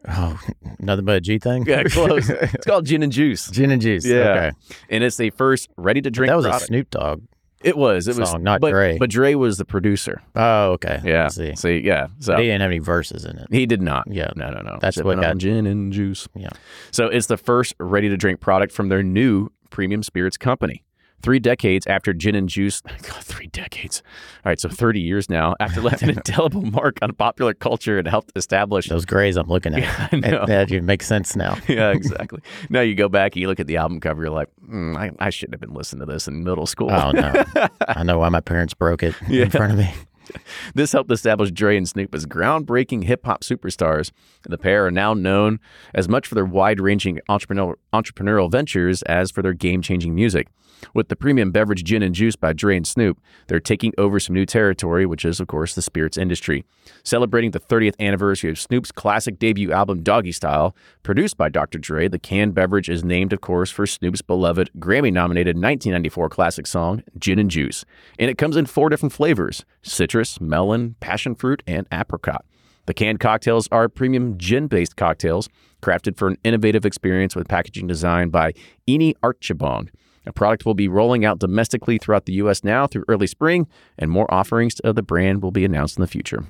Oh, 0.08 0.40
nothing 0.80 1.06
but 1.06 1.16
a 1.18 1.22
G 1.22 1.38
thing? 1.38 1.64
Yeah, 1.68 1.84
close. 1.84 2.28
it's 2.30 2.66
called 2.66 2.86
Gin 2.86 3.04
and 3.04 3.12
Juice. 3.12 3.50
Gin 3.52 3.70
and 3.72 3.82
juice. 3.82 4.06
Yeah. 4.06 4.16
Okay. 4.18 4.52
and 4.90 5.04
it's 5.04 5.18
the 5.18 5.30
first 5.30 5.70
ready 5.78 6.02
to 6.02 6.10
drink 6.10 6.30
That 6.32 6.36
was 6.38 6.46
a 6.46 6.50
product. 6.50 6.68
Snoop 6.68 6.90
Dogg. 6.90 7.22
it 7.64 7.78
was. 7.78 8.08
It 8.08 8.18
was 8.18 8.32
song, 8.32 8.42
not 8.42 8.62
but, 8.62 8.72
Dre. 8.72 8.98
But 8.98 9.12
Dre 9.12 9.36
was 9.36 9.60
the 9.60 9.66
producer. 9.66 10.20
Oh, 10.36 10.72
okay. 10.72 11.00
Yeah. 11.06 11.26
I 11.26 11.28
see. 11.28 11.56
See, 11.56 11.78
yeah. 11.86 12.08
So 12.20 12.36
He 12.36 12.46
didn't 12.46 12.62
have 12.62 12.72
any 12.72 12.80
verses 12.80 13.26
in 13.26 13.38
it. 13.38 13.48
he 13.52 13.68
did 13.68 13.82
not. 13.84 14.08
Yeah. 14.10 14.32
No, 14.36 14.50
no, 14.50 14.62
no. 14.62 14.80
That's 14.82 14.96
Sipping 14.96 15.08
what 15.08 15.22
got- 15.22 15.38
gin 15.38 15.68
and 15.68 15.94
juice. 15.94 16.28
Yeah. 16.36 16.50
So 16.90 17.06
it's 17.06 17.28
the 17.28 17.38
first 17.38 17.76
ready 17.80 18.10
to 18.10 18.18
drink 18.18 18.40
product 18.40 18.74
from 18.74 18.90
their 18.90 19.04
new 19.04 19.50
premium 19.70 20.02
spirits 20.02 20.36
company. 20.36 20.84
Three 21.22 21.40
decades 21.40 21.86
after 21.88 22.14
gin 22.14 22.36
and 22.36 22.50
juice, 22.50 22.82
God, 23.02 23.24
three 23.24 23.48
decades. 23.48 24.02
All 24.46 24.50
right, 24.50 24.60
so 24.60 24.70
30 24.70 25.00
years 25.00 25.30
now 25.30 25.56
after 25.60 25.82
left 25.82 26.02
an 26.02 26.10
indelible 26.10 26.62
mark 26.64 26.98
on 27.02 27.14
popular 27.14 27.54
culture 27.54 27.98
and 28.00 28.08
helped 28.08 28.32
establish 28.36 28.88
Those 28.90 29.06
grays 29.06 29.38
I'm 29.38 29.48
looking 29.48 29.74
at. 29.76 29.82
Yeah, 29.82 30.08
I 30.12 30.16
know. 30.18 30.46
That 30.46 30.70
makes 30.84 31.06
sense 31.08 31.36
now. 31.36 31.58
yeah, 31.68 31.92
exactly. 31.92 32.42
now 32.70 32.82
you 32.82 32.96
go 32.96 33.08
back 33.10 33.36
and 33.36 33.42
you 33.42 33.48
look 33.48 33.60
at 33.60 33.68
the 33.68 33.78
album 33.78 34.00
cover, 34.00 34.24
you're 34.24 34.32
like, 34.32 34.50
mm, 34.68 34.96
I, 34.98 35.12
I 35.20 35.30
shouldn't 35.30 35.54
have 35.54 35.62
been 35.62 35.74
listening 35.76 36.06
to 36.06 36.12
this 36.12 36.28
in 36.28 36.44
middle 36.44 36.66
school. 36.66 36.92
Oh, 36.92 37.12
no. 37.12 37.44
I 37.88 38.04
know 38.04 38.20
why 38.20 38.30
my 38.30 38.42
parents 38.42 38.74
broke 38.74 39.04
it 39.04 39.16
Yeah. 39.28 39.44
in 39.44 39.50
front 39.52 39.72
of 39.74 39.78
me. 39.78 39.94
This 40.76 40.92
helped 40.92 41.12
establish 41.12 41.52
Dre 41.52 41.76
and 41.76 41.88
Snoop 41.88 42.14
as 42.16 42.26
groundbreaking 42.26 43.04
hip 43.04 43.26
hop 43.26 43.44
superstars. 43.44 44.12
The 44.44 44.58
pair 44.58 44.86
are 44.86 44.92
now 44.92 45.14
known 45.14 45.60
as 45.94 46.08
much 46.08 46.28
for 46.28 46.36
their 46.36 46.46
wide 46.46 46.80
ranging 46.80 47.20
entrepreneurial, 47.30 47.76
entrepreneurial 47.94 48.50
ventures 48.50 49.02
as 49.04 49.32
for 49.32 49.42
their 49.42 49.54
game 49.54 49.82
changing 49.82 50.16
music. 50.16 50.48
With 50.94 51.10
the 51.10 51.16
premium 51.16 51.52
beverage 51.52 51.84
gin 51.84 52.04
and 52.04 52.16
juice 52.16 52.36
by 52.36 52.54
Dre 52.54 52.76
and 52.76 52.88
Snoop, 52.88 53.20
they're 53.48 53.60
taking 53.60 53.94
over 53.98 54.20
some 54.20 54.34
new 54.34 54.46
territory, 54.46 55.06
which 55.06 55.26
is, 55.26 55.40
of 55.40 55.48
course, 55.48 55.76
the 55.76 55.82
spirits 55.82 56.18
industry. 56.18 56.66
Celebrating 57.04 57.52
the 57.52 57.60
30th 57.60 58.00
anniversary 58.00 58.50
of 58.50 58.60
Snoop's 58.60 58.92
classic 58.92 59.40
debut 59.40 59.72
album, 59.72 60.04
Doggy 60.04 60.32
Style, 60.32 60.76
produced 61.04 61.38
by 61.38 61.50
Dr. 61.50 61.78
Dre, 61.78 62.08
the 62.08 62.20
canned 62.20 62.54
beverage 62.54 62.90
is 62.90 63.04
named, 63.04 63.34
of 63.34 63.42
course, 63.42 63.72
for 63.72 63.86
Snoop's 63.86 64.22
beloved 64.22 64.72
Grammy 64.80 65.14
nominated 65.14 65.56
1994 65.56 66.30
classic 66.30 66.68
song, 66.68 67.04
Gin 67.18 67.40
and 67.40 67.52
Juice. 67.52 67.86
And 68.18 68.30
it 68.30 68.38
comes 68.38 68.58
in 68.58 68.66
four 68.66 68.90
different 68.90 69.14
flavors 69.14 69.66
citrus, 69.84 70.21
melon, 70.42 70.96
passion 71.00 71.36
fruit, 71.36 71.64
and 71.66 71.88
apricot. 71.92 72.46
The 72.86 72.94
canned 72.94 73.20
cocktails 73.20 73.68
are 73.72 73.88
premium 73.88 74.38
gin 74.38 74.68
based 74.68 74.96
cocktails 74.96 75.50
crafted 75.82 76.18
for 76.18 76.28
an 76.28 76.38
innovative 76.44 76.86
experience 76.86 77.36
with 77.36 77.48
packaging 77.48 77.88
designed 77.88 78.32
by 78.32 78.54
Ini 78.88 79.14
Archibong. 79.24 79.90
A 80.26 80.32
product 80.32 80.66
will 80.66 80.76
be 80.76 80.88
rolling 80.88 81.26
out 81.26 81.40
domestically 81.40 81.98
throughout 81.98 82.26
the 82.26 82.34
U.S. 82.34 82.64
now 82.64 82.86
through 82.86 83.06
early 83.08 83.28
spring, 83.28 83.68
and 83.98 84.12
more 84.12 84.32
offerings 84.32 84.80
of 84.82 84.96
the 84.96 85.02
brand 85.02 85.42
will 85.42 85.52
be 85.52 85.66
announced 85.66 85.98
in 85.98 86.02
the 86.02 86.08
future. 86.08 86.46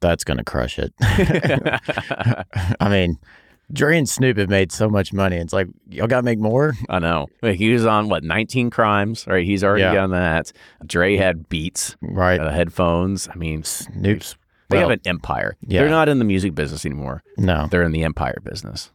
That's 0.00 0.24
going 0.24 0.38
to 0.38 0.44
crush 0.44 0.78
it. 0.78 0.92
I 2.80 2.88
mean, 2.88 3.18
Dre 3.72 3.98
and 3.98 4.08
Snoop 4.08 4.38
have 4.38 4.48
made 4.48 4.72
so 4.72 4.88
much 4.88 5.12
money. 5.12 5.36
It's 5.36 5.52
like, 5.52 5.66
y'all 5.88 6.06
got 6.06 6.18
to 6.18 6.22
make 6.22 6.38
more? 6.38 6.74
I 6.88 6.98
know. 6.98 7.26
Like, 7.42 7.56
He 7.56 7.72
was 7.72 7.84
on 7.84 8.08
what 8.08 8.24
19 8.24 8.70
crimes, 8.70 9.26
right? 9.26 9.44
He's 9.44 9.62
already 9.62 9.82
Yeah. 9.82 9.94
done 9.94 10.10
that. 10.10 10.52
Dre 10.86 11.16
had 11.16 11.48
Beats, 11.48 11.96
Right. 12.00 12.40
uh, 12.40 12.50
headphones. 12.50 13.28
I 13.28 13.34
mean, 13.36 13.62
Snoop's. 13.64 14.36
they 14.70 14.78
well, 14.78 14.88
have 14.88 14.98
an 14.98 15.06
empire. 15.06 15.56
yeah. 15.66 15.80
They're 15.82 15.90
not 15.90 16.08
in 16.08 16.18
the 16.18 16.24
music 16.24 16.54
business 16.54 16.84
anymore. 16.86 17.22
No. 17.36 17.66
They're 17.70 17.82
in 17.82 17.92
the 17.92 18.04
empire 18.04 18.38
business. 18.42 18.90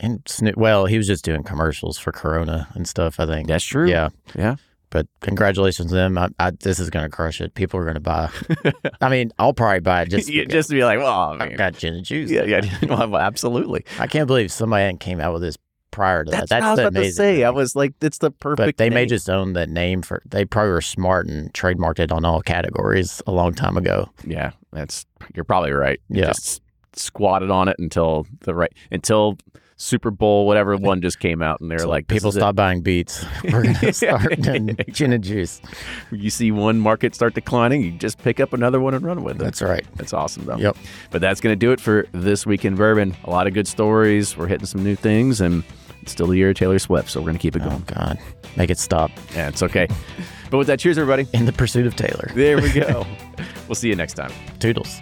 And 0.00 0.20
Snoop, 0.26 0.56
well, 0.56 0.86
he 0.86 0.96
was 0.96 1.06
just 1.06 1.24
doing 1.24 1.42
commercials 1.42 1.98
for 1.98 2.12
Corona 2.12 2.68
and 2.74 2.86
stuff, 2.86 3.18
I 3.18 3.26
think. 3.26 3.48
That's 3.48 3.64
true. 3.64 3.88
Yeah. 3.88 4.10
Yeah. 4.36 4.56
But 4.90 5.06
congratulations 5.20 5.90
to 5.90 5.94
them. 5.94 6.16
I, 6.16 6.28
I, 6.38 6.50
this 6.50 6.78
is 6.78 6.88
going 6.90 7.04
to 7.04 7.10
crush 7.10 7.40
it. 7.40 7.54
People 7.54 7.78
are 7.80 7.84
going 7.84 7.94
to 7.94 8.00
buy. 8.00 8.30
I 9.00 9.08
mean, 9.10 9.32
I'll 9.38 9.52
probably 9.52 9.80
buy 9.80 10.02
it 10.02 10.08
just, 10.10 10.28
just 10.48 10.70
to 10.70 10.74
be 10.74 10.84
like, 10.84 10.98
well, 10.98 11.08
I 11.32 11.36
I 11.44 11.48
mean, 11.48 11.56
got 11.56 11.74
gin 11.74 11.94
and 11.94 12.04
juice. 12.04 12.30
yeah, 12.30 12.44
yeah, 12.44 12.62
well, 12.88 13.16
absolutely. 13.16 13.84
I 13.98 14.06
can't 14.06 14.26
believe 14.26 14.50
somebody 14.50 14.84
hadn't 14.84 15.00
came 15.00 15.20
out 15.20 15.34
with 15.34 15.42
this 15.42 15.58
prior 15.90 16.24
to 16.24 16.30
That's, 16.30 16.50
that. 16.50 16.60
what 16.60 16.66
I 16.66 16.70
was 16.70 16.78
about 16.80 16.94
to 16.94 17.12
say. 17.12 17.44
I 17.44 17.50
was 17.50 17.74
like, 17.76 17.92
it's 18.00 18.18
the 18.18 18.30
perfect. 18.30 18.66
but 18.66 18.76
they 18.78 18.88
may 18.90 19.04
just 19.06 19.28
own 19.28 19.52
that 19.54 19.68
name 19.68 20.00
for. 20.02 20.22
They 20.26 20.44
probably 20.44 20.70
were 20.72 20.80
smart 20.80 21.26
and 21.26 21.52
trademarked 21.52 21.98
it 21.98 22.10
on 22.12 22.24
all 22.24 22.40
categories 22.42 23.20
a 23.26 23.32
long 23.32 23.52
time 23.54 23.76
ago. 23.76 24.08
Yeah, 24.24 24.52
that's 24.72 25.04
you're 25.34 25.44
probably 25.44 25.72
right. 25.72 26.00
You 26.08 26.20
Yeah. 26.22 26.28
just 26.28 26.62
squatted 26.94 27.50
on 27.50 27.68
it 27.68 27.76
until 27.78 28.26
the 28.40 28.54
right 28.54 28.72
until 28.90 29.38
Super 29.80 30.10
Bowl 30.10 30.46
whatever 30.46 30.76
one 30.76 31.00
just 31.00 31.20
came 31.20 31.40
out, 31.40 31.60
and 31.60 31.70
they're 31.70 31.78
So 31.78 31.88
like, 31.88 32.08
people 32.08 32.28
is 32.30 32.36
it. 32.36 32.40
stop 32.40 32.56
buying 32.56 32.80
beats. 32.82 33.24
We're 33.44 33.62
gonna 33.62 33.92
start 33.92 34.28
doing 34.40 34.76
gin 34.90 35.12
and 35.12 35.22
juice. 35.22 35.60
You 36.10 36.30
see 36.30 36.50
one 36.50 36.80
market 36.80 37.14
start 37.14 37.34
declining, 37.34 37.82
you 37.82 37.92
just 37.92 38.18
pick 38.18 38.40
up 38.40 38.52
another 38.52 38.80
one 38.80 38.92
and 38.94 39.04
run 39.04 39.22
with 39.22 39.36
it. 39.36 39.44
That's 39.44 39.62
right. 39.62 39.86
That's 39.96 40.12
awesome, 40.12 40.44
though. 40.46 40.56
Yep. 40.56 40.76
But 41.10 41.20
that's 41.20 41.40
going 41.40 41.52
to 41.52 41.56
do 41.56 41.70
it 41.72 41.80
for 41.80 42.06
this 42.12 42.44
week 42.44 42.64
in 42.64 42.74
bourbon. 42.74 43.16
A 43.24 43.30
lot 43.30 43.46
of 43.46 43.54
good 43.54 43.68
stories. 43.68 44.36
We're 44.36 44.48
hitting 44.48 44.66
some 44.66 44.82
new 44.82 44.96
things, 44.96 45.40
and 45.40 45.62
it's 46.02 46.10
still 46.12 46.26
the 46.26 46.36
year 46.36 46.50
of 46.50 46.56
Taylor 46.56 46.78
Swift, 46.80 47.08
so 47.10 47.20
we're 47.20 47.26
going 47.26 47.36
to 47.38 47.42
keep 47.42 47.54
it 47.56 47.62
Oh 47.64 47.68
going. 47.68 47.84
God, 47.86 48.18
make 48.56 48.70
it 48.70 48.78
stop. 48.78 49.10
Yeah, 49.34 49.48
it's 49.48 49.62
okay. 49.62 49.86
but 50.50 50.58
with 50.58 50.66
that, 50.66 50.80
cheers, 50.80 50.98
everybody. 50.98 51.28
In 51.32 51.44
the 51.46 51.52
pursuit 51.52 51.86
of 51.86 51.94
Taylor. 51.94 52.30
There 52.34 52.60
we 52.60 52.72
go. 52.72 53.06
we'll 53.68 53.74
see 53.76 53.88
you 53.88 53.94
next 53.96 54.14
time. 54.14 54.32
Toodles. 54.58 55.00